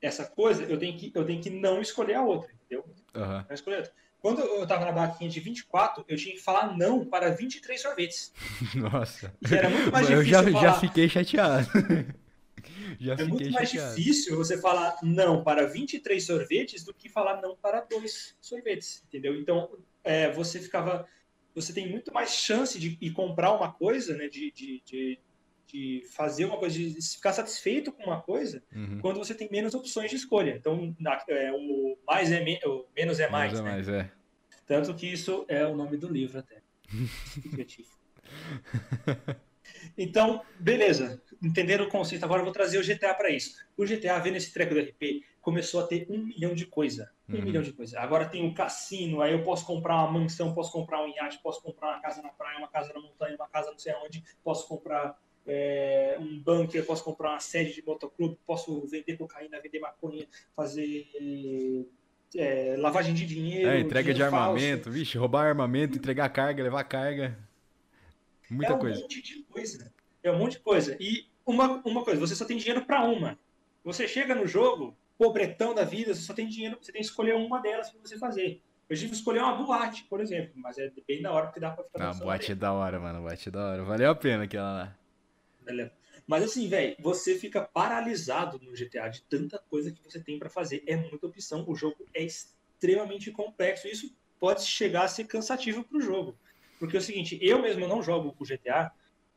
essa 0.00 0.24
coisa, 0.24 0.62
eu 0.64 0.78
tenho, 0.78 0.96
que, 0.96 1.10
eu 1.14 1.24
tenho 1.24 1.42
que 1.42 1.50
não 1.50 1.80
escolher 1.80 2.14
a 2.14 2.22
outra, 2.22 2.50
entendeu? 2.52 2.84
Uhum. 3.14 3.44
Não 3.48 3.54
escolher 3.54 3.78
outra. 3.78 3.92
Quando 4.20 4.40
eu 4.40 4.66
tava 4.66 4.84
na 4.84 4.92
barraquinha 4.92 5.30
de 5.30 5.38
24, 5.38 6.04
eu 6.08 6.16
tinha 6.16 6.34
que 6.34 6.40
falar 6.40 6.76
não 6.76 7.04
para 7.04 7.30
23 7.30 7.80
sorvetes. 7.80 8.32
Nossa. 8.74 9.32
E 9.48 9.54
era 9.54 9.68
muito 9.68 9.92
mais 9.92 10.10
eu 10.10 10.22
difícil. 10.22 10.44
Eu 10.44 10.52
já, 10.52 10.60
já 10.60 10.74
fiquei 10.74 11.08
chateado. 11.08 11.68
já 13.00 13.14
é 13.14 13.24
muito 13.24 13.50
mais 13.50 13.70
chateado. 13.70 13.96
difícil 13.96 14.36
você 14.36 14.58
falar 14.58 14.96
não 15.02 15.42
para 15.42 15.66
23 15.66 16.24
sorvetes 16.24 16.84
do 16.84 16.94
que 16.94 17.08
falar 17.08 17.40
não 17.40 17.56
para 17.56 17.80
dois 17.80 18.36
sorvetes, 18.40 19.02
entendeu? 19.06 19.38
Então, 19.38 19.70
é, 20.04 20.30
você 20.32 20.60
ficava 20.60 21.06
você 21.54 21.72
tem 21.72 21.90
muito 21.90 22.12
mais 22.12 22.30
chance 22.30 22.78
de 22.78 22.96
ir 23.00 23.10
comprar 23.10 23.52
uma 23.52 23.72
coisa, 23.72 24.16
né? 24.16 24.28
De, 24.28 24.52
de, 24.52 24.82
de, 24.84 25.18
de 25.66 26.02
fazer 26.12 26.44
uma 26.44 26.56
coisa, 26.56 26.78
de 26.78 26.94
ficar 27.02 27.32
satisfeito 27.32 27.90
com 27.92 28.04
uma 28.04 28.20
coisa, 28.20 28.62
uhum. 28.74 29.00
quando 29.00 29.18
você 29.18 29.34
tem 29.34 29.48
menos 29.50 29.74
opções 29.74 30.10
de 30.10 30.16
escolha. 30.16 30.56
Então, 30.56 30.94
na, 30.98 31.22
é, 31.28 31.52
o 31.52 31.98
mais 32.06 32.30
é 32.30 32.42
me, 32.42 32.60
o 32.64 32.86
menos 32.94 33.18
é 33.18 33.28
mais. 33.28 33.52
Menos 33.52 33.66
é 33.66 33.70
né? 33.70 33.76
mais, 33.76 33.88
é. 33.88 34.10
Tanto 34.66 34.94
que 34.94 35.06
isso 35.06 35.44
é 35.48 35.66
o 35.66 35.76
nome 35.76 35.96
do 35.96 36.08
livro 36.08 36.38
até. 36.38 36.62
então, 39.96 40.42
beleza. 40.58 41.20
Entenderam 41.42 41.84
o 41.84 41.88
conceito? 41.88 42.24
Agora 42.24 42.40
eu 42.40 42.44
vou 42.44 42.52
trazer 42.52 42.78
o 42.78 42.82
GTA 42.84 43.14
para 43.14 43.30
isso. 43.30 43.54
O 43.76 43.84
GTA, 43.84 44.18
vendo 44.18 44.36
esse 44.36 44.52
treco 44.52 44.74
do 44.74 44.80
RP, 44.80 45.24
começou 45.40 45.80
a 45.80 45.86
ter 45.86 46.06
um 46.10 46.18
milhão 46.18 46.54
de 46.54 46.66
coisa. 46.66 47.10
Um 47.28 47.36
uhum. 47.36 47.42
milhão 47.42 47.62
de 47.62 47.72
coisa. 47.72 48.00
Agora 48.00 48.28
tem 48.28 48.42
o 48.42 48.48
um 48.48 48.54
cassino, 48.54 49.22
aí 49.22 49.32
eu 49.32 49.42
posso 49.42 49.64
comprar 49.64 49.96
uma 49.96 50.20
mansão, 50.20 50.54
posso 50.54 50.72
comprar 50.72 51.02
um 51.02 51.08
iate, 51.08 51.38
posso 51.42 51.62
comprar 51.62 51.88
uma 51.88 52.00
casa 52.00 52.22
na 52.22 52.30
praia, 52.30 52.58
uma 52.58 52.68
casa 52.68 52.92
na 52.92 53.00
montanha, 53.00 53.36
uma 53.36 53.48
casa 53.48 53.70
não 53.70 53.78
sei 53.78 53.92
aonde, 53.92 54.22
posso 54.42 54.66
comprar 54.66 55.18
é, 55.46 56.18
um 56.20 56.38
bunker, 56.40 56.84
posso 56.84 57.02
comprar 57.02 57.30
uma 57.30 57.40
sede 57.40 57.74
de 57.74 57.82
motoclube, 57.82 58.38
posso 58.46 58.86
vender 58.86 59.16
cocaína, 59.16 59.60
vender 59.60 59.78
maconha, 59.78 60.26
fazer 60.54 61.06
é, 62.36 62.76
lavagem 62.78 63.14
de 63.14 63.26
dinheiro. 63.26 63.70
É, 63.70 63.80
entrega 63.80 64.12
de 64.12 64.22
armamento, 64.22 64.84
falso. 64.84 64.98
vixe, 64.98 65.16
roubar 65.16 65.46
armamento, 65.46 65.96
entregar 65.96 66.28
carga, 66.28 66.62
levar 66.62 66.84
carga. 66.84 67.38
Muita 68.50 68.72
é 68.72 68.76
um 68.76 68.78
coisa. 68.78 69.00
monte 69.00 69.22
de 69.22 69.42
coisa. 69.44 69.92
É 70.22 70.30
um 70.30 70.38
monte 70.38 70.52
de 70.52 70.60
coisa. 70.60 70.96
E 71.00 71.26
uma, 71.46 71.82
uma 71.84 72.04
coisa, 72.04 72.20
você 72.20 72.34
só 72.34 72.44
tem 72.44 72.56
dinheiro 72.56 72.84
para 72.84 73.04
uma. 73.04 73.38
Você 73.84 74.06
chega 74.06 74.34
no 74.34 74.46
jogo, 74.46 74.96
pobretão 75.16 75.74
da 75.74 75.84
vida, 75.84 76.14
você 76.14 76.22
só 76.22 76.34
tem 76.34 76.48
dinheiro, 76.48 76.78
você 76.80 76.92
tem 76.92 77.00
que 77.00 77.06
escolher 77.06 77.34
uma 77.34 77.60
delas 77.60 77.90
para 77.90 78.00
você 78.00 78.18
fazer. 78.18 78.60
Eu 78.88 78.96
tive 78.96 79.10
que 79.10 79.16
escolher 79.16 79.40
uma 79.40 79.54
boate, 79.54 80.04
por 80.04 80.20
exemplo, 80.20 80.52
mas 80.56 80.78
é 80.78 80.90
bem 81.06 81.20
da 81.20 81.30
hora 81.30 81.46
porque 81.46 81.60
dá 81.60 81.70
pra 81.70 81.84
ficar 81.84 81.98
dançando 81.98 82.24
boate 82.24 82.52
é 82.52 82.54
da 82.54 82.72
hora, 82.72 82.98
mano. 82.98 83.20
Boate 83.20 83.48
é 83.48 83.52
da 83.52 83.66
hora. 83.66 83.84
Valeu 83.84 84.10
a 84.10 84.14
pena 84.14 84.44
aquela 84.44 84.72
lá. 84.72 84.98
Beleza. 85.62 85.92
Mas 86.26 86.44
assim, 86.44 86.68
velho, 86.68 86.96
você 86.98 87.38
fica 87.38 87.62
paralisado 87.62 88.58
no 88.62 88.72
GTA 88.72 89.08
de 89.08 89.22
tanta 89.22 89.58
coisa 89.58 89.90
que 89.90 90.02
você 90.02 90.20
tem 90.20 90.38
pra 90.38 90.48
fazer. 90.48 90.82
É 90.86 90.96
muita 90.96 91.26
opção. 91.26 91.64
O 91.66 91.74
jogo 91.74 92.06
é 92.14 92.22
extremamente 92.22 93.30
complexo. 93.30 93.86
Isso 93.88 94.14
pode 94.40 94.62
chegar 94.64 95.04
a 95.04 95.08
ser 95.08 95.24
cansativo 95.24 95.84
pro 95.84 96.00
jogo. 96.00 96.38
Porque 96.78 96.96
é 96.96 97.00
o 97.00 97.02
seguinte, 97.02 97.38
eu 97.42 97.60
mesmo 97.60 97.86
não 97.88 98.02
jogo 98.02 98.34
o 98.38 98.44
GTA 98.44 98.92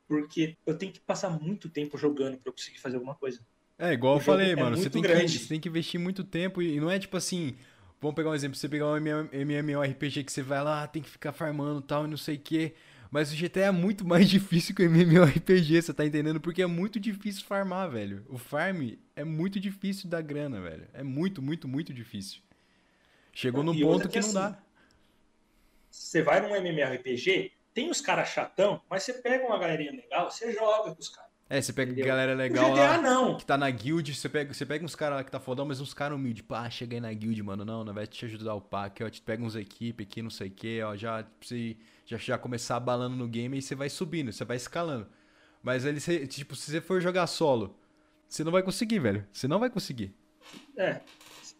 porque 0.07 0.57
eu 0.65 0.77
tenho 0.77 0.91
que 0.91 0.99
passar 0.99 1.29
muito 1.29 1.69
tempo 1.69 1.97
jogando 1.97 2.37
pra 2.37 2.49
eu 2.49 2.53
conseguir 2.53 2.79
fazer 2.79 2.97
alguma 2.97 3.15
coisa. 3.15 3.39
É, 3.77 3.93
igual 3.93 4.15
O 4.15 4.17
eu 4.17 4.21
falei, 4.21 4.51
é 4.51 4.55
mano. 4.55 4.77
Você 4.77 4.89
tem, 4.89 5.01
que, 5.01 5.27
você 5.27 5.47
tem 5.47 5.59
que 5.59 5.69
investir 5.69 5.99
muito 5.99 6.23
tempo 6.23 6.61
e 6.61 6.79
não 6.79 6.89
é 6.89 6.99
tipo 6.99 7.17
assim. 7.17 7.55
Vamos 7.99 8.15
pegar 8.15 8.29
um 8.29 8.35
exemplo. 8.35 8.55
Você 8.57 8.67
pegar 8.69 8.87
um 8.87 8.97
MMORPG 8.97 10.23
que 10.23 10.31
você 10.31 10.41
vai 10.41 10.63
lá, 10.63 10.87
tem 10.87 11.01
que 11.01 11.09
ficar 11.09 11.31
farmando 11.31 11.79
e 11.79 11.83
tal 11.83 12.05
e 12.05 12.07
não 12.07 12.17
sei 12.17 12.35
o 12.35 12.39
quê. 12.39 12.73
Mas 13.09 13.31
o 13.31 13.35
GTA 13.35 13.65
é 13.67 13.71
muito 13.71 14.05
mais 14.07 14.29
difícil 14.29 14.75
que 14.75 14.83
o 14.83 14.89
MMORPG, 14.89 15.81
você 15.81 15.93
tá 15.93 16.05
entendendo? 16.05 16.39
Porque 16.39 16.61
é 16.61 16.67
muito 16.67 16.99
difícil 16.99 17.43
farmar, 17.45 17.89
velho. 17.89 18.23
O 18.29 18.37
farm 18.37 18.91
é 19.15 19.23
muito 19.23 19.59
difícil 19.59 20.09
da 20.09 20.21
grana, 20.21 20.61
velho. 20.61 20.87
É 20.93 21.03
muito, 21.03 21.41
muito, 21.41 21.67
muito 21.67 21.93
difícil. 21.93 22.41
Chegou 23.33 23.63
num 23.63 23.73
E 23.73 23.83
outra 23.83 24.03
ponto 24.03 24.09
que 24.09 24.13
que 24.13 24.19
não 24.19 24.27
assim, 24.27 24.33
dá. 24.33 24.57
Você 25.91 26.21
vai 26.21 26.39
num 26.41 26.55
MMORPG, 26.55 27.51
tem 27.73 27.89
os 27.89 28.01
caras 28.01 28.29
chatão, 28.29 28.81
mas 28.89 29.03
você 29.03 29.13
pega 29.13 29.45
uma 29.45 29.59
galerinha 29.59 29.91
legal, 29.91 30.31
você 30.31 30.51
joga 30.53 30.95
com 30.95 30.99
os 31.01 31.09
caras. 31.09 31.31
É, 31.49 31.61
você 31.61 31.73
pega 31.73 31.91
entendeu? 31.91 32.07
galera 32.07 32.33
legal 32.33 32.71
GTA 32.71 32.81
lá. 32.81 32.97
não. 33.01 33.35
que 33.35 33.45
tá 33.45 33.57
na 33.57 33.69
guild, 33.69 34.15
você 34.15 34.29
pega, 34.29 34.53
você 34.53 34.65
pega 34.65 34.85
uns 34.85 34.95
caras 34.95 35.17
lá 35.17 35.23
que 35.25 35.29
tá 35.29 35.37
fodão, 35.37 35.65
mas 35.65 35.81
uns 35.81 35.93
caras 35.93 36.17
humildes. 36.17 36.43
Pá, 36.43 36.69
chega 36.69 36.95
aí 36.95 37.01
na 37.01 37.11
guild, 37.11 37.43
mano. 37.43 37.65
Não, 37.65 37.83
não 37.83 37.93
vai 37.93 38.07
te 38.07 38.23
ajudar 38.23 38.55
o 38.55 38.65
aqui, 38.71 39.03
ó. 39.03 39.09
Te 39.09 39.21
pega 39.21 39.43
uns 39.43 39.57
equipe 39.57 40.03
aqui, 40.03 40.21
não 40.21 40.29
sei 40.29 40.47
o 40.47 40.51
que, 40.51 40.81
ó. 40.81 40.95
Já, 40.95 41.25
você 41.41 41.75
já, 42.05 42.15
já 42.15 42.37
começar 42.37 42.77
abalando 42.77 43.17
no 43.17 43.27
game 43.27 43.57
e 43.57 43.61
você 43.61 43.75
vai 43.75 43.89
subindo, 43.89 44.31
você 44.31 44.45
vai 44.45 44.55
escalando. 44.55 45.05
Mas 45.61 45.83
ele, 45.83 45.99
tipo, 46.25 46.55
se 46.55 46.71
você 46.71 46.79
for 46.79 47.01
jogar 47.01 47.27
solo, 47.27 47.77
você 48.29 48.45
não 48.45 48.51
vai 48.53 48.63
conseguir, 48.63 48.99
velho. 48.99 49.27
Você 49.33 49.45
não 49.45 49.59
vai 49.59 49.69
conseguir. 49.69 50.15
É. 50.77 51.01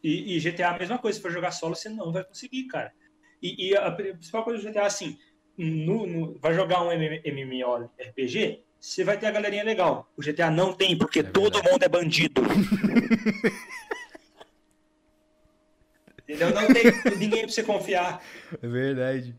E, 0.01 0.37
e 0.37 0.39
GTA 0.39 0.69
a 0.69 0.79
mesma 0.79 0.99
coisa, 0.99 1.17
se 1.17 1.21
for 1.21 1.31
jogar 1.31 1.51
solo, 1.51 1.75
você 1.75 1.89
não 1.89 2.13
vai 2.13 2.23
conseguir, 2.23 2.63
cara. 2.67 2.93
E, 3.41 3.69
e 3.69 3.75
a 3.77 3.91
principal 3.91 4.43
coisa 4.43 4.61
do 4.61 4.69
GTA 4.69 4.81
é 4.83 4.85
assim, 4.85 5.17
no, 5.57 6.05
no- 6.05 6.37
vai 6.39 6.53
jogar 6.53 6.83
um 6.83 6.91
MM 6.91 7.21
MMORPG, 7.25 8.61
você 8.79 9.03
vai 9.03 9.17
ter 9.17 9.27
a 9.27 9.31
galerinha 9.31 9.63
legal. 9.63 10.11
O 10.17 10.21
GTA 10.21 10.49
não 10.51 10.73
tem, 10.73 10.97
porque 10.97 11.19
É 11.19 11.23
todo 11.23 11.63
mundo 11.63 11.83
é 11.83 11.89
bandido. 11.89 12.41
Entendeu? 16.23 16.53
Não 16.53 16.67
tem 16.67 16.83
ninguém 17.17 17.41
pra 17.41 17.49
você 17.51 17.63
confiar. 17.63 18.23
É 18.61 18.67
verdade. 18.67 19.35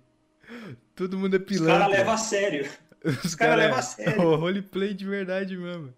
Todo 0.94 1.18
mundo 1.18 1.36
é 1.36 1.38
Os 1.38 1.44
pilantra. 1.46 1.78
caras 1.78 1.92
levam 1.96 2.12
a 2.14 2.18
sério. 2.18 2.68
Os 3.04 3.34
cara 3.34 3.52
cara 3.52 3.62
leva 3.62 3.76
é 3.76 3.78
a 3.78 3.82
sério. 3.82 4.22
o 4.28 4.36
roleplay 4.36 4.92
de 4.94 5.06
verdade 5.06 5.56
mesmo. 5.56 5.94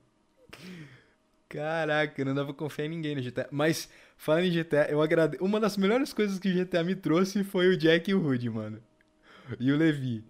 Caraca, 1.55 2.25
não 2.25 2.35
dá 2.35 2.45
pra 2.45 2.53
confiar 2.53 2.87
em 2.87 2.89
ninguém 2.89 3.15
no 3.15 3.23
GTA. 3.23 3.47
Mas, 3.53 3.89
falando 4.17 4.47
em 4.47 4.51
GTA, 4.51 4.89
eu 4.91 5.01
agradeço. 5.01 5.45
Uma 5.45 5.61
das 5.61 5.77
melhores 5.77 6.13
coisas 6.13 6.37
que 6.41 6.49
o 6.49 6.53
GTA 6.53 6.83
me 6.83 6.97
trouxe 6.97 7.45
foi 7.45 7.69
o 7.69 7.77
Jack 7.77 8.11
e 8.11 8.15
o 8.15 8.21
Rudy, 8.21 8.51
mano. 8.51 8.83
E 9.61 9.71
o 9.71 9.77
Levi. 9.77 10.25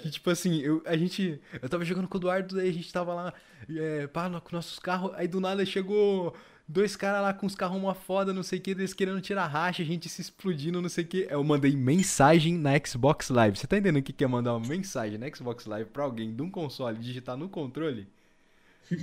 Que 0.00 0.10
tipo 0.10 0.30
assim, 0.30 0.58
eu, 0.60 0.82
a 0.86 0.96
gente. 0.96 1.38
Eu 1.60 1.68
tava 1.68 1.84
jogando 1.84 2.08
com 2.08 2.16
o 2.16 2.20
Eduardo, 2.20 2.58
aí 2.58 2.70
a 2.70 2.72
gente 2.72 2.90
tava 2.90 3.12
lá, 3.12 3.34
é, 3.68 4.06
pá, 4.06 4.30
com 4.40 4.56
nossos 4.56 4.78
carros, 4.78 5.12
aí 5.16 5.28
do 5.28 5.38
nada 5.38 5.66
chegou 5.66 6.34
dois 6.66 6.96
caras 6.96 7.20
lá 7.20 7.34
com 7.34 7.46
os 7.46 7.54
carros 7.54 7.76
uma 7.76 7.94
foda, 7.94 8.32
não 8.32 8.42
sei 8.42 8.58
o 8.58 8.62
que, 8.62 8.70
eles 8.70 8.94
querendo 8.94 9.20
tirar 9.20 9.46
racha, 9.48 9.82
a 9.82 9.86
gente 9.86 10.08
se 10.08 10.22
explodindo, 10.22 10.80
não 10.80 10.88
sei 10.88 11.04
o 11.04 11.06
que. 11.06 11.26
Eu 11.28 11.44
mandei 11.44 11.76
mensagem 11.76 12.56
na 12.56 12.70
Xbox 12.84 13.28
Live. 13.28 13.58
Você 13.58 13.66
tá 13.66 13.76
entendendo 13.76 13.98
o 13.98 14.02
que 14.02 14.24
é 14.24 14.26
mandar 14.26 14.56
uma 14.56 14.66
mensagem 14.66 15.18
na 15.18 15.28
Xbox 15.28 15.66
Live 15.66 15.90
pra 15.90 16.04
alguém 16.04 16.34
de 16.34 16.40
um 16.40 16.50
console 16.50 16.96
digitar 16.96 17.36
no 17.36 17.50
controle? 17.50 18.08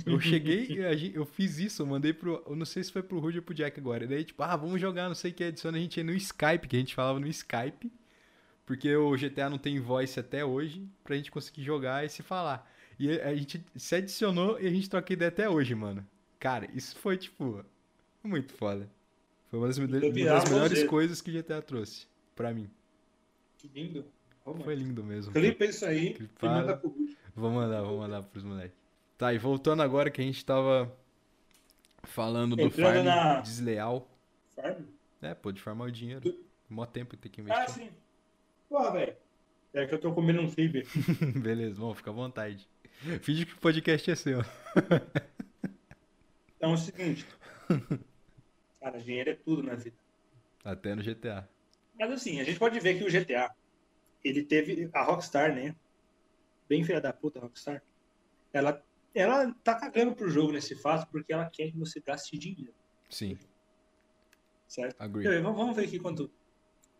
Eu 0.04 0.20
cheguei, 0.20 0.68
eu 1.14 1.24
fiz 1.24 1.58
isso, 1.58 1.82
eu 1.82 1.86
mandei 1.86 2.12
pro. 2.12 2.42
Eu 2.46 2.54
não 2.54 2.66
sei 2.66 2.84
se 2.84 2.92
foi 2.92 3.02
pro 3.02 3.18
Rudy 3.18 3.38
ou 3.38 3.42
pro 3.42 3.54
Jack 3.54 3.80
agora. 3.80 4.04
E 4.04 4.06
daí, 4.06 4.24
tipo, 4.24 4.42
ah, 4.42 4.54
vamos 4.54 4.80
jogar, 4.80 5.08
não 5.08 5.14
sei 5.14 5.30
o 5.30 5.34
que, 5.34 5.44
adiciona 5.44 5.78
a 5.78 5.80
gente 5.80 5.98
aí 5.98 6.04
no 6.04 6.12
Skype, 6.12 6.68
que 6.68 6.76
a 6.76 6.78
gente 6.78 6.94
falava 6.94 7.18
no 7.18 7.26
Skype. 7.26 7.90
Porque 8.66 8.94
o 8.94 9.16
GTA 9.16 9.48
não 9.48 9.56
tem 9.56 9.80
voice 9.80 10.20
até 10.20 10.44
hoje 10.44 10.86
pra 11.02 11.16
gente 11.16 11.30
conseguir 11.30 11.62
jogar 11.62 12.04
e 12.04 12.08
se 12.10 12.22
falar. 12.22 12.70
E 12.98 13.10
a 13.20 13.34
gente 13.34 13.64
se 13.76 13.94
adicionou 13.94 14.60
e 14.60 14.66
a 14.66 14.70
gente 14.70 14.90
troca 14.90 15.12
ideia 15.12 15.30
até 15.30 15.48
hoje, 15.48 15.74
mano. 15.74 16.06
Cara, 16.38 16.68
isso 16.74 16.96
foi, 16.98 17.16
tipo, 17.16 17.64
muito 18.22 18.52
foda. 18.52 18.88
Foi 19.50 19.58
uma 19.58 19.68
das, 19.68 19.78
uma 19.78 19.88
das 19.88 20.50
melhores 20.50 20.84
coisas 20.84 21.22
que 21.22 21.32
GTA 21.32 21.62
trouxe 21.62 22.06
pra 22.36 22.52
mim. 22.52 22.68
Que 23.56 23.68
lindo. 23.74 24.04
Vamos. 24.44 24.64
Foi 24.64 24.74
lindo 24.74 25.02
mesmo. 25.02 25.32
Clipa 25.32 25.64
isso 25.64 25.84
aí 25.84 26.14
Clipa. 26.14 26.46
e 26.46 26.48
manda 26.48 26.76
pro. 26.76 26.94
Vou 27.34 27.50
mandar, 27.50 27.82
vou 27.82 27.98
mandar 27.98 28.22
pros 28.22 28.44
moleques. 28.44 28.76
Tá, 29.18 29.34
e 29.34 29.38
voltando 29.38 29.82
agora 29.82 30.10
que 30.10 30.20
a 30.20 30.24
gente 30.24 30.44
tava 30.44 30.96
falando 32.04 32.54
do 32.56 32.62
Entrando 32.62 32.94
farm 32.94 33.04
na- 33.04 33.40
desleal. 33.40 34.08
Farm? 34.54 34.84
É, 35.20 35.34
pô, 35.34 35.50
de 35.50 35.60
farmar 35.60 35.88
o 35.88 35.92
dinheiro. 35.92 36.38
Mó 36.70 36.86
tempo 36.86 37.16
tem 37.16 37.30
que 37.30 37.40
Ah, 37.40 37.44
investir. 37.44 37.84
sim. 37.86 37.90
Porra, 38.68 38.92
velho. 38.92 39.16
É 39.74 39.86
que 39.86 39.94
eu 39.94 40.00
tô 40.00 40.12
comendo 40.14 40.40
um 40.40 40.48
fiber. 40.48 40.86
Beleza, 41.42 41.80
bom, 41.80 41.92
fica 41.94 42.10
à 42.10 42.14
vontade. 42.14 42.68
Finge 43.22 43.44
que 43.44 43.54
o 43.54 43.58
podcast 43.58 44.10
é 44.10 44.14
seu. 44.14 44.40
Então 46.56 46.70
é 46.72 46.74
o 46.74 46.76
seguinte. 46.76 47.24
Cara, 48.80 49.00
dinheiro 49.00 49.30
é 49.30 49.34
tudo 49.34 49.62
na 49.62 49.76
vida. 49.76 49.96
Até 50.64 50.92
no 50.92 51.02
GTA. 51.04 51.48
Mas 51.96 52.10
assim, 52.10 52.40
a 52.40 52.44
gente 52.44 52.58
pode 52.58 52.80
ver 52.80 52.98
que 52.98 53.04
o 53.04 53.08
GTA, 53.10 53.48
ele 54.24 54.42
teve 54.42 54.90
a 54.92 55.04
Rockstar, 55.04 55.54
né? 55.54 55.76
Bem 56.68 56.82
filha 56.82 57.00
da 57.00 57.12
puta, 57.12 57.38
a 57.38 57.42
Rockstar. 57.42 57.80
Ela, 58.52 58.84
ela 59.14 59.52
tá 59.64 59.74
cagando 59.74 60.14
pro 60.14 60.28
jogo 60.28 60.52
nesse 60.52 60.74
fato 60.76 61.10
porque 61.10 61.32
ela 61.32 61.48
quer 61.50 61.70
que 61.70 61.78
você 61.78 62.00
gaste 62.00 62.38
dinheiro, 62.38 62.74
Sim, 63.08 63.38
certo? 64.66 65.00
agree. 65.00 65.40
Vamos 65.40 65.76
ver 65.76 65.84
aqui 65.84 65.98
quanto. 65.98 66.30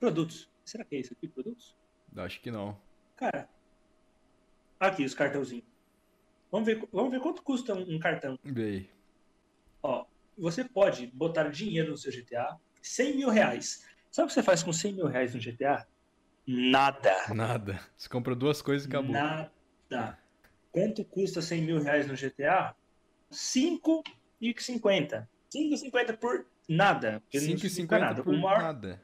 Produtos. 0.01 0.49
Será 0.65 0.85
que 0.85 0.97
é 0.97 1.01
isso 1.01 1.13
aqui, 1.13 1.27
produtos? 1.27 1.75
Acho 2.17 2.41
que 2.41 2.51
não. 2.51 2.79
Cara, 3.17 3.49
aqui 4.79 5.05
os 5.05 5.15
cartãozinhos. 5.15 5.65
Vamos 6.51 6.67
ver, 6.67 6.89
vamos 6.93 7.11
ver 7.11 7.21
quanto 7.21 7.43
custa 7.43 7.75
um, 7.75 7.99
cartão. 7.99 8.39
Aí. 8.45 8.89
Ó, 9.83 10.07
você 10.37 10.65
pode 10.65 11.07
botar 11.09 11.49
dinheiro 11.49 11.91
no 11.91 11.97
seu 11.97 12.13
GTA, 12.13 12.57
100 12.81 13.17
mil 13.17 13.29
reais. 13.29 13.87
Sabe 14.11 14.27
o 14.27 14.29
que 14.29 14.35
você 14.35 14.43
faz 14.43 14.63
com 14.63 14.73
100 14.73 14.95
mil 14.95 15.07
reais 15.07 15.35
no 15.35 15.41
GTA? 15.41 15.87
Nada. 16.47 17.35
Nada. 17.35 17.81
Você 17.97 18.09
comprou 18.09 18.35
duas 18.35 18.63
coisas 18.63 18.87
e 18.87 18.89
acabou. 18.89 19.13
Nada. 19.13 20.19
Quanto 20.73 21.05
custa 21.05 21.41
100 21.43 21.63
mil 21.63 21.83
reais 21.83 22.07
no 22.07 22.15
GTA? 22.15 22.75
5,50. 23.33 25.27
5,50 25.55 26.17
por 26.17 26.47
nada. 26.69 27.21
porque 27.23 27.39
não 27.39 27.47
significa 27.59 27.97
5,50 27.97 27.99
nada. 28.01 28.23
por 28.23 28.37
maior- 28.37 28.63
nada. 28.63 29.03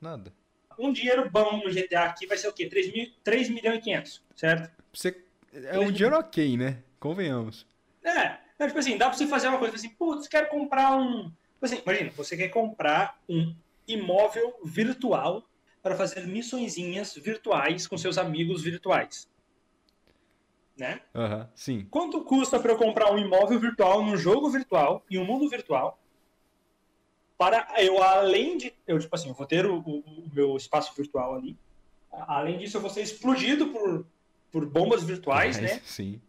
Nada. 0.00 0.32
Um 0.78 0.92
dinheiro 0.92 1.30
bom 1.30 1.58
no 1.64 1.70
GTA 1.72 2.04
aqui 2.04 2.26
vai 2.26 2.36
ser 2.36 2.48
o 2.48 2.52
quê? 2.52 2.66
3, 2.68 2.92
mil, 2.92 3.10
3 3.22 3.48
milhões 3.48 3.78
e 3.78 3.82
500, 3.82 4.22
certo? 4.36 4.70
Você... 4.92 5.20
É 5.52 5.78
um 5.78 5.92
dinheiro 5.92 6.16
ok, 6.18 6.56
né? 6.56 6.82
Convenhamos. 6.98 7.64
É, 8.02 8.38
é, 8.58 8.66
tipo 8.66 8.78
assim, 8.78 8.96
dá 8.98 9.08
pra 9.08 9.16
você 9.16 9.24
fazer 9.26 9.46
uma 9.46 9.58
coisa 9.58 9.76
assim, 9.76 9.88
putz, 9.90 10.26
quero 10.26 10.48
comprar 10.48 10.96
um. 10.96 11.24
Tipo 11.24 11.64
assim, 11.64 11.80
imagina, 11.84 12.10
você 12.10 12.36
quer 12.36 12.48
comprar 12.48 13.20
um 13.28 13.54
imóvel 13.86 14.52
virtual 14.64 15.48
para 15.80 15.94
fazer 15.94 16.26
missõezinhas 16.26 17.14
virtuais 17.14 17.86
com 17.86 17.96
seus 17.96 18.18
amigos 18.18 18.62
virtuais. 18.64 19.28
Né? 20.76 21.00
Aham, 21.14 21.48
sim. 21.54 21.86
Quanto 21.90 22.22
custa 22.24 22.58
para 22.58 22.72
eu 22.72 22.76
comprar 22.78 23.12
um 23.12 23.18
imóvel 23.18 23.60
virtual 23.60 24.02
num 24.04 24.16
jogo 24.16 24.50
virtual, 24.50 25.04
em 25.08 25.18
um 25.18 25.24
mundo 25.24 25.48
virtual, 25.48 25.98
para 27.38 27.66
eu, 27.78 28.02
além 28.02 28.56
de. 28.56 28.72
Eu, 28.86 28.98
tipo 28.98 29.14
assim, 29.14 29.28
eu 29.28 29.34
vou 29.34 29.46
ter 29.46 29.66
o, 29.66 29.78
o- 29.78 29.98
o 30.00 30.30
meu 30.32 30.56
espaço 30.56 30.94
virtual 30.96 31.34
ali. 31.34 31.56
Além 32.10 32.58
disso, 32.58 32.76
eu 32.76 32.80
vou 32.80 32.90
ser 32.90 33.02
explodido 33.02 33.68
por, 33.68 34.06
por 34.52 34.66
bombas 34.66 35.02
virtuais, 35.02 35.56
Mas, 35.60 35.70
né? 35.72 35.80
Sim. 35.84 36.20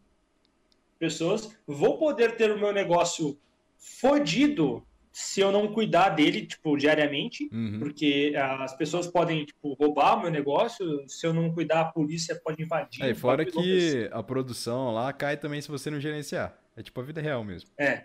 pessoas, 0.97 1.55
vou 1.67 1.97
poder 1.97 2.35
ter 2.37 2.51
o 2.51 2.57
meu 2.59 2.71
negócio 2.73 3.37
fodido 3.77 4.85
se 5.17 5.39
eu 5.39 5.49
não 5.49 5.71
cuidar 5.71 6.09
dele, 6.09 6.45
tipo, 6.45 6.75
diariamente, 6.75 7.47
Uhum. 7.49 7.79
porque 7.79 8.33
as 8.37 8.75
pessoas 8.75 9.07
podem, 9.07 9.45
tipo, 9.45 9.73
roubar 9.75 10.17
o 10.17 10.23
meu 10.23 10.29
negócio, 10.29 11.07
se 11.07 11.25
eu 11.25 11.33
não 11.33 11.53
cuidar, 11.53 11.79
a 11.79 11.85
polícia 11.85 12.35
pode 12.43 12.61
invadir. 12.61 13.01
É, 13.01 13.11
e 13.11 13.15
fora 13.15 13.45
que 13.45 14.09
a 14.11 14.21
produção 14.21 14.93
lá 14.93 15.13
cai 15.13 15.37
também 15.37 15.61
se 15.61 15.69
você 15.69 15.89
não 15.89 16.01
gerenciar. 16.01 16.59
É 16.75 16.83
tipo 16.83 16.99
a 16.99 17.03
vida 17.03 17.21
real 17.21 17.45
mesmo. 17.45 17.69
É. 17.77 18.03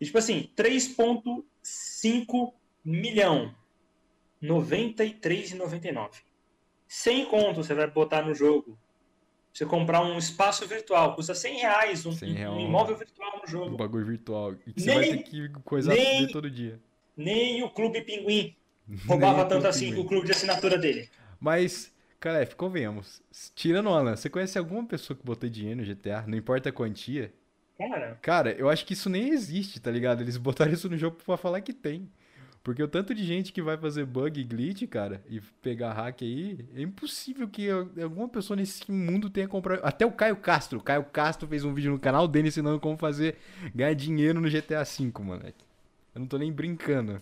E, 0.00 0.04
tipo 0.04 0.16
assim, 0.16 0.48
3,5 0.54 2.52
milhão 2.84 3.52
R$ 4.40 4.48
93,99. 4.48 6.22
100 6.86 7.26
conto 7.26 7.64
você 7.64 7.74
vai 7.74 7.90
botar 7.90 8.22
no 8.22 8.32
jogo. 8.36 8.78
Você 9.54 9.64
comprar 9.64 10.02
um 10.02 10.18
espaço 10.18 10.66
virtual, 10.66 11.14
custa 11.14 11.32
100 11.32 11.58
reais 11.60 12.04
um, 12.04 12.10
100 12.10 12.32
real, 12.32 12.56
um 12.56 12.60
imóvel 12.60 12.96
virtual 12.96 13.40
no 13.40 13.48
jogo. 13.48 13.74
Um 13.74 13.76
bagulho 13.76 14.04
virtual. 14.04 14.54
E 14.66 14.72
você 14.80 14.86
nem, 14.86 14.96
vai 14.96 15.08
ter 15.10 15.22
que 15.22 15.48
coisar 15.64 15.94
nem, 15.94 16.26
todo 16.26 16.50
dia. 16.50 16.80
Nem 17.16 17.62
o 17.62 17.70
Clube 17.70 18.00
Pinguim 18.00 18.56
roubava 19.06 19.44
tanto 19.44 19.68
assim 19.68 19.94
o 19.94 20.04
clube 20.04 20.26
de 20.26 20.32
assinatura 20.32 20.76
dele. 20.76 21.08
Mas, 21.38 21.92
cara, 22.18 22.44
convenhamos. 22.56 23.22
Tirando 23.54 23.90
o 23.90 23.94
Alan, 23.94 24.16
você 24.16 24.28
conhece 24.28 24.58
alguma 24.58 24.84
pessoa 24.84 25.16
que 25.16 25.24
botou 25.24 25.48
dinheiro 25.48 25.80
no 25.80 25.86
GTA? 25.86 26.24
Não 26.26 26.36
importa 26.36 26.70
a 26.70 26.72
quantia? 26.72 27.32
Cara. 27.78 28.18
Cara, 28.22 28.52
eu 28.52 28.68
acho 28.68 28.84
que 28.84 28.94
isso 28.94 29.08
nem 29.08 29.28
existe, 29.28 29.80
tá 29.80 29.90
ligado? 29.90 30.20
Eles 30.20 30.36
botaram 30.36 30.72
isso 30.72 30.90
no 30.90 30.98
jogo 30.98 31.16
pra 31.24 31.36
falar 31.36 31.60
que 31.60 31.72
tem. 31.72 32.10
Porque 32.64 32.82
o 32.82 32.88
tanto 32.88 33.14
de 33.14 33.22
gente 33.22 33.52
que 33.52 33.60
vai 33.60 33.76
fazer 33.76 34.06
bug 34.06 34.40
e 34.40 34.42
glitch, 34.42 34.88
cara, 34.88 35.22
e 35.28 35.38
pegar 35.60 35.92
hack 35.92 36.22
aí, 36.22 36.58
é 36.74 36.80
impossível 36.80 37.46
que 37.46 37.68
alguma 37.68 38.26
pessoa 38.26 38.56
nesse 38.56 38.90
mundo 38.90 39.28
tenha 39.28 39.46
comprado. 39.46 39.84
Até 39.84 40.06
o 40.06 40.10
Caio 40.10 40.36
Castro. 40.36 40.78
O 40.78 40.82
Caio 40.82 41.04
Castro 41.04 41.46
fez 41.46 41.62
um 41.62 41.74
vídeo 41.74 41.92
no 41.92 41.98
canal 41.98 42.26
dele 42.26 42.48
ensinando 42.48 42.80
como 42.80 42.96
fazer 42.96 43.36
ganhar 43.74 43.92
dinheiro 43.92 44.40
no 44.40 44.48
GTA 44.48 44.82
V, 44.82 45.12
moleque. 45.22 45.62
Eu 46.14 46.20
não 46.20 46.26
tô 46.26 46.38
nem 46.38 46.50
brincando. 46.50 47.20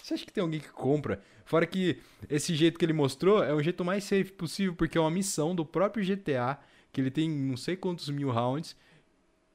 Você 0.00 0.14
acha 0.14 0.24
que 0.24 0.32
tem 0.32 0.40
alguém 0.40 0.60
que 0.60 0.70
compra? 0.70 1.20
Fora 1.44 1.66
que 1.66 1.98
esse 2.30 2.54
jeito 2.54 2.78
que 2.78 2.84
ele 2.84 2.92
mostrou 2.92 3.42
é 3.42 3.52
o 3.52 3.60
jeito 3.60 3.84
mais 3.84 4.04
safe 4.04 4.30
possível, 4.30 4.72
porque 4.72 4.96
é 4.96 5.00
uma 5.00 5.10
missão 5.10 5.52
do 5.52 5.66
próprio 5.66 6.06
GTA, 6.06 6.60
que 6.92 7.00
ele 7.00 7.10
tem 7.10 7.28
não 7.28 7.56
sei 7.56 7.76
quantos 7.76 8.08
mil 8.08 8.30
rounds, 8.30 8.76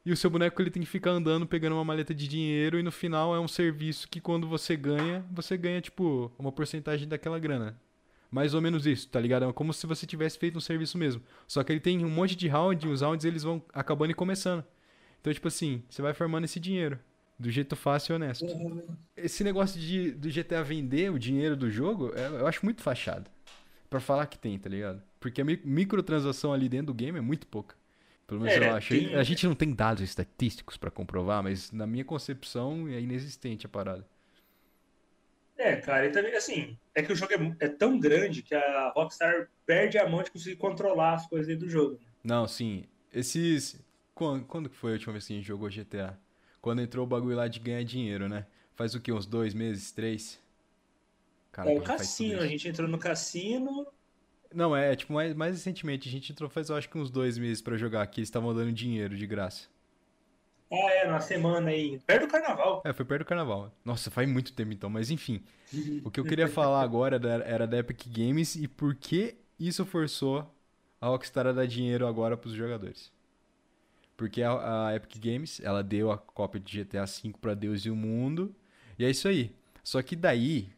e 0.06 0.12
o 0.12 0.18
seu 0.18 0.30
boneco 0.30 0.62
ele 0.62 0.70
tem 0.70 0.84
que 0.84 0.90
ficar 0.90 1.12
andando 1.12 1.46
pegando 1.48 1.76
uma 1.76 1.86
maleta 1.86 2.14
de 2.14 2.28
dinheiro 2.28 2.78
e 2.78 2.84
no 2.84 2.92
final 2.92 3.36
é 3.36 3.40
um 3.40 3.48
serviço 3.48 4.08
que 4.10 4.20
quando 4.20 4.48
você 4.48 4.76
ganha, 4.76 5.26
você 5.32 5.58
ganha 5.58 5.80
tipo 5.80 6.32
uma 6.38 6.52
porcentagem 6.52 7.08
daquela 7.08 7.40
grana. 7.40 7.80
Mais 8.30 8.54
ou 8.54 8.62
menos 8.62 8.88
isso, 8.88 9.08
tá 9.08 9.20
ligado? 9.20 9.46
É 9.46 9.54
como 9.54 9.72
se 9.72 9.86
você 9.86 10.08
tivesse 10.08 10.40
feito 10.40 10.58
um 10.58 10.62
serviço 10.62 10.98
mesmo. 10.98 11.22
Só 11.48 11.64
que 11.64 11.72
ele 11.72 11.80
tem 11.80 12.04
um 12.04 12.10
monte 12.10 12.36
de 12.36 12.48
round 12.48 12.86
e 12.86 12.90
os 12.90 13.02
rounds 13.02 13.24
eles 13.26 13.44
vão 13.44 13.62
acabando 13.72 14.12
e 14.12 14.16
começando. 14.16 14.64
Então, 15.22 15.32
tipo 15.32 15.48
assim, 15.48 15.84
você 15.88 16.02
vai 16.02 16.14
formando 16.14 16.46
esse 16.46 16.60
dinheiro. 16.60 17.00
Do 17.38 17.52
jeito 17.52 17.76
fácil 17.76 18.14
e 18.14 18.16
honesto. 18.16 18.46
Esse 19.16 19.44
negócio 19.44 19.80
de, 19.80 20.12
do 20.12 20.30
GTA 20.30 20.64
vender 20.64 21.12
o 21.12 21.20
dinheiro 21.20 21.56
do 21.56 21.70
jogo, 21.70 22.12
é, 22.16 22.28
eu 22.28 22.48
acho 22.48 22.66
muito 22.66 22.82
fachado. 22.82 23.30
para 23.90 24.00
falar 24.00 24.26
que 24.26 24.38
tem, 24.38 24.58
tá 24.58 24.68
ligado? 24.68 25.02
Porque 25.20 25.42
a 25.42 25.46
microtransação 25.46 26.52
ali 26.52 26.68
dentro 26.68 26.88
do 26.88 26.94
game 26.94 27.18
é 27.18 27.22
muito 27.22 27.46
pouca. 27.48 27.76
Pelo 28.28 28.42
menos 28.42 28.56
é, 28.56 28.70
eu 28.70 28.76
acho. 28.76 28.90
Tem... 28.90 29.16
A 29.16 29.24
gente 29.24 29.46
não 29.46 29.56
tem 29.56 29.74
dados 29.74 30.04
estatísticos 30.04 30.78
para 30.78 30.90
comprovar, 30.90 31.44
mas 31.44 31.72
na 31.72 31.86
minha 31.86 32.06
concepção 32.06 32.88
é 32.88 33.00
inexistente 33.00 33.66
a 33.66 33.70
parada. 33.70 34.06
É, 35.58 35.76
cara, 35.76 36.08
e 36.08 36.12
também, 36.12 36.36
assim, 36.36 36.78
é 36.96 37.04
que 37.04 37.12
o 37.12 37.16
jogo 37.16 37.34
é, 37.34 37.66
é, 37.66 37.68
tão 37.68 38.00
grande 38.00 38.42
que 38.42 38.56
a 38.56 38.92
Rockstar 38.96 39.50
perde 39.66 39.98
a 39.98 40.10
mão 40.10 40.24
de 40.24 40.32
conseguir 40.32 40.56
controlar 40.56 41.14
as 41.14 41.28
coisas 41.28 41.48
dentro 41.48 41.66
do 41.66 41.72
jogo. 41.72 41.94
Né? 41.94 42.08
Não, 42.24 42.48
sim. 42.48 42.86
Esses. 43.14 43.80
Quando, 44.16 44.46
quando 44.46 44.70
foi 44.70 44.92
a 44.92 44.94
última 44.94 45.14
vez 45.14 45.28
que 45.28 45.34
a 45.34 45.36
gente 45.36 45.46
jogou 45.46 45.70
GTA? 45.70 46.18
Quando 46.62 46.82
entrou 46.82 47.06
o 47.06 47.08
bagulho 47.08 47.36
lá 47.36 47.48
de 47.48 47.60
ganhar 47.60 47.84
dinheiro, 47.84 48.28
né? 48.28 48.46
Faz 48.76 48.96
o 48.96 49.02
quê? 49.02 49.12
Uns 49.12 49.26
dois 49.26 49.54
meses, 49.54 49.92
três? 49.92 50.40
Cara, 51.52 51.72
é 51.72 51.78
o 51.78 51.82
cassino, 51.82 52.42
a 52.42 52.48
gente 52.48 52.68
entrou 52.68 52.88
no 52.88 52.98
cassino, 52.98 53.86
não, 54.54 54.76
é, 54.76 54.96
tipo, 54.96 55.14
mais, 55.14 55.34
mais 55.34 55.56
recentemente. 55.56 56.08
A 56.08 56.12
gente 56.12 56.32
entrou 56.32 56.50
faz, 56.50 56.70
eu 56.70 56.76
acho 56.76 56.90
que 56.90 56.98
uns 56.98 57.10
dois 57.10 57.38
meses 57.38 57.62
para 57.62 57.78
jogar 57.78 58.02
aqui. 58.02 58.20
Eles 58.20 58.28
estavam 58.28 58.54
dando 58.54 58.72
dinheiro 58.72 59.16
de 59.16 59.28
graça. 59.28 59.68
Ah, 60.72 60.92
é, 60.92 61.08
na 61.08 61.20
semana 61.20 61.70
aí. 61.70 62.00
Perto 62.00 62.26
do 62.26 62.32
carnaval. 62.32 62.82
É, 62.84 62.92
foi 62.92 63.06
perto 63.06 63.22
do 63.22 63.28
carnaval. 63.28 63.72
Nossa, 63.86 64.10
faz 64.10 64.28
muito 64.28 64.54
tempo 64.54 64.74
então, 64.74 64.90
mas 64.90 65.12
enfim. 65.12 65.44
o 66.04 66.10
que 66.10 66.20
eu 66.20 66.24
queria 66.24 66.48
falar 66.48 66.82
agora 66.82 67.20
era 67.46 67.68
da 67.68 67.78
Epic 67.78 68.08
Games 68.08 68.56
e 68.56 68.68
por 68.68 68.96
que 68.96 69.36
isso 69.60 69.86
forçou 69.86 70.52
a 71.00 71.08
Rockstar 71.08 71.46
a 71.46 71.52
dar 71.52 71.68
dinheiro 71.68 72.08
agora 72.08 72.36
pros 72.36 72.54
jogadores. 72.54 73.12
Porque 74.18 74.42
a, 74.42 74.88
a 74.88 74.96
Epic 74.96 75.24
Games, 75.24 75.60
ela 75.64 75.84
deu 75.84 76.12
a 76.12 76.18
cópia 76.18 76.60
de 76.60 76.84
GTA 76.84 77.06
V 77.06 77.34
para 77.40 77.54
Deus 77.54 77.86
e 77.86 77.90
o 77.90 77.96
mundo. 77.96 78.56
E 78.98 79.06
é 79.06 79.10
isso 79.10 79.28
aí. 79.28 79.56
Só 79.84 80.02
que 80.02 80.16
daí, 80.16 80.70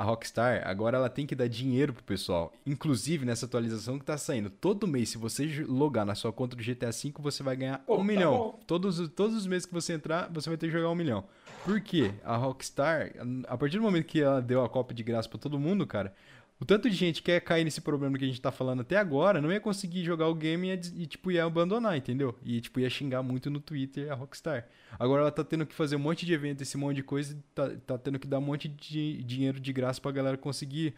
a 0.00 0.02
Rockstar 0.02 0.62
agora 0.64 0.96
ela 0.96 1.10
tem 1.10 1.26
que 1.26 1.34
dar 1.34 1.46
dinheiro 1.46 1.92
pro 1.92 2.02
pessoal. 2.02 2.54
Inclusive 2.64 3.26
nessa 3.26 3.44
atualização 3.44 3.98
que 3.98 4.04
tá 4.06 4.16
saindo. 4.16 4.48
Todo 4.48 4.88
mês, 4.88 5.10
se 5.10 5.18
você 5.18 5.62
logar 5.68 6.06
na 6.06 6.14
sua 6.14 6.32
conta 6.32 6.56
do 6.56 6.64
GTA 6.64 6.90
V, 6.90 7.12
você 7.18 7.42
vai 7.42 7.54
ganhar 7.54 7.80
Pô, 7.80 7.96
um 7.96 7.98
tá 7.98 8.04
milhão. 8.04 8.32
Bom. 8.32 8.60
Todos, 8.66 9.10
todos 9.10 9.36
os 9.36 9.46
meses 9.46 9.66
que 9.66 9.74
você 9.74 9.92
entrar, 9.92 10.30
você 10.32 10.48
vai 10.48 10.56
ter 10.56 10.68
que 10.68 10.72
jogar 10.72 10.88
um 10.88 10.94
milhão. 10.94 11.24
Por 11.66 11.82
quê? 11.82 12.12
A 12.24 12.34
Rockstar, 12.34 13.12
a 13.46 13.58
partir 13.58 13.76
do 13.76 13.82
momento 13.82 14.06
que 14.06 14.22
ela 14.22 14.40
deu 14.40 14.64
a 14.64 14.70
cópia 14.70 14.94
de 14.94 15.02
graça 15.02 15.28
para 15.28 15.38
todo 15.38 15.58
mundo, 15.58 15.86
cara, 15.86 16.14
o 16.60 16.64
tanto 16.64 16.90
de 16.90 16.94
gente 16.94 17.22
que 17.22 17.30
ia 17.30 17.40
cair 17.40 17.64
nesse 17.64 17.80
problema 17.80 18.18
que 18.18 18.24
a 18.24 18.28
gente 18.28 18.40
tá 18.40 18.52
falando 18.52 18.80
até 18.80 18.96
agora, 18.96 19.40
não 19.40 19.50
ia 19.50 19.60
conseguir 19.60 20.04
jogar 20.04 20.28
o 20.28 20.34
game 20.34 20.68
e, 20.68 21.02
e, 21.02 21.06
tipo, 21.06 21.30
ia 21.30 21.44
abandonar, 21.44 21.96
entendeu? 21.96 22.38
E, 22.44 22.60
tipo, 22.60 22.78
ia 22.78 22.90
xingar 22.90 23.22
muito 23.22 23.48
no 23.48 23.60
Twitter 23.60 24.12
a 24.12 24.14
Rockstar. 24.14 24.68
Agora 24.98 25.22
ela 25.22 25.30
tá 25.30 25.42
tendo 25.42 25.64
que 25.64 25.74
fazer 25.74 25.96
um 25.96 26.00
monte 26.00 26.26
de 26.26 26.34
evento, 26.34 26.62
esse 26.62 26.76
monte 26.76 26.96
de 26.96 27.02
coisa, 27.02 27.36
tá, 27.54 27.70
tá 27.86 27.98
tendo 27.98 28.18
que 28.18 28.26
dar 28.26 28.38
um 28.38 28.42
monte 28.42 28.68
de 28.68 29.22
dinheiro 29.22 29.58
de 29.58 29.72
graça 29.72 30.00
pra 30.00 30.12
galera 30.12 30.36
conseguir 30.36 30.94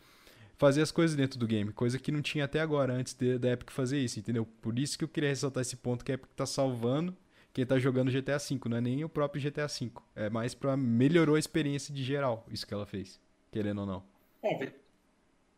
fazer 0.58 0.82
as 0.82 0.90
coisas 0.90 1.16
dentro 1.16 1.38
do 1.38 1.46
game, 1.46 1.72
coisa 1.72 1.98
que 1.98 2.12
não 2.12 2.20
tinha 2.20 2.44
até 2.44 2.60
agora, 2.60 2.92
antes 2.92 3.14
de, 3.14 3.38
da 3.38 3.50
Epic 3.50 3.70
fazer 3.70 3.98
isso, 3.98 4.18
entendeu? 4.18 4.46
Por 4.60 4.78
isso 4.78 4.98
que 4.98 5.04
eu 5.04 5.08
queria 5.08 5.28
ressaltar 5.28 5.60
esse 5.60 5.76
ponto 5.76 6.04
que 6.04 6.12
a 6.12 6.14
Epic 6.14 6.30
tá 6.36 6.46
salvando 6.46 7.16
quem 7.52 7.66
tá 7.66 7.78
jogando 7.78 8.10
GTA 8.10 8.38
V, 8.38 8.60
não 8.66 8.76
é 8.78 8.80
nem 8.80 9.04
o 9.04 9.08
próprio 9.08 9.42
GTA 9.42 9.66
V. 9.66 9.90
É 10.16 10.30
mais 10.30 10.54
pra 10.54 10.76
melhorou 10.76 11.36
a 11.36 11.38
experiência 11.38 11.92
de 11.92 12.02
geral, 12.02 12.46
isso 12.50 12.66
que 12.66 12.72
ela 12.72 12.86
fez, 12.86 13.20
querendo 13.50 13.82
ou 13.82 13.86
não. 13.86 14.02
É, 14.42 14.72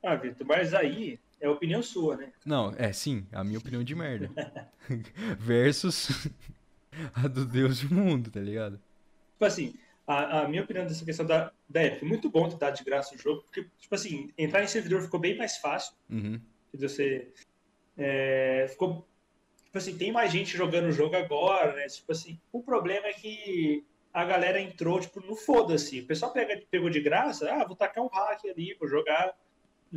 ah, 0.04 0.16
Vitor, 0.16 0.46
mas 0.46 0.74
aí 0.74 1.18
é 1.40 1.48
opinião 1.48 1.82
sua, 1.82 2.16
né? 2.16 2.32
Não, 2.44 2.74
é 2.76 2.92
sim, 2.92 3.26
a 3.32 3.42
minha 3.42 3.58
opinião 3.58 3.82
de 3.82 3.94
merda. 3.94 4.30
Versus 5.38 6.28
a 7.14 7.26
do 7.26 7.44
Deus 7.44 7.78
e 7.78 7.86
o 7.86 7.94
mundo, 7.94 8.30
tá 8.30 8.40
ligado? 8.40 8.80
Tipo 9.32 9.44
assim, 9.44 9.74
a, 10.06 10.40
a 10.40 10.48
minha 10.48 10.62
opinião 10.62 10.86
dessa 10.86 11.04
questão 11.04 11.26
da, 11.26 11.52
da 11.68 11.84
Epic, 11.84 12.02
muito 12.02 12.30
bom 12.30 12.48
ter 12.48 12.56
dado 12.56 12.76
de 12.76 12.84
graça 12.84 13.14
o 13.14 13.18
jogo, 13.18 13.42
porque, 13.42 13.66
tipo 13.78 13.94
assim, 13.94 14.30
entrar 14.36 14.62
em 14.62 14.66
servidor 14.66 15.02
ficou 15.02 15.18
bem 15.18 15.36
mais 15.36 15.56
fácil. 15.56 15.94
Uhum. 16.10 16.40
Você. 16.74 17.32
É, 17.96 18.66
ficou. 18.68 19.06
Tipo 19.64 19.78
assim, 19.78 19.96
tem 19.96 20.12
mais 20.12 20.30
gente 20.30 20.56
jogando 20.56 20.86
o 20.86 20.92
jogo 20.92 21.16
agora, 21.16 21.74
né? 21.74 21.86
Tipo 21.86 22.12
assim, 22.12 22.38
o 22.52 22.62
problema 22.62 23.06
é 23.06 23.12
que 23.12 23.84
a 24.12 24.24
galera 24.24 24.60
entrou, 24.60 25.00
tipo, 25.00 25.20
no 25.20 25.34
foda-se. 25.34 26.00
O 26.00 26.06
pessoal 26.06 26.32
pega, 26.32 26.62
pegou 26.70 26.88
de 26.88 27.00
graça, 27.00 27.52
ah, 27.52 27.64
vou 27.64 27.74
tacar 27.74 28.04
um 28.04 28.08
hack 28.08 28.44
ali, 28.44 28.76
vou 28.78 28.88
jogar 28.88 29.34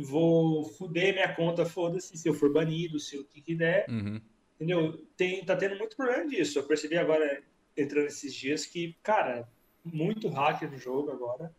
vou 0.02 0.64
fuder 0.64 1.12
minha 1.12 1.34
conta, 1.34 1.66
foda-se, 1.66 2.16
se 2.16 2.28
eu 2.28 2.34
for 2.34 2.52
banido, 2.52 3.00
se 3.00 3.18
o 3.18 3.24
que 3.24 3.40
que 3.40 3.54
der. 3.54 3.84
Uhum. 3.88 4.20
Entendeu? 4.54 5.04
Tem, 5.16 5.44
tá 5.44 5.56
tendo 5.56 5.76
muito 5.76 5.96
problema 5.96 6.26
disso. 6.26 6.58
Eu 6.58 6.66
percebi 6.66 6.96
agora, 6.96 7.42
entrando 7.76 8.06
esses 8.06 8.32
dias, 8.32 8.64
que, 8.64 8.96
cara, 9.02 9.48
muito 9.84 10.28
hacker 10.28 10.70
no 10.70 10.78
jogo 10.78 11.10
agora. 11.10 11.52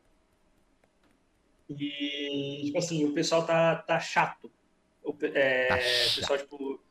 E, 1.70 2.62
tipo 2.66 2.78
assim, 2.78 3.06
o 3.06 3.14
pessoal 3.14 3.46
tá, 3.46 3.76
tá 3.76 4.00
chato. 4.00 4.50
O, 5.04 5.14
é, 5.22 5.68
tá 5.68 5.80
chato. 5.80 6.16
pessoal, 6.16 6.40
tipo, 6.40 6.82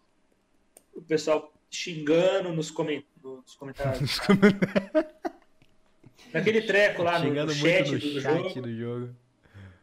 o 0.95 1.03
pessoal 1.03 1.53
xingando 1.71 2.53
nos, 2.53 2.71
coment, 2.71 3.05
nos 3.23 3.55
comentários. 3.57 4.19
Naquele 6.33 6.63
treco 6.63 7.03
lá 7.03 7.19
no, 7.19 7.33
no 7.33 7.51
chat, 7.51 7.91
no 7.91 7.99
do, 7.99 8.21
chat 8.21 8.49
jogo. 8.49 8.61
do 8.61 8.77
jogo 8.77 9.17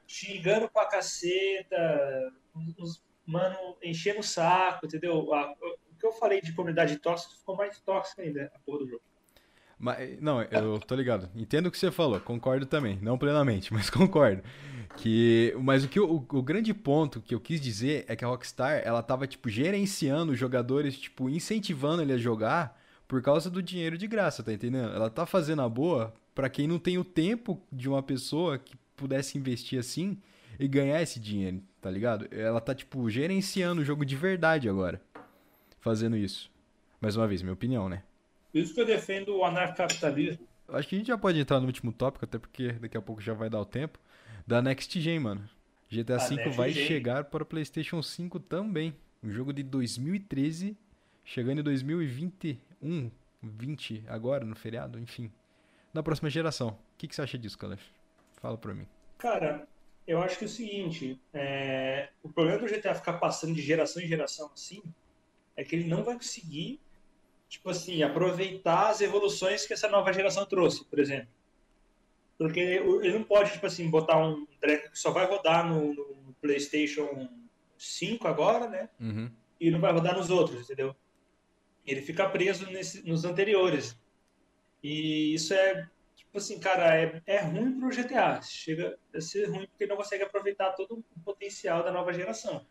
xingando 0.08 0.70
pra 0.70 0.86
caceta, 0.86 2.34
os, 2.78 3.04
mano, 3.26 3.78
enchendo 3.84 4.20
o 4.20 4.24
saco, 4.24 4.86
entendeu? 4.86 5.34
A, 5.34 5.52
o 5.52 5.98
que 6.00 6.06
eu 6.06 6.12
falei 6.14 6.42
de 6.42 6.54
comunidade 6.54 6.98
tóxica 6.98 7.36
ficou 7.36 7.56
mais 7.56 7.80
tóxica 7.80 8.22
ainda, 8.22 8.52
a 8.54 8.60
porra 8.60 8.80
do 8.80 8.88
jogo. 8.88 9.02
Mas, 9.78 10.20
não, 10.22 10.42
eu 10.42 10.80
tô 10.80 10.96
ligado. 10.96 11.30
Entendo 11.36 11.68
o 11.68 11.72
que 11.72 11.78
você 11.78 11.92
falou, 11.92 12.20
concordo 12.20 12.66
também. 12.66 12.98
Não 13.02 13.18
plenamente, 13.18 13.72
mas 13.74 13.90
concordo. 13.90 14.42
Que, 14.98 15.54
mas 15.60 15.84
o, 15.84 15.90
que 15.90 16.00
o, 16.00 16.16
o 16.16 16.42
grande 16.42 16.74
ponto 16.74 17.22
que 17.22 17.36
eu 17.36 17.40
quis 17.40 17.60
dizer 17.60 18.06
é 18.08 18.16
que 18.16 18.24
a 18.24 18.28
Rockstar, 18.28 18.82
ela 18.86 19.04
tava, 19.04 19.28
tipo, 19.28 19.50
gerenciando 19.50 20.32
os 20.32 20.40
jogadores, 20.40 20.98
tipo, 20.98 21.30
incentivando 21.30 22.02
ele 22.02 22.14
a 22.14 22.18
jogar 22.18 22.82
por 23.08 23.22
causa 23.22 23.50
do 23.50 23.62
dinheiro 23.62 23.98
de 23.98 24.08
graça, 24.08 24.42
tá 24.42 24.54
entendendo? 24.54 24.94
Ela 24.94 25.10
tá 25.10 25.26
fazendo 25.26 25.62
a 25.62 25.70
boa 25.70 26.14
para 26.34 26.50
quem 26.50 26.68
não 26.68 26.80
tem 26.80 26.98
o 26.98 27.04
tempo 27.04 27.62
de 27.72 27.88
uma 27.88 28.02
pessoa 28.02 28.58
que 28.58 28.76
pudesse 28.96 29.38
investir 29.38 29.80
assim 29.80 30.18
e 30.60 30.68
ganhar 30.68 31.02
esse 31.02 31.20
dinheiro, 31.20 31.62
tá 31.82 31.90
ligado? 31.90 32.28
Ela 32.32 32.62
tá, 32.62 32.74
tipo, 32.74 33.10
gerenciando 33.10 33.82
o 33.82 33.86
jogo 33.86 34.06
de 34.06 34.16
verdade 34.16 34.70
agora. 34.70 35.02
Fazendo 35.80 36.18
isso. 36.18 36.52
Mais 37.00 37.16
uma 37.16 37.28
vez, 37.28 37.42
minha 37.42 37.54
opinião, 37.54 37.88
né? 37.88 38.04
Por 38.52 38.60
isso 38.60 38.74
que 38.74 38.82
eu 38.82 38.86
defendo 38.86 39.36
o 39.36 39.44
anarcapitalismo. 39.44 40.48
Acho 40.70 40.88
que 40.88 40.96
a 40.96 40.98
gente 40.98 41.08
já 41.08 41.18
pode 41.18 41.40
entrar 41.40 41.60
no 41.60 41.68
último 41.68 41.92
tópico, 41.92 42.26
até 42.26 42.40
porque 42.40 42.72
daqui 42.72 42.98
a 42.98 43.02
pouco 43.02 43.22
já 43.22 43.34
vai 43.34 43.50
dar 43.50 43.60
o 43.60 43.66
tempo. 43.66 44.00
Da 44.48 44.62
Next 44.62 45.00
Gen, 45.00 45.20
mano. 45.20 45.48
GTA 45.92 46.18
V 46.18 46.50
vai 46.50 46.72
Gen. 46.72 46.88
chegar 46.88 47.26
para 47.26 47.44
o 47.44 47.46
PlayStation 47.46 48.02
5 48.02 48.40
também. 48.40 48.96
Um 49.22 49.32
jogo 49.32 49.54
de 49.54 49.62
2013, 49.62 50.76
chegando 51.24 51.60
em 51.60 51.64
2021, 51.64 53.12
20 53.42 54.04
agora, 54.08 54.46
no 54.46 54.56
feriado, 54.56 55.00
enfim. 55.00 55.32
Na 55.94 56.02
próxima 56.02 56.30
geração. 56.30 56.70
O 56.70 56.78
que, 56.98 57.08
que 57.08 57.16
você 57.16 57.22
acha 57.22 57.38
disso, 57.38 57.58
Calef? 57.58 57.82
Fala 58.42 58.58
pra 58.58 58.74
mim. 58.74 58.88
Cara, 59.18 59.68
eu 60.08 60.22
acho 60.22 60.38
que 60.38 60.46
é 60.46 60.48
o 60.48 60.50
seguinte, 60.50 61.20
é, 61.34 62.10
o 62.22 62.30
problema 62.30 62.60
do 62.60 62.68
GTA 62.68 62.94
ficar 62.94 63.14
passando 63.14 63.54
de 63.54 63.62
geração 63.62 64.02
em 64.02 64.08
geração 64.08 64.50
assim, 64.54 64.84
é 65.56 65.64
que 65.64 65.76
ele 65.76 65.88
não 65.88 66.04
vai 66.04 66.16
conseguir, 66.16 66.80
tipo 67.50 67.70
assim, 67.70 68.04
aproveitar 68.04 68.90
as 68.90 69.02
evoluções 69.02 69.66
que 69.66 69.74
essa 69.74 69.90
nova 69.90 70.14
geração 70.14 70.46
trouxe, 70.46 70.86
por 70.86 71.00
exemplo. 71.00 71.30
Porque 72.38 72.60
ele 72.60 73.14
não 73.14 73.24
pode, 73.24 73.54
tipo 73.54 73.66
assim, 73.66 73.90
botar 73.90 74.18
um 74.18 74.46
treco 74.60 74.92
que 74.92 75.00
só 75.00 75.10
vai 75.12 75.26
rodar 75.26 75.66
no, 75.66 75.94
no 75.94 76.36
PlayStation 76.42 77.30
5 77.78 78.28
agora, 78.28 78.68
né? 78.68 78.90
Uhum. 79.00 79.32
E 79.60 79.72
não 79.72 79.80
vai 79.80 79.94
rodar 79.94 80.16
nos 80.18 80.30
outros, 80.30 80.62
entendeu? 80.62 80.94
Ele 81.88 82.02
fica 82.02 82.28
preso 82.28 82.70
nesse, 82.70 83.08
nos 83.08 83.24
anteriores. 83.24 83.98
E 84.84 85.34
isso 85.34 85.54
é, 85.54 85.90
assim, 86.38 86.60
cara, 86.60 86.96
é, 86.96 87.22
é 87.26 87.40
ruim 87.42 87.80
pro 87.80 87.90
GTA. 87.90 88.42
Chega 88.42 88.98
a 89.14 89.22
ser 89.22 89.46
ruim 89.50 89.68
porque 89.68 89.86
não 89.86 89.96
consegue 89.98 90.24
aproveitar 90.24 90.72
todo 90.74 91.00
o 91.16 91.20
potencial 91.24 91.84
da 91.84 91.92
nova 91.92 92.14
geração. 92.14 92.66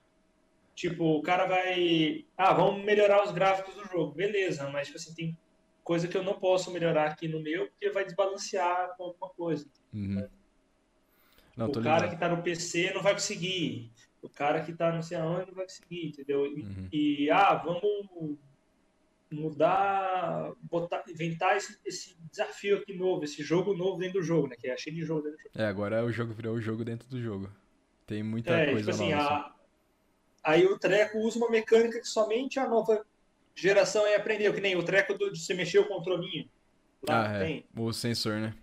Tipo, 0.75 1.05
o 1.19 1.23
cara 1.23 1.47
vai. 1.47 2.25
Ah, 2.37 2.53
vamos 2.53 2.85
melhorar 2.85 3.25
os 3.25 3.33
gráficos 3.33 3.75
do 3.75 3.85
jogo. 3.87 4.13
Beleza, 4.15 4.69
mas 4.71 4.89
tipo 4.89 4.99
assim, 4.99 5.15
tem 5.15 5.39
coisa 5.85 6.09
que 6.09 6.17
eu 6.17 6.23
não 6.25 6.39
posso 6.41 6.71
melhorar 6.73 7.07
aqui 7.11 7.29
no 7.29 7.41
meu 7.41 7.69
porque 7.69 7.91
vai 7.91 8.05
desbalancear 8.05 8.97
com 8.97 9.05
alguma 9.05 9.29
coisa. 9.31 9.67
Uhum. 9.93 10.29
Não, 11.57 11.67
o 11.69 11.73
cara 11.73 12.07
ligado. 12.07 12.11
que 12.11 12.17
tá 12.17 12.29
no 12.29 12.43
PC 12.43 12.93
não 12.93 13.03
vai 13.03 13.13
conseguir. 13.13 13.93
O 14.21 14.29
cara 14.29 14.65
que 14.65 14.73
tá 14.73 14.91
não 14.91 15.03
sei 15.03 15.19
aonde 15.19 15.47
não 15.49 15.55
vai 15.55 15.67
conseguir, 15.67 16.09
entendeu? 16.09 16.47
E, 16.47 16.63
Uhum. 16.63 16.89
e, 16.93 17.31
ah, 17.31 17.55
vamos 17.55 18.39
mudar, 19.33 20.53
botar, 20.63 21.03
inventar 21.09 21.57
esse, 21.57 21.79
esse 21.85 22.17
desafio 22.31 22.79
aqui 22.79 22.95
novo, 22.97 23.25
esse 23.25 23.43
jogo 23.43 23.75
novo 23.75 23.99
dentro 23.99 24.21
do 24.21 24.27
jogo, 24.27 24.49
né? 24.49 24.57
Que 24.59 24.69
é 24.69 24.77
cheio 24.77 24.95
de 24.97 25.03
jogo 25.05 25.23
dentro 25.23 25.39
do 25.39 25.43
jogo. 25.43 25.55
É, 25.57 25.67
agora 25.67 26.05
o 26.05 26.13
jogo 26.13 26.33
virou 26.33 26.55
o 26.57 26.61
jogo 26.61 26.85
dentro 26.85 27.09
do 27.09 27.21
jogo. 27.23 27.51
Tem 28.07 28.23
muita 28.23 28.55
É, 28.55 28.67
coisa 28.67 28.79
tipo 28.81 28.91
assim, 28.91 29.11
nova. 29.13 29.23
assim. 29.23 29.35
a- 29.35 29.55
aí 30.45 30.67
o 30.67 30.79
treco 30.79 31.19
usa 31.19 31.39
uma 31.39 31.51
mecânica 31.51 32.01
que 32.01 32.07
somente 32.09 32.59
a 32.59 32.69
nova 32.69 33.05
geração 33.55 34.05
aí 34.05 34.15
aprendeu, 34.15 34.53
que 34.55 34.61
nem 34.61 34.77
o 34.77 34.85
treco 34.85 35.15
do, 35.15 35.31
de 35.33 35.41
você 35.41 35.55
mexer 35.55 35.79
o 35.79 35.89
controlinho. 35.89 36.49
Lá 37.03 37.25
Ah, 37.25 37.33
é. 37.37 37.39
tem. 37.47 37.65
O 37.77 37.93
sensor, 37.93 38.41
né? 38.41 38.55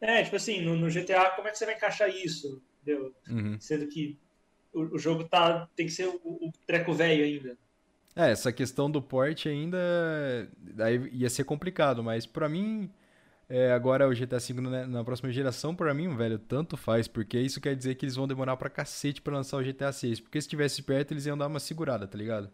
É, 0.00 0.22
tipo 0.22 0.36
assim, 0.36 0.60
no, 0.60 0.76
no 0.76 0.90
GTA, 0.90 1.30
como 1.30 1.48
é 1.48 1.50
que 1.50 1.58
você 1.58 1.66
vai 1.66 1.74
encaixar 1.74 2.08
isso? 2.10 2.62
Entendeu? 2.82 3.14
Uhum. 3.28 3.58
Sendo 3.60 3.88
que 3.88 4.18
o, 4.72 4.96
o 4.96 4.98
jogo 4.98 5.28
tá, 5.28 5.68
tem 5.76 5.86
que 5.86 5.92
ser 5.92 6.08
o, 6.08 6.20
o 6.24 6.52
treco 6.66 6.92
velho 6.92 7.24
ainda. 7.24 7.58
É, 8.18 8.30
essa 8.30 8.50
questão 8.50 8.90
do 8.90 9.02
port 9.02 9.46
ainda 9.46 9.78
daí 10.58 11.08
ia 11.12 11.28
ser 11.28 11.44
complicado, 11.44 12.02
mas 12.02 12.24
pra 12.24 12.48
mim 12.48 12.90
é, 13.48 13.72
agora 13.72 14.08
o 14.08 14.14
GTA 14.14 14.38
V 14.38 14.54
na, 14.62 14.86
na 14.86 15.04
próxima 15.04 15.30
geração, 15.32 15.74
pra 15.76 15.94
mim, 15.94 16.16
velho, 16.16 16.38
tanto 16.38 16.76
faz, 16.76 17.08
porque 17.08 17.38
isso 17.40 17.60
quer 17.60 17.76
dizer 17.76 17.96
que 17.96 18.06
eles 18.06 18.16
vão 18.16 18.26
demorar 18.28 18.56
pra 18.56 18.70
cacete 18.70 19.22
pra 19.22 19.36
lançar 19.36 19.58
o 19.58 19.64
GTA 19.64 19.92
6, 19.92 20.20
porque 20.20 20.40
se 20.40 20.48
tivesse 20.48 20.82
perto 20.82 21.12
eles 21.12 21.26
iam 21.26 21.38
dar 21.38 21.46
uma 21.48 21.60
segurada, 21.60 22.06
tá 22.08 22.18
ligado? 22.18 22.50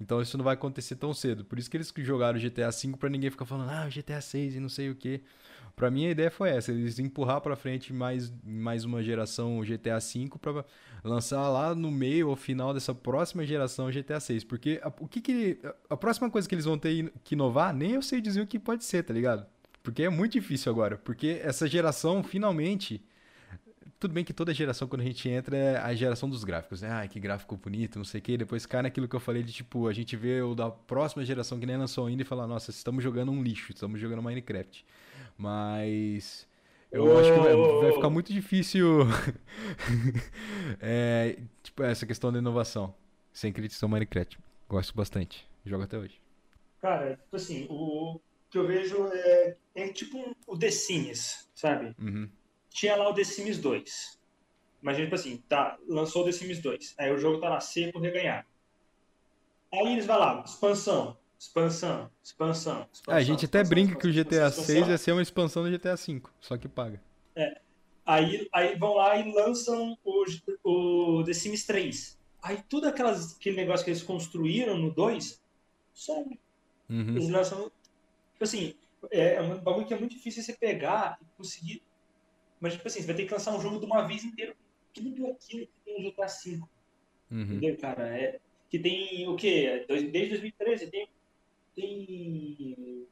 Então 0.00 0.20
isso 0.20 0.36
não 0.36 0.44
vai 0.44 0.54
acontecer 0.54 0.96
tão 0.96 1.14
cedo. 1.14 1.44
Por 1.44 1.58
isso 1.58 1.70
que 1.70 1.76
eles 1.76 1.92
jogaram 1.98 2.38
GTA 2.38 2.70
V 2.70 2.96
pra 2.98 3.08
ninguém 3.08 3.30
ficar 3.30 3.44
falando, 3.44 3.70
ah, 3.70 3.88
GTA 3.88 4.20
6 4.20 4.56
e 4.56 4.60
não 4.60 4.68
sei 4.68 4.90
o 4.90 4.94
que. 4.94 5.22
Pra 5.76 5.90
mim 5.90 6.06
a 6.06 6.10
ideia 6.10 6.30
foi 6.30 6.50
essa, 6.50 6.70
eles 6.70 6.98
empurrar 7.00 7.40
pra 7.40 7.56
frente 7.56 7.92
mais, 7.92 8.32
mais 8.44 8.84
uma 8.84 9.02
geração 9.02 9.60
GTA 9.62 9.98
V 9.98 10.30
pra 10.40 10.64
lançar 11.02 11.48
lá 11.48 11.74
no 11.74 11.90
meio 11.90 12.28
ou 12.28 12.36
final 12.36 12.72
dessa 12.72 12.94
próxima 12.94 13.44
geração 13.44 13.90
GTA 13.90 14.20
6, 14.20 14.44
porque 14.44 14.80
a, 14.82 14.88
o 15.00 15.08
que 15.08 15.20
que 15.20 15.58
a 15.90 15.96
próxima 15.96 16.30
coisa 16.30 16.48
que 16.48 16.54
eles 16.54 16.64
vão 16.64 16.78
ter 16.78 17.12
que 17.24 17.34
inovar, 17.34 17.74
nem 17.74 17.92
eu 17.92 18.02
sei 18.02 18.20
dizer 18.20 18.40
o 18.40 18.46
que 18.46 18.58
pode 18.58 18.84
ser, 18.84 19.02
tá 19.02 19.12
ligado? 19.12 19.46
Porque 19.82 20.04
é 20.04 20.08
muito 20.08 20.32
difícil 20.32 20.70
agora, 20.70 20.96
porque 20.96 21.40
essa 21.42 21.66
geração 21.66 22.22
finalmente 22.22 23.04
tudo 24.04 24.12
bem 24.12 24.22
que 24.22 24.34
toda 24.34 24.52
geração, 24.52 24.86
quando 24.86 25.00
a 25.00 25.04
gente 25.04 25.26
entra, 25.30 25.56
é 25.56 25.76
a 25.78 25.94
geração 25.94 26.28
dos 26.28 26.44
gráficos, 26.44 26.82
né? 26.82 26.90
Ai, 26.90 27.08
que 27.08 27.18
gráfico 27.18 27.56
bonito, 27.56 27.96
não 27.96 28.04
sei 28.04 28.20
o 28.20 28.22
quê. 28.22 28.36
Depois 28.36 28.66
cai 28.66 28.82
naquilo 28.82 29.08
que 29.08 29.16
eu 29.16 29.20
falei 29.20 29.42
de, 29.42 29.50
tipo, 29.50 29.88
a 29.88 29.94
gente 29.94 30.14
vê 30.14 30.42
o 30.42 30.54
da 30.54 30.70
próxima 30.70 31.24
geração 31.24 31.58
que 31.58 31.64
nem 31.64 31.78
lançou 31.78 32.06
ainda 32.06 32.20
e 32.20 32.24
fala, 32.24 32.46
nossa, 32.46 32.70
estamos 32.70 33.02
jogando 33.02 33.32
um 33.32 33.42
lixo, 33.42 33.72
estamos 33.72 33.98
jogando 33.98 34.22
Minecraft. 34.22 34.84
Mas 35.38 36.46
eu 36.92 37.06
Ô, 37.06 37.18
acho 37.18 37.32
que 37.32 37.38
vai, 37.38 37.56
vai 37.56 37.92
ficar 37.92 38.10
muito 38.10 38.30
difícil 38.30 39.06
é, 40.78 41.38
tipo, 41.62 41.82
essa 41.82 42.04
questão 42.04 42.30
da 42.30 42.38
inovação. 42.40 42.94
Sem 43.32 43.54
crítica 43.54 43.86
ao 43.86 43.88
Minecraft. 43.88 44.38
Gosto 44.68 44.94
bastante. 44.94 45.48
Jogo 45.64 45.84
até 45.84 45.96
hoje. 45.96 46.20
Cara, 46.82 47.16
tipo 47.16 47.36
assim, 47.36 47.66
o 47.70 48.20
que 48.50 48.58
eu 48.58 48.66
vejo 48.66 49.08
é, 49.14 49.56
é 49.74 49.88
tipo 49.88 50.18
um- 50.18 50.34
o 50.46 50.58
The 50.58 50.70
Sims, 50.70 51.48
sabe? 51.54 51.96
Uhum. 51.98 52.28
Tinha 52.74 52.96
lá 52.96 53.08
o 53.08 53.14
The 53.14 53.22
Sims 53.22 53.58
2. 53.58 54.18
Imagina, 54.82 55.06
tipo 55.06 55.14
assim, 55.14 55.42
tá, 55.48 55.78
lançou 55.88 56.22
o 56.22 56.24
The 56.24 56.32
Sims 56.32 56.60
2. 56.60 56.96
Aí 56.98 57.12
o 57.12 57.16
jogo 57.16 57.40
tá 57.40 57.48
lá 57.48 57.60
seco, 57.60 58.00
reganhar. 58.00 58.44
Aí 59.72 59.92
eles 59.92 60.06
vão 60.06 60.18
lá, 60.18 60.42
expansão, 60.44 61.16
expansão, 61.38 62.10
expansão. 62.22 62.86
expansão 62.92 63.14
É, 63.14 63.16
a 63.16 63.22
gente 63.22 63.44
até 63.44 63.62
brinca 63.62 63.96
que 63.96 64.08
o 64.08 64.12
GTA 64.12 64.48
expansão. 64.48 64.64
6 64.64 64.88
ia 64.88 64.98
ser 64.98 65.12
uma 65.12 65.22
expansão 65.22 65.62
do 65.62 65.70
GTA 65.70 65.96
5, 65.96 66.32
só 66.40 66.58
que 66.58 66.68
paga. 66.68 67.00
Aí, 68.04 68.48
aí 68.52 68.76
vão 68.76 68.94
lá 68.94 69.16
e 69.16 69.32
lançam 69.32 69.96
o, 70.04 70.24
o 70.64 71.24
The 71.24 71.32
Sims 71.32 71.64
3. 71.64 72.18
Aí 72.42 72.62
tudo 72.68 72.88
aquelas, 72.88 73.36
aquele 73.36 73.56
negócio 73.56 73.84
que 73.84 73.90
eles 73.90 74.02
construíram 74.02 74.76
no 74.76 74.90
2, 74.90 75.40
some. 75.94 76.38
Uhum. 76.90 77.16
Eles 77.16 77.30
lançam. 77.30 77.70
Tipo 78.32 78.44
assim, 78.44 78.74
é 79.10 79.40
um 79.40 79.58
bagulho 79.58 79.86
que 79.86 79.94
é 79.94 79.98
muito 79.98 80.14
difícil 80.14 80.42
você 80.42 80.52
pegar 80.52 81.18
e 81.22 81.24
conseguir. 81.36 81.82
Mas, 82.64 82.72
tipo 82.72 82.88
assim, 82.88 83.00
você 83.00 83.06
vai 83.06 83.14
ter 83.14 83.26
que 83.26 83.32
lançar 83.34 83.54
um 83.54 83.60
jogo 83.60 83.78
de 83.78 83.84
uma 83.84 84.08
vez 84.08 84.24
inteira. 84.24 84.56
Tudo 84.94 85.10
aquilo 85.10 85.36
que 85.66 85.68
tem 85.84 85.98
no 85.98 86.02
GTA 86.02 86.26
V. 86.26 86.62
Uhum. 87.30 87.42
Entendeu, 87.42 87.76
cara? 87.76 88.08
É, 88.18 88.40
que 88.70 88.78
tem 88.78 89.28
o 89.28 89.36
quê? 89.36 89.84
Desde 89.86 90.28
2013 90.30 90.90
tem, 90.90 91.06
tem 91.74 93.06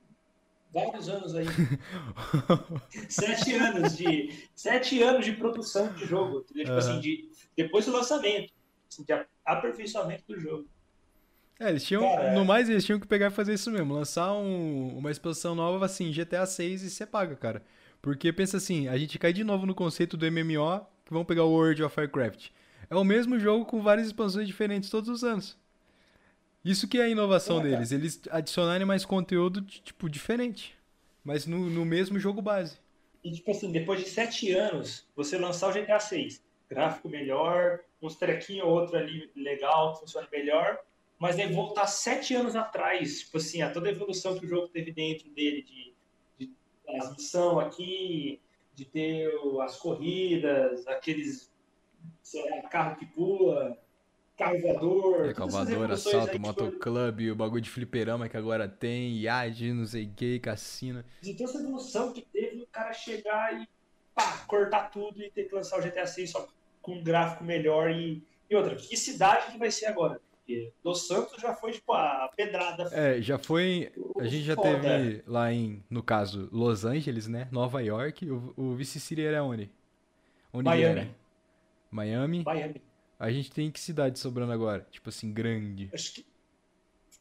vários 0.72 1.07
anos 1.11 1.34
aí. 1.34 1.44
sete 3.11 3.53
anos 3.53 3.94
de 3.94 4.48
sete 4.55 5.03
anos 5.03 5.26
de 5.26 5.32
produção 5.32 5.92
de 5.92 6.07
jogo, 6.07 6.38
entendeu? 6.38 6.64
Tipo 6.64 6.78
Aham. 6.78 6.90
assim, 6.90 7.00
de, 7.00 7.28
depois 7.55 7.84
do 7.84 7.92
lançamento, 7.92 8.55
assim, 8.90 9.05
de 9.05 9.12
aperfeiçoamento 9.44 10.24
do 10.28 10.40
jogo. 10.40 10.66
É, 11.61 11.68
eles 11.68 11.84
tinham. 11.84 12.00
Cara, 12.09 12.22
é. 12.28 12.34
no 12.34 12.46
mais, 12.46 12.70
eles 12.70 12.86
tinham 12.86 12.98
que 12.98 13.07
pegar 13.07 13.26
e 13.26 13.30
fazer 13.30 13.53
isso 13.53 13.70
mesmo. 13.70 13.92
Lançar 13.92 14.32
um- 14.32 14.96
uma 14.96 15.11
expansão 15.11 15.55
nova 15.55 15.84
assim, 15.84 16.11
GTA 16.11 16.46
6 16.46 16.82
e 16.82 16.88
você 16.88 17.05
paga, 17.05 17.36
cara. 17.36 17.62
Porque 18.03 18.32
pensa 18.32 18.57
assim, 18.59 18.88
a 18.88 18.98
gente 18.98 19.18
cai 19.18 19.32
de 19.32 19.44
novo 19.44 19.64
no 19.64 19.74
conceito 19.74 20.16
do 20.16 20.26
MMO, 20.30 20.80
que 21.05 21.12
vamos 21.12 21.26
pegar 21.26 21.44
o 21.44 21.53
World 21.53 21.82
of 21.84 21.98
Warcraft. 21.98 22.50
É 22.90 22.96
o 22.96 23.05
mesmo 23.05 23.38
jogo 23.38 23.64
com 23.64 23.80
várias 23.80 24.09
expansões 24.09 24.46
diferentes 24.46 24.90
todos 24.90 25.09
os 25.09 25.24
anos. 25.24 25.57
Isso 26.64 26.86
que 26.88 26.98
é 26.98 27.05
a 27.05 27.09
inovação 27.09 27.61
É, 27.61 27.62
deles, 27.62 27.92
eles 27.92 28.20
adicionarem 28.30 28.86
mais 28.86 29.05
conteúdo, 29.05 29.62
tipo, 29.62 30.09
diferente. 30.09 30.76
Mas 31.24 31.46
no, 31.46 31.70
no 31.70 31.84
mesmo 31.84 32.18
jogo 32.18 32.42
base. 32.42 32.78
E 33.22 33.30
tipo 33.32 33.50
assim, 33.53 33.70
depois 33.70 34.00
de 34.00 34.09
sete 34.09 34.53
anos, 34.53 35.07
você 35.14 35.38
lançar 35.38 35.68
o 35.68 35.72
GTA 35.72 36.00
6, 36.00 36.42
gráfico 36.68 37.09
melhor, 37.09 37.80
uns 38.00 38.16
trequinhos 38.16 38.66
ou 38.66 38.72
outro 38.72 38.96
ali 38.96 39.30
legal, 39.36 39.98
funciona 39.98 40.26
melhor, 40.32 40.78
mas 41.18 41.38
aí 41.38 41.53
voltar 41.53 41.86
sete 41.86 42.34
anos 42.34 42.57
atrás, 42.57 43.20
tipo 43.20 43.38
assim, 43.38 43.62
a 43.62 43.70
toda 43.70 43.88
a 43.88 43.92
evolução 43.92 44.36
que 44.36 44.44
o 44.44 44.48
jogo 44.48 44.68
teve 44.68 44.90
dentro 44.92 45.30
dele, 45.30 45.62
de, 45.62 45.91
de 46.93 46.99
as 46.99 47.11
missão 47.16 47.59
aqui, 47.59 48.40
de 48.74 48.84
ter 48.84 49.30
as 49.62 49.76
corridas, 49.78 50.86
aqueles 50.86 51.53
lá, 52.34 52.68
carro 52.68 52.97
que 52.97 53.07
pula, 53.07 53.78
carro 54.36 54.61
voador, 54.61 55.26
Recalvador, 55.26 55.72
evoluções 55.72 56.14
assalto, 56.14 56.32
aí, 56.32 56.38
motoclube, 56.38 57.30
o 57.30 57.36
bagulho 57.36 57.61
de 57.61 57.70
fliperama 57.70 58.28
que 58.28 58.36
agora 58.36 58.68
tem, 58.68 59.12
iade, 59.18 59.72
não 59.72 59.86
sei 59.86 60.07
o 60.07 60.12
que, 60.14 60.38
cassino. 60.38 61.05
de 61.20 61.34
toda 61.34 61.51
essa 61.51 61.61
evolução 61.61 62.12
que 62.12 62.22
teve 62.22 62.62
o 62.62 62.66
cara 62.66 62.93
chegar 62.93 63.61
e 63.61 63.68
pá, 64.14 64.38
cortar 64.47 64.90
tudo 64.90 65.22
e 65.22 65.30
ter 65.30 65.45
que 65.45 65.55
lançar 65.55 65.78
o 65.78 65.82
GTA 65.82 66.07
6 66.07 66.30
só 66.30 66.49
com 66.80 66.97
um 66.97 67.03
gráfico 67.03 67.45
melhor 67.45 67.90
e, 67.90 68.22
e 68.49 68.57
outra, 68.57 68.74
que 68.74 68.97
cidade 68.97 69.53
que 69.53 69.59
vai 69.59 69.70
ser 69.70 69.86
agora? 69.86 70.20
Porque 70.61 70.72
Los 70.84 71.07
Santos 71.07 71.40
já 71.40 71.55
foi 71.55 71.72
tipo 71.72 71.92
a 71.92 72.30
pedrada. 72.36 72.88
É, 72.92 73.20
já 73.20 73.38
foi. 73.38 73.92
A 74.18 74.24
gente 74.24 74.42
já 74.44 74.55
Foda. 74.55 74.70
teve 74.80 75.22
lá 75.26 75.53
em, 75.53 75.82
no 75.88 76.03
caso, 76.03 76.48
Los 76.53 76.84
Angeles, 76.84 77.26
né? 77.28 77.48
Nova 77.50 77.80
York. 77.82 78.28
O, 78.30 78.53
o 78.57 78.74
Vice 78.74 79.00
City 79.00 79.22
era 79.22 79.42
onde? 79.42 79.70
Onde 80.53 80.64
Miami. 80.64 81.00
era? 81.00 81.11
Miami. 81.90 82.42
Miami. 82.44 82.82
A 83.18 83.30
gente 83.30 83.50
tem 83.53 83.70
que 83.70 83.78
cidade 83.80 84.18
sobrando 84.18 84.53
agora? 84.53 84.86
Tipo 84.90 85.09
assim, 85.09 85.32
grande. 85.32 85.88
Acho 85.92 86.14
que. 86.14 86.26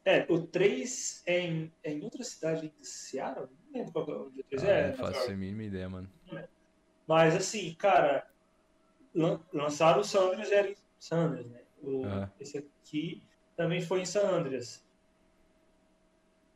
É, 0.04 0.26
o 0.30 0.42
3 0.42 1.22
é 1.28 1.40
em, 1.42 1.72
é 1.84 1.92
em 1.94 2.04
outra 2.04 2.24
cidade 2.24 2.74
de 2.80 2.88
Seattle? 2.88 3.48
Não 3.72 3.80
lembro 3.80 3.92
qual 3.94 4.10
é 4.10 4.14
o 4.18 4.22
o 4.28 4.44
3 4.50 4.64
Ah, 4.64 4.68
é. 4.68 4.88
não 4.90 4.96
faço 4.96 5.30
a 5.30 5.36
mínima 5.36 5.64
ideia, 5.64 5.88
mano. 5.88 6.10
Mas 7.08 7.36
assim, 7.36 7.74
cara, 7.76 8.28
lan- 9.14 9.40
lançaram 9.54 10.02
o 10.02 10.04
San 10.04 10.22
Andreas 10.30 10.52
era 10.52 10.70
em 10.72 10.76
San 10.98 11.18
Andreas, 11.28 11.46
né? 11.52 11.61
O- 11.84 12.06
Ah. 12.06 12.30
Esse 12.40 12.58
aqui 12.60 13.24
também 13.56 13.82
foi 13.82 14.02
em 14.02 14.06
San 14.06 14.28
Andreas. 14.30 14.84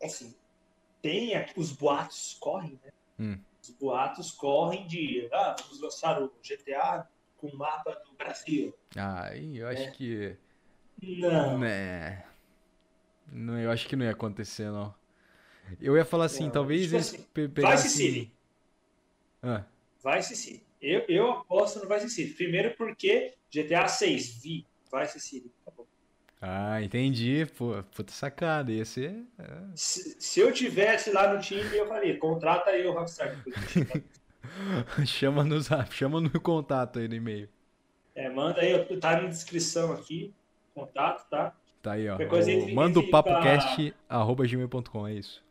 Assim, 0.03 0.36
tem 1.01 1.34
aqui, 1.36 1.53
os 1.59 1.71
boatos 1.71 2.36
correm, 2.39 2.80
né? 2.84 2.91
Hum. 3.19 3.39
Os 3.61 3.69
boatos 3.71 4.32
correm 4.32 4.86
de, 4.88 5.28
ah, 5.32 5.55
vamos 5.59 5.80
lançar 5.82 6.21
o 6.21 6.32
GTA 6.43 7.07
com 7.38 7.47
o 7.47 7.57
mapa 7.57 7.91
do 8.05 8.13
Brasil. 8.13 8.76
Ah, 8.95 9.36
eu 9.36 9.67
acho 9.67 9.84
É. 9.84 9.91
que. 9.91 10.38
Não. 11.01 11.57
Né. 11.57 12.26
Não, 13.32 13.59
eu 13.59 13.71
acho 13.71 13.88
que 13.88 13.95
não 13.95 14.05
ia 14.05 14.11
acontecer, 14.11 14.69
não. 14.69 14.93
Eu 15.82 15.97
ia 15.97 16.05
falar 16.05 16.26
assim, 16.26 16.43
Não, 16.45 16.51
talvez 16.51 16.84
tipo 16.84 16.95
eles 16.95 17.07
assim, 17.13 17.23
pegassem. 17.34 17.89
City. 17.89 18.32
Ah, 19.41 19.63
Vice 20.03 20.36
City. 20.36 20.63
Eu, 20.80 20.99
eu 21.09 21.32
aposto 21.32 21.80
no 21.84 21.89
Vice 21.89 22.09
City. 22.11 22.34
Primeiro 22.36 22.76
porque 22.78 23.34
GTA 23.51 23.88
6, 23.88 24.41
vi. 24.43 24.67
Vice 25.00 25.20
City. 25.20 25.52
Tá 25.66 25.72
bom. 25.76 25.86
ah, 26.41 26.82
entendi. 26.82 27.46
Pô, 27.58 27.84
puta 27.96 28.12
sacada. 28.12 28.72
Ia 28.72 28.86
ser. 28.86 29.24
Se, 29.76 30.16
se 30.20 30.39
eu 30.39 30.52
tivesse 30.52 31.12
lá 31.12 31.34
no 31.34 31.39
time, 31.39 31.76
eu 31.76 31.88
falei, 31.88 32.18
contrata 32.18 32.70
aí 32.72 32.86
o 32.86 32.93
Rockstar. 32.93 33.36
chama 35.06 35.43
no 35.43 35.58
chama 35.91 36.22
no 36.22 36.39
contato 36.39 37.00
aí 37.00 37.08
no 37.08 37.16
e-mail. 37.16 37.50
É, 38.14 38.30
manda 38.30 38.62
aí, 38.62 38.78
tá 38.98 39.22
na 39.22 39.28
descrição 39.28 39.91
aqui, 39.91 40.34
contato, 40.74 41.28
tá? 41.30 41.54
Tá 41.82 41.93
aí, 41.93 42.08
ó. 42.10 42.18
Coisa 42.28 42.50
O- 42.52 42.74
manda 42.74 43.00
o 43.00 43.10
papocast.gmail.com, 43.10 45.08
é 45.08 45.14
isso. 45.14 45.43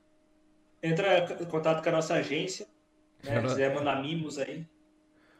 Entra 0.82 1.26
em 1.40 1.44
contato 1.46 1.82
com 1.82 1.88
a 1.88 1.92
nossa 1.92 2.14
agência, 2.14 2.66
né? 3.22 3.34
Cara- 3.34 3.48
quiser 3.48 3.74
mandar 3.74 4.00
mimos 4.02 4.38
aí. 4.38 4.66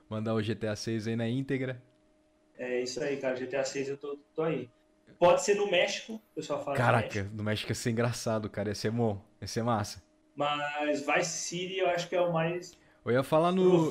Mandar 0.09 0.35
o 0.35 0.43
GTA 0.43 0.77
6 0.77 1.09
aí 1.09 1.17
na 1.17 1.27
íntegra. 1.29 1.83
É 2.59 2.81
isso 2.81 3.03
aí, 3.03 3.17
cara. 3.17 3.35
GTA 3.35 3.65
6 3.65 3.89
eu 3.89 3.97
tô, 3.97 4.19
tô 4.35 4.43
aí. 4.43 4.71
Pode 5.19 5.45
ser 5.45 5.55
no 5.55 5.71
México, 5.71 6.15
o 6.15 6.35
pessoal 6.35 6.63
fala 6.63 6.77
de 6.77 6.83
Caraca, 6.83 7.07
México, 7.07 7.37
no 7.37 7.43
México 7.43 7.71
ia 7.71 7.75
ser 7.75 7.91
engraçado, 7.91 8.51
cara. 8.51 8.69
Ia 8.69 8.75
ser 8.75 8.91
bom. 8.91 9.21
Ia 9.41 9.47
ser 9.47 9.63
massa. 9.63 10.03
mas 10.35 11.07
Vice 11.07 11.31
City 11.31 11.79
eu 11.79 11.89
acho 11.89 12.09
que 12.09 12.17
é 12.17 12.21
o 12.21 12.33
mais 12.33 12.77
Eu 13.05 13.13
ia 13.13 13.23
falar 13.23 13.53
no. 13.53 13.91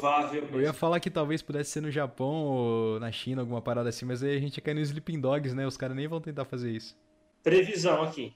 Eu 0.51 0.61
ia 0.61 0.73
falar 0.73 0.99
que 0.99 1.09
talvez 1.09 1.41
pudesse 1.41 1.71
ser 1.71 1.81
no 1.81 1.91
Japão 1.91 2.27
ou 2.27 2.99
na 2.99 3.11
China, 3.11 3.41
alguma 3.41 3.61
parada 3.61 3.89
assim, 3.89 4.05
mas 4.05 4.21
aí 4.23 4.35
a 4.35 4.39
gente 4.39 4.57
ia 4.57 4.63
cair 4.63 4.73
no 4.73 4.81
Sleeping 4.81 5.19
Dogs, 5.19 5.55
né? 5.55 5.65
Os 5.65 5.77
caras 5.77 5.95
nem 5.95 6.07
vão 6.07 6.19
tentar 6.19 6.45
fazer 6.45 6.71
isso. 6.71 6.97
Previsão 7.41 8.03
aqui. 8.03 8.35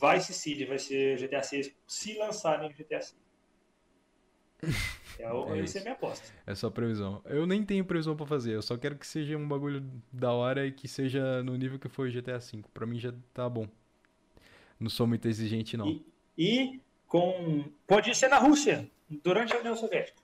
Vice 0.00 0.32
City 0.32 0.64
vai 0.64 0.78
ser 0.78 1.16
GTA 1.18 1.42
6 1.42 1.70
se 1.86 2.18
lançarem 2.18 2.68
o 2.68 2.72
GTA 2.72 3.00
6. 3.00 3.16
É, 5.18 5.32
o, 5.32 5.54
É 5.54 5.60
isso. 5.60 5.76
é 5.78 5.80
a 5.80 5.84
minha 5.84 5.94
aposta. 5.94 6.32
É 6.46 6.54
só 6.54 6.70
previsão. 6.70 7.22
Eu 7.26 7.46
nem 7.46 7.64
tenho 7.64 7.84
previsão 7.84 8.16
pra 8.16 8.26
fazer, 8.26 8.52
eu 8.54 8.62
só 8.62 8.76
quero 8.76 8.96
que 8.96 9.06
seja 9.06 9.36
um 9.36 9.46
bagulho 9.48 9.84
da 10.12 10.32
hora 10.32 10.66
e 10.66 10.72
que 10.72 10.86
seja 10.88 11.42
no 11.42 11.56
nível 11.56 11.78
que 11.78 11.88
foi 11.88 12.08
o 12.08 12.12
GTA 12.12 12.38
V. 12.38 12.64
Pra 12.72 12.86
mim 12.86 12.98
já 12.98 13.12
tá 13.32 13.48
bom. 13.48 13.68
Não 14.78 14.90
sou 14.90 15.06
muito 15.06 15.28
exigente, 15.28 15.76
não. 15.76 15.86
E, 15.88 16.04
e 16.36 16.80
com. 17.06 17.64
Pode 17.86 18.14
ser 18.14 18.28
na 18.28 18.38
Rússia, 18.38 18.90
durante 19.22 19.54
a 19.54 19.58
União 19.60 19.76
Soviética. 19.76 20.20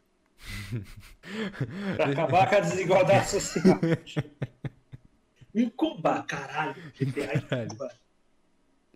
pra 1.96 2.06
acabar 2.06 2.48
com 2.48 2.56
a 2.56 2.60
desigualdade 2.60 3.28
social. 3.30 3.78
Em 5.54 5.68
Cuba, 5.70 6.22
caralho. 6.22 6.74
GTA 6.98 7.34
em. 7.64 7.68
Cuba. 7.68 7.88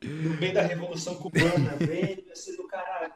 No 0.05 0.37
meio 0.37 0.53
da 0.53 0.63
Revolução 0.63 1.15
Cubana, 1.15 1.77
velho, 1.77 2.25
ia 2.27 2.35
ser 2.35 2.57
do 2.57 2.67
caralho. 2.67 3.13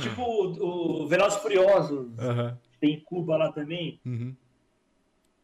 Tipo 0.00 0.22
o, 0.22 1.02
o 1.02 1.08
Velozes 1.08 1.40
Furiosos, 1.40 2.18
Aham. 2.18 2.58
tem 2.80 3.00
Cuba 3.00 3.36
lá 3.36 3.52
também. 3.52 4.00
Uhum. 4.04 4.34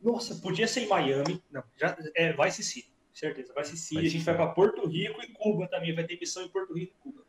Nossa, 0.01 0.35
podia 0.37 0.67
ser 0.67 0.83
em 0.83 0.89
Miami. 0.89 1.43
Não, 1.51 1.63
já, 1.77 1.97
é 2.15 2.33
Vice 2.33 2.63
City, 2.63 2.91
certeza. 3.13 3.53
Vice 3.57 3.77
City. 3.77 4.01
Vice 4.01 4.07
a 4.07 4.11
gente 4.11 4.25
vai 4.25 4.35
pra 4.35 4.47
Porto 4.49 4.87
Rico 4.87 5.23
e 5.23 5.29
Cuba 5.29 5.69
também. 5.69 5.95
Vai 5.95 6.05
ter 6.05 6.19
missão 6.19 6.43
em 6.43 6.49
Porto 6.49 6.73
Rico 6.73 6.95
e 6.99 7.03
Cuba. 7.03 7.25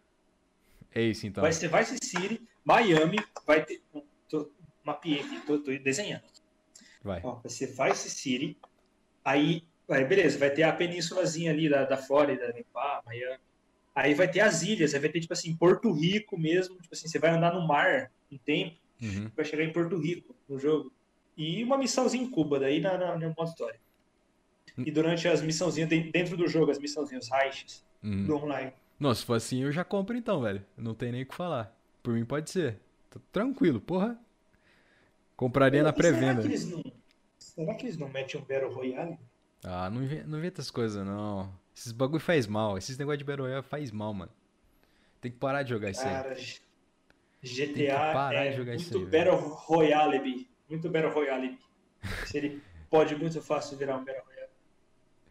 É 0.93 1.01
isso 1.01 1.27
então. 1.27 1.41
Vai 1.41 1.53
ser 1.53 1.69
Vice 1.69 1.97
City, 2.03 2.41
Miami, 2.63 3.17
vai 3.45 3.63
ter. 3.63 3.81
Tô, 4.29 4.49
mapeei 4.83 5.19
aqui, 5.19 5.39
tô, 5.45 5.59
tô 5.59 5.71
desenhando. 5.77 6.23
Vai. 7.03 7.21
Ó, 7.23 7.35
vai 7.35 7.49
ser 7.49 7.67
Vice 7.67 8.09
City. 8.09 8.57
Aí, 9.23 9.63
aí, 9.89 10.05
beleza, 10.05 10.39
vai 10.39 10.49
ter 10.49 10.63
a 10.63 10.73
penínsulazinha 10.73 11.51
ali 11.51 11.69
da, 11.69 11.85
da 11.85 11.97
Flórida, 11.97 12.47
né, 12.53 12.63
pá, 12.73 13.01
Miami. 13.05 13.39
Aí 13.93 14.13
vai 14.13 14.29
ter 14.29 14.39
as 14.39 14.61
ilhas, 14.61 14.93
aí 14.93 14.99
vai 14.99 15.09
ter, 15.09 15.19
tipo 15.19 15.33
assim, 15.33 15.55
Porto 15.55 15.91
Rico 15.91 16.37
mesmo. 16.37 16.75
Tipo 16.81 16.93
assim, 16.93 17.07
você 17.07 17.19
vai 17.19 17.31
andar 17.31 17.53
no 17.53 17.67
mar 17.67 18.11
um 18.31 18.37
tempo, 18.37 18.77
Uhum. 19.01 19.29
vai 19.35 19.43
chegar 19.45 19.63
em 19.63 19.73
Porto 19.73 19.97
Rico 19.97 20.35
no 20.47 20.57
jogo. 20.59 20.91
E 21.35 21.63
uma 21.63 21.77
missãozinha 21.77 22.23
em 22.23 22.29
Cuba, 22.29 22.59
daí 22.59 22.79
na, 22.79 22.97
na, 22.97 23.17
na 23.17 23.27
modo 23.29 23.49
história. 23.49 23.79
Hum. 24.77 24.83
E 24.85 24.91
durante 24.91 25.27
as 25.27 25.41
missãozinhas, 25.41 25.89
de- 25.89 26.11
dentro 26.11 26.37
do 26.37 26.47
jogo, 26.47 26.71
as 26.71 26.79
missãozinhas, 26.79 27.27
os 27.63 27.85
Uhum. 28.03 28.25
do 28.25 28.35
online. 28.37 28.71
Não, 28.99 29.13
se 29.13 29.25
for 29.25 29.33
assim, 29.35 29.61
eu 29.63 29.71
já 29.71 29.83
compro 29.83 30.15
então, 30.15 30.41
velho. 30.41 30.63
Não 30.77 30.93
tem 30.93 31.11
nem 31.11 31.23
o 31.23 31.25
que 31.25 31.35
falar. 31.35 31.75
Por 32.03 32.13
mim 32.13 32.23
pode 32.25 32.49
ser. 32.49 32.79
Tô 33.09 33.19
tranquilo, 33.31 33.81
porra. 33.81 34.17
Compraria 35.35 35.81
na 35.83 35.89
E 35.89 35.93
será 35.93 36.11
pré-venda. 36.11 36.41
que 36.41 36.47
eles 36.47 36.69
não- 36.69 36.83
Será 37.37 37.73
que 37.75 37.85
eles 37.85 37.97
não 37.97 38.07
metem 38.07 38.39
um 38.39 38.43
Battle 38.45 38.71
Royale? 38.73 39.17
Ah, 39.63 39.89
não 39.89 40.03
inventa, 40.03 40.27
não 40.27 40.37
inventa 40.37 40.61
essas 40.61 40.71
coisas, 40.71 41.05
não. 41.05 41.51
Esses 41.75 41.91
bagulho 41.91 42.19
faz 42.19 42.47
mal. 42.47 42.77
Esses 42.77 42.97
negócio 42.97 43.17
de 43.19 43.23
Battle 43.23 43.45
Royale 43.47 43.63
faz 43.65 43.91
mal, 43.91 44.13
mano. 44.13 44.31
Tem 45.19 45.31
que 45.31 45.37
parar 45.37 45.63
de 45.63 45.69
jogar 45.69 45.89
isso 45.91 46.01
aí. 46.01 46.09
Cara, 46.13 46.35
que 46.35 46.59
GTA 47.41 47.95
parar 48.13 48.45
é 48.45 48.51
de 48.51 48.57
jogar 48.57 48.75
isso 48.75 48.91
muito 48.91 49.05
aí, 49.05 49.11
velho. 49.11 49.31
Battle 49.31 49.49
Royale, 49.55 50.19
bi. 50.19 50.49
muito 50.69 50.89
Battle 50.89 51.11
Royale. 51.11 51.59
Se 52.25 52.37
ele 52.37 52.61
pode 52.89 53.15
muito 53.15 53.41
fácil 53.41 53.77
virar 53.77 53.97
um 53.97 54.03
Battle 54.05 54.23
Royale. 54.25 54.41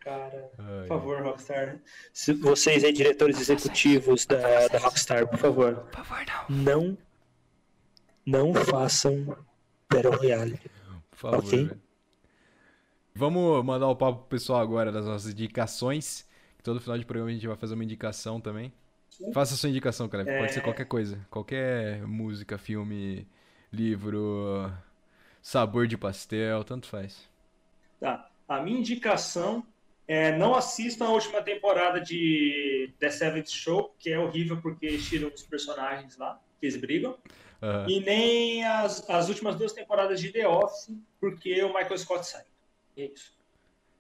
Cara, 0.01 0.51
Ai, 0.59 0.81
por 0.83 0.89
favor, 0.89 1.23
Rockstar. 1.23 1.79
Se 2.13 2.33
vocês 2.33 2.83
aí, 2.85 2.93
diretores 2.93 3.39
executivos 3.39 4.25
da, 4.25 4.67
da 4.69 4.79
Rockstar, 4.79 5.29
por 5.29 5.39
favor, 5.39 5.75
Por 5.93 6.05
favor, 6.05 6.25
não. 6.49 6.97
não, 8.25 8.53
não 8.53 8.65
façam 8.65 9.37
Battle 9.93 10.17
Royale. 10.17 10.59
Por 11.11 11.19
favor, 11.19 11.39
Ok. 11.41 11.65
velho. 11.67 11.81
Vamos 13.15 13.63
mandar 13.65 13.89
o 13.89 13.97
papo 13.97 14.21
pro 14.21 14.29
pessoal 14.29 14.61
agora 14.61 14.91
das 14.91 15.05
nossas 15.05 15.33
indicações. 15.33 16.27
Todo 16.63 16.81
final 16.81 16.99
de 16.99 17.05
programa 17.05 17.31
a 17.31 17.35
gente 17.35 17.47
vai 17.47 17.57
fazer 17.57 17.75
uma 17.75 17.85
indicação 17.85 18.41
também. 18.41 18.73
Faça 19.33 19.55
a 19.55 19.57
sua 19.57 19.69
indicação, 19.69 20.09
cara. 20.09 20.25
Pode 20.25 20.53
ser 20.53 20.61
É. 20.61 20.63
qualquer 20.63 20.85
coisa. 20.87 21.27
Qualquer 21.31 22.07
música, 22.07 22.57
filme, 22.59 23.27
livro, 23.73 24.71
sabor 25.43 25.87
de 25.87 25.97
pastel, 25.97 26.65
tanto 26.65 26.87
faz. 26.87 27.29
Tá. 27.99 28.29
A 28.49 28.61
minha 28.61 28.79
indicação 28.79 29.65
é 30.07 30.37
não 30.37 30.55
assistam 30.55 31.07
a 31.07 31.11
última 31.11 31.41
temporada 31.43 32.01
de 32.01 32.93
The 32.99 33.11
Seventh 33.11 33.49
Show, 33.51 33.95
que 33.99 34.11
é 34.11 34.19
horrível 34.19 34.61
porque 34.61 34.99
tiram 34.99 35.29
os 35.33 35.43
personagens 35.43 36.17
lá, 36.17 36.41
que 36.59 36.67
eles 36.67 36.77
brigam. 36.77 37.17
Aham. 37.63 37.87
E 37.89 38.01
nem 38.01 38.65
as, 38.65 39.09
as 39.09 39.29
últimas 39.29 39.55
duas 39.57 39.73
temporadas 39.73 40.21
de 40.21 40.31
The 40.33 40.49
Office, 40.49 40.97
porque 41.21 41.63
o 41.63 41.69
Michael 41.69 41.99
Scott 41.99 42.27
sai. 42.27 42.45
É 42.97 43.05
isso. 43.05 43.33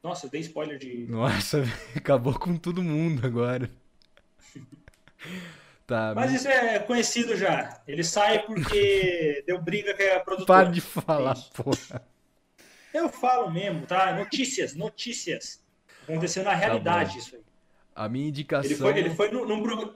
Nossa, 0.02 0.26
eu 0.26 0.30
dei 0.30 0.40
spoiler 0.40 0.78
de. 0.78 1.06
Nossa, 1.08 1.62
acabou 1.94 2.38
com 2.38 2.56
todo 2.56 2.82
mundo 2.82 3.26
agora. 3.26 3.70
Tá, 5.86 6.12
Mas 6.14 6.32
isso 6.32 6.46
é 6.46 6.78
conhecido 6.78 7.36
já. 7.36 7.82
Ele 7.84 8.04
sai 8.04 8.44
porque 8.46 9.42
deu 9.46 9.60
briga 9.60 9.92
com 9.92 10.02
a 10.16 10.20
produtora. 10.20 10.62
para 10.62 10.70
de 10.72 10.80
falar, 10.80 11.32
Isso. 11.36 11.50
porra. 11.52 12.06
Eu 12.94 13.08
falo 13.08 13.50
mesmo, 13.50 13.84
tá? 13.86 14.14
Notícias, 14.14 14.72
notícias. 14.76 15.60
Aconteceu 16.04 16.44
na 16.44 16.54
realidade 16.54 17.14
bom. 17.14 17.18
isso 17.18 17.34
aí. 17.34 17.42
A 17.92 18.08
minha 18.08 18.28
indicação. 18.28 18.70
Ele 18.70 18.78
foi, 18.78 18.98
ele 18.98 19.10
foi 19.10 19.30
num, 19.32 19.44
num. 19.44 19.92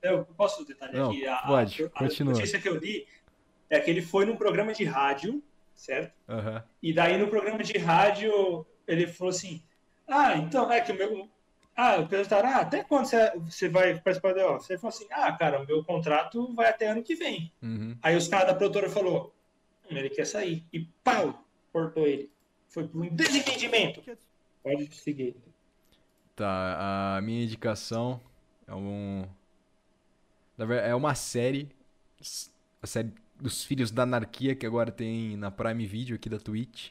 Eu 0.00 0.24
posso 0.24 0.64
detalhar 0.64 0.94
Não, 0.94 1.10
aqui? 1.10 1.26
A, 1.26 1.36
a- 1.36 1.46
pode, 1.46 1.84
a, 1.84 1.88
continua. 1.90 2.32
notícia 2.32 2.58
que 2.58 2.68
eu 2.68 2.76
li 2.76 3.06
é 3.68 3.78
que 3.78 3.90
ele 3.90 4.00
foi 4.00 4.24
num 4.24 4.36
programa 4.36 4.72
de 4.72 4.84
rádio, 4.84 5.42
certo? 5.74 6.14
Aham. 6.26 6.64
E 6.82 6.90
daí 6.94 7.18
no 7.18 7.28
programa 7.28 7.62
de 7.62 7.76
rádio 7.76 8.64
ele 8.86 9.06
falou 9.06 9.30
assim: 9.30 9.62
Ah, 10.08 10.36
então 10.36 10.70
é 10.70 10.80
que 10.80 10.92
o 10.92 10.96
meu. 10.96 11.28
Ah, 11.76 12.02
perguntaram, 12.02 12.48
ah, 12.48 12.60
até 12.60 12.84
quando 12.84 13.06
você, 13.06 13.32
você 13.36 13.68
vai 13.68 13.98
participar 13.98 14.32
da 14.32 14.52
Office? 14.52 14.70
Ele 14.70 14.78
falou 14.78 14.94
assim: 14.94 15.06
Ah, 15.10 15.32
cara, 15.32 15.60
o 15.60 15.66
meu 15.66 15.82
contrato 15.84 16.54
vai 16.54 16.68
até 16.68 16.88
ano 16.88 17.02
que 17.02 17.14
vem. 17.14 17.52
Uhum. 17.62 17.96
Aí 18.02 18.16
os 18.16 18.28
caras 18.28 18.48
da 18.48 18.54
produtora 18.54 18.88
falou: 18.88 19.34
hum, 19.90 19.96
ele 19.96 20.10
quer 20.10 20.26
sair. 20.26 20.64
E 20.72 20.80
pau, 21.02 21.44
cortou 21.72 22.06
ele. 22.06 22.30
Foi 22.68 22.86
por 22.86 23.02
um 23.02 23.08
desentendimento. 23.08 24.02
Pode 24.62 24.94
seguir. 24.94 25.36
Tá, 26.34 27.16
a 27.16 27.20
minha 27.20 27.44
indicação 27.44 28.20
é 28.66 28.74
um. 28.74 29.24
É 30.58 30.94
uma 30.94 31.14
série. 31.14 31.68
A 32.80 32.86
série 32.86 33.12
dos 33.40 33.64
Filhos 33.64 33.90
da 33.90 34.02
Anarquia, 34.04 34.54
que 34.54 34.66
agora 34.66 34.90
tem 34.90 35.36
na 35.36 35.50
Prime 35.50 35.86
Video 35.86 36.16
aqui 36.16 36.28
da 36.28 36.38
Twitch. 36.38 36.90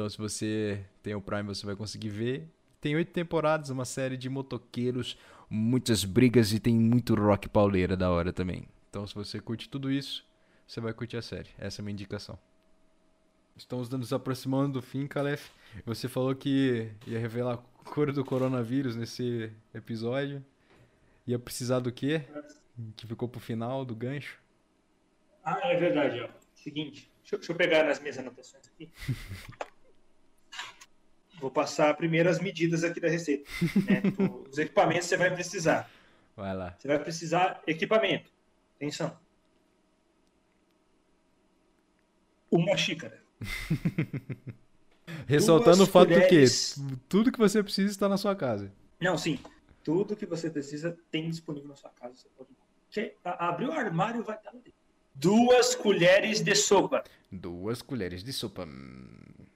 Então, 0.00 0.08
se 0.08 0.16
você 0.16 0.82
tem 1.02 1.14
o 1.14 1.20
Prime, 1.20 1.42
você 1.42 1.66
vai 1.66 1.76
conseguir 1.76 2.08
ver. 2.08 2.48
Tem 2.80 2.96
oito 2.96 3.12
temporadas, 3.12 3.68
uma 3.68 3.84
série 3.84 4.16
de 4.16 4.30
motoqueiros, 4.30 5.14
muitas 5.50 6.06
brigas 6.06 6.54
e 6.54 6.58
tem 6.58 6.74
muito 6.74 7.14
rock 7.14 7.50
pauleira 7.50 7.98
da 7.98 8.10
hora 8.10 8.32
também. 8.32 8.66
Então, 8.88 9.06
se 9.06 9.14
você 9.14 9.38
curte 9.38 9.68
tudo 9.68 9.90
isso, 9.92 10.24
você 10.66 10.80
vai 10.80 10.94
curtir 10.94 11.18
a 11.18 11.22
série. 11.22 11.50
Essa 11.58 11.80
é 11.80 11.82
a 11.82 11.84
minha 11.84 11.92
indicação. 11.92 12.38
Estamos 13.54 13.90
nos 13.90 14.10
aproximando 14.10 14.80
do 14.80 14.82
fim, 14.82 15.06
Calef. 15.06 15.50
Você 15.84 16.08
falou 16.08 16.34
que 16.34 16.90
ia 17.06 17.18
revelar 17.18 17.52
a 17.56 17.58
cor 17.90 18.10
do 18.10 18.24
coronavírus 18.24 18.96
nesse 18.96 19.52
episódio. 19.74 20.42
Ia 21.26 21.38
precisar 21.38 21.80
do 21.80 21.92
quê? 21.92 22.22
Que 22.96 23.06
ficou 23.06 23.28
pro 23.28 23.38
final 23.38 23.84
do 23.84 23.94
gancho. 23.94 24.38
Ah, 25.44 25.60
é 25.64 25.76
verdade, 25.76 26.20
ó. 26.22 26.28
Seguinte, 26.54 27.10
deixa, 27.20 27.34
eu- 27.34 27.38
deixa 27.38 27.52
eu 27.52 27.56
pegar 27.56 27.84
nas 27.84 28.00
minhas 28.00 28.16
anotações 28.16 28.66
aqui. 28.66 28.90
Vou 31.40 31.50
passar 31.50 31.96
primeiro 31.96 32.28
as 32.28 32.38
medidas 32.40 32.84
aqui 32.84 33.00
da 33.00 33.08
receita. 33.08 33.48
Né? 33.86 34.02
Os 34.50 34.58
equipamentos 34.58 35.06
você 35.08 35.16
vai 35.16 35.32
precisar. 35.32 35.90
Vai 36.36 36.54
lá. 36.54 36.74
Você 36.78 36.86
vai 36.88 36.98
precisar 36.98 37.62
equipamento. 37.66 38.30
Atenção. 38.76 39.16
Uma 42.50 42.76
xícara. 42.76 43.20
Ressaltando 45.26 45.78
Duas 45.78 45.88
o 45.88 45.92
fato 45.92 46.08
colheres- 46.08 46.78
do 46.78 46.88
que 46.90 46.96
tudo 47.08 47.32
que 47.32 47.38
você 47.38 47.62
precisa 47.62 47.90
está 47.90 48.08
na 48.08 48.16
sua 48.16 48.34
casa. 48.34 48.72
Não, 49.00 49.16
sim. 49.16 49.38
Tudo 49.82 50.14
que 50.16 50.26
você 50.26 50.50
precisa 50.50 50.96
tem 51.10 51.28
disponível 51.30 51.68
na 51.68 51.76
sua 51.76 51.90
casa. 51.90 52.14
Você 52.16 52.28
pode... 52.36 52.50
Che- 52.90 53.14
a- 53.24 53.48
Abrir 53.48 53.66
o 53.68 53.72
armário 53.72 54.22
vai 54.22 54.36
estar 54.36 54.50
lá 54.50 54.56
dentro. 54.58 54.72
Duas 55.14 55.74
colheres 55.74 56.40
de 56.40 56.54
sopa. 56.54 57.02
Duas 57.30 57.82
colheres 57.82 58.22
de 58.24 58.32
sopa. 58.32 58.66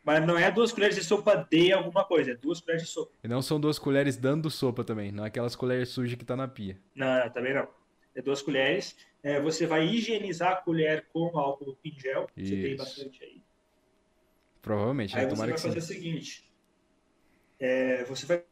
Mas 0.04 0.24
não 0.26 0.38
é 0.38 0.50
duas 0.50 0.70
colheres 0.70 0.94
de 0.94 1.02
sopa 1.02 1.46
de 1.50 1.72
alguma 1.72 2.04
coisa, 2.04 2.32
é 2.32 2.34
duas 2.34 2.60
colheres 2.60 2.82
de 2.82 2.88
sopa. 2.90 3.12
E 3.24 3.28
não 3.28 3.40
são 3.40 3.58
duas 3.58 3.78
colheres 3.78 4.16
dando 4.16 4.50
sopa 4.50 4.84
também, 4.84 5.10
não 5.10 5.24
é 5.24 5.28
aquelas 5.28 5.56
colheres 5.56 5.88
sujas 5.88 6.18
que 6.18 6.24
tá 6.24 6.36
na 6.36 6.46
pia. 6.46 6.78
Não, 6.94 7.24
não, 7.24 7.30
também 7.30 7.54
não. 7.54 7.66
É 8.14 8.20
duas 8.20 8.42
colheres. 8.42 8.94
É, 9.22 9.40
você 9.40 9.66
vai 9.66 9.86
higienizar 9.86 10.52
a 10.52 10.56
colher 10.56 11.06
com 11.12 11.36
álcool 11.38 11.78
em 11.82 11.98
gel. 11.98 12.28
Você 12.36 12.50
tem 12.50 12.74
Isso. 12.74 12.76
bastante 12.76 13.24
aí. 13.24 13.42
Provavelmente, 14.60 15.14
né? 15.14 15.22
Aí 15.22 15.26
você 15.26 15.30
Tomara 15.30 15.50
vai 15.50 15.54
que 15.54 15.60
sim. 15.60 15.68
fazer 15.68 15.78
o 15.78 15.82
seguinte. 15.82 16.52
é, 17.58 18.04
você 18.04 18.26
vai 18.26 18.44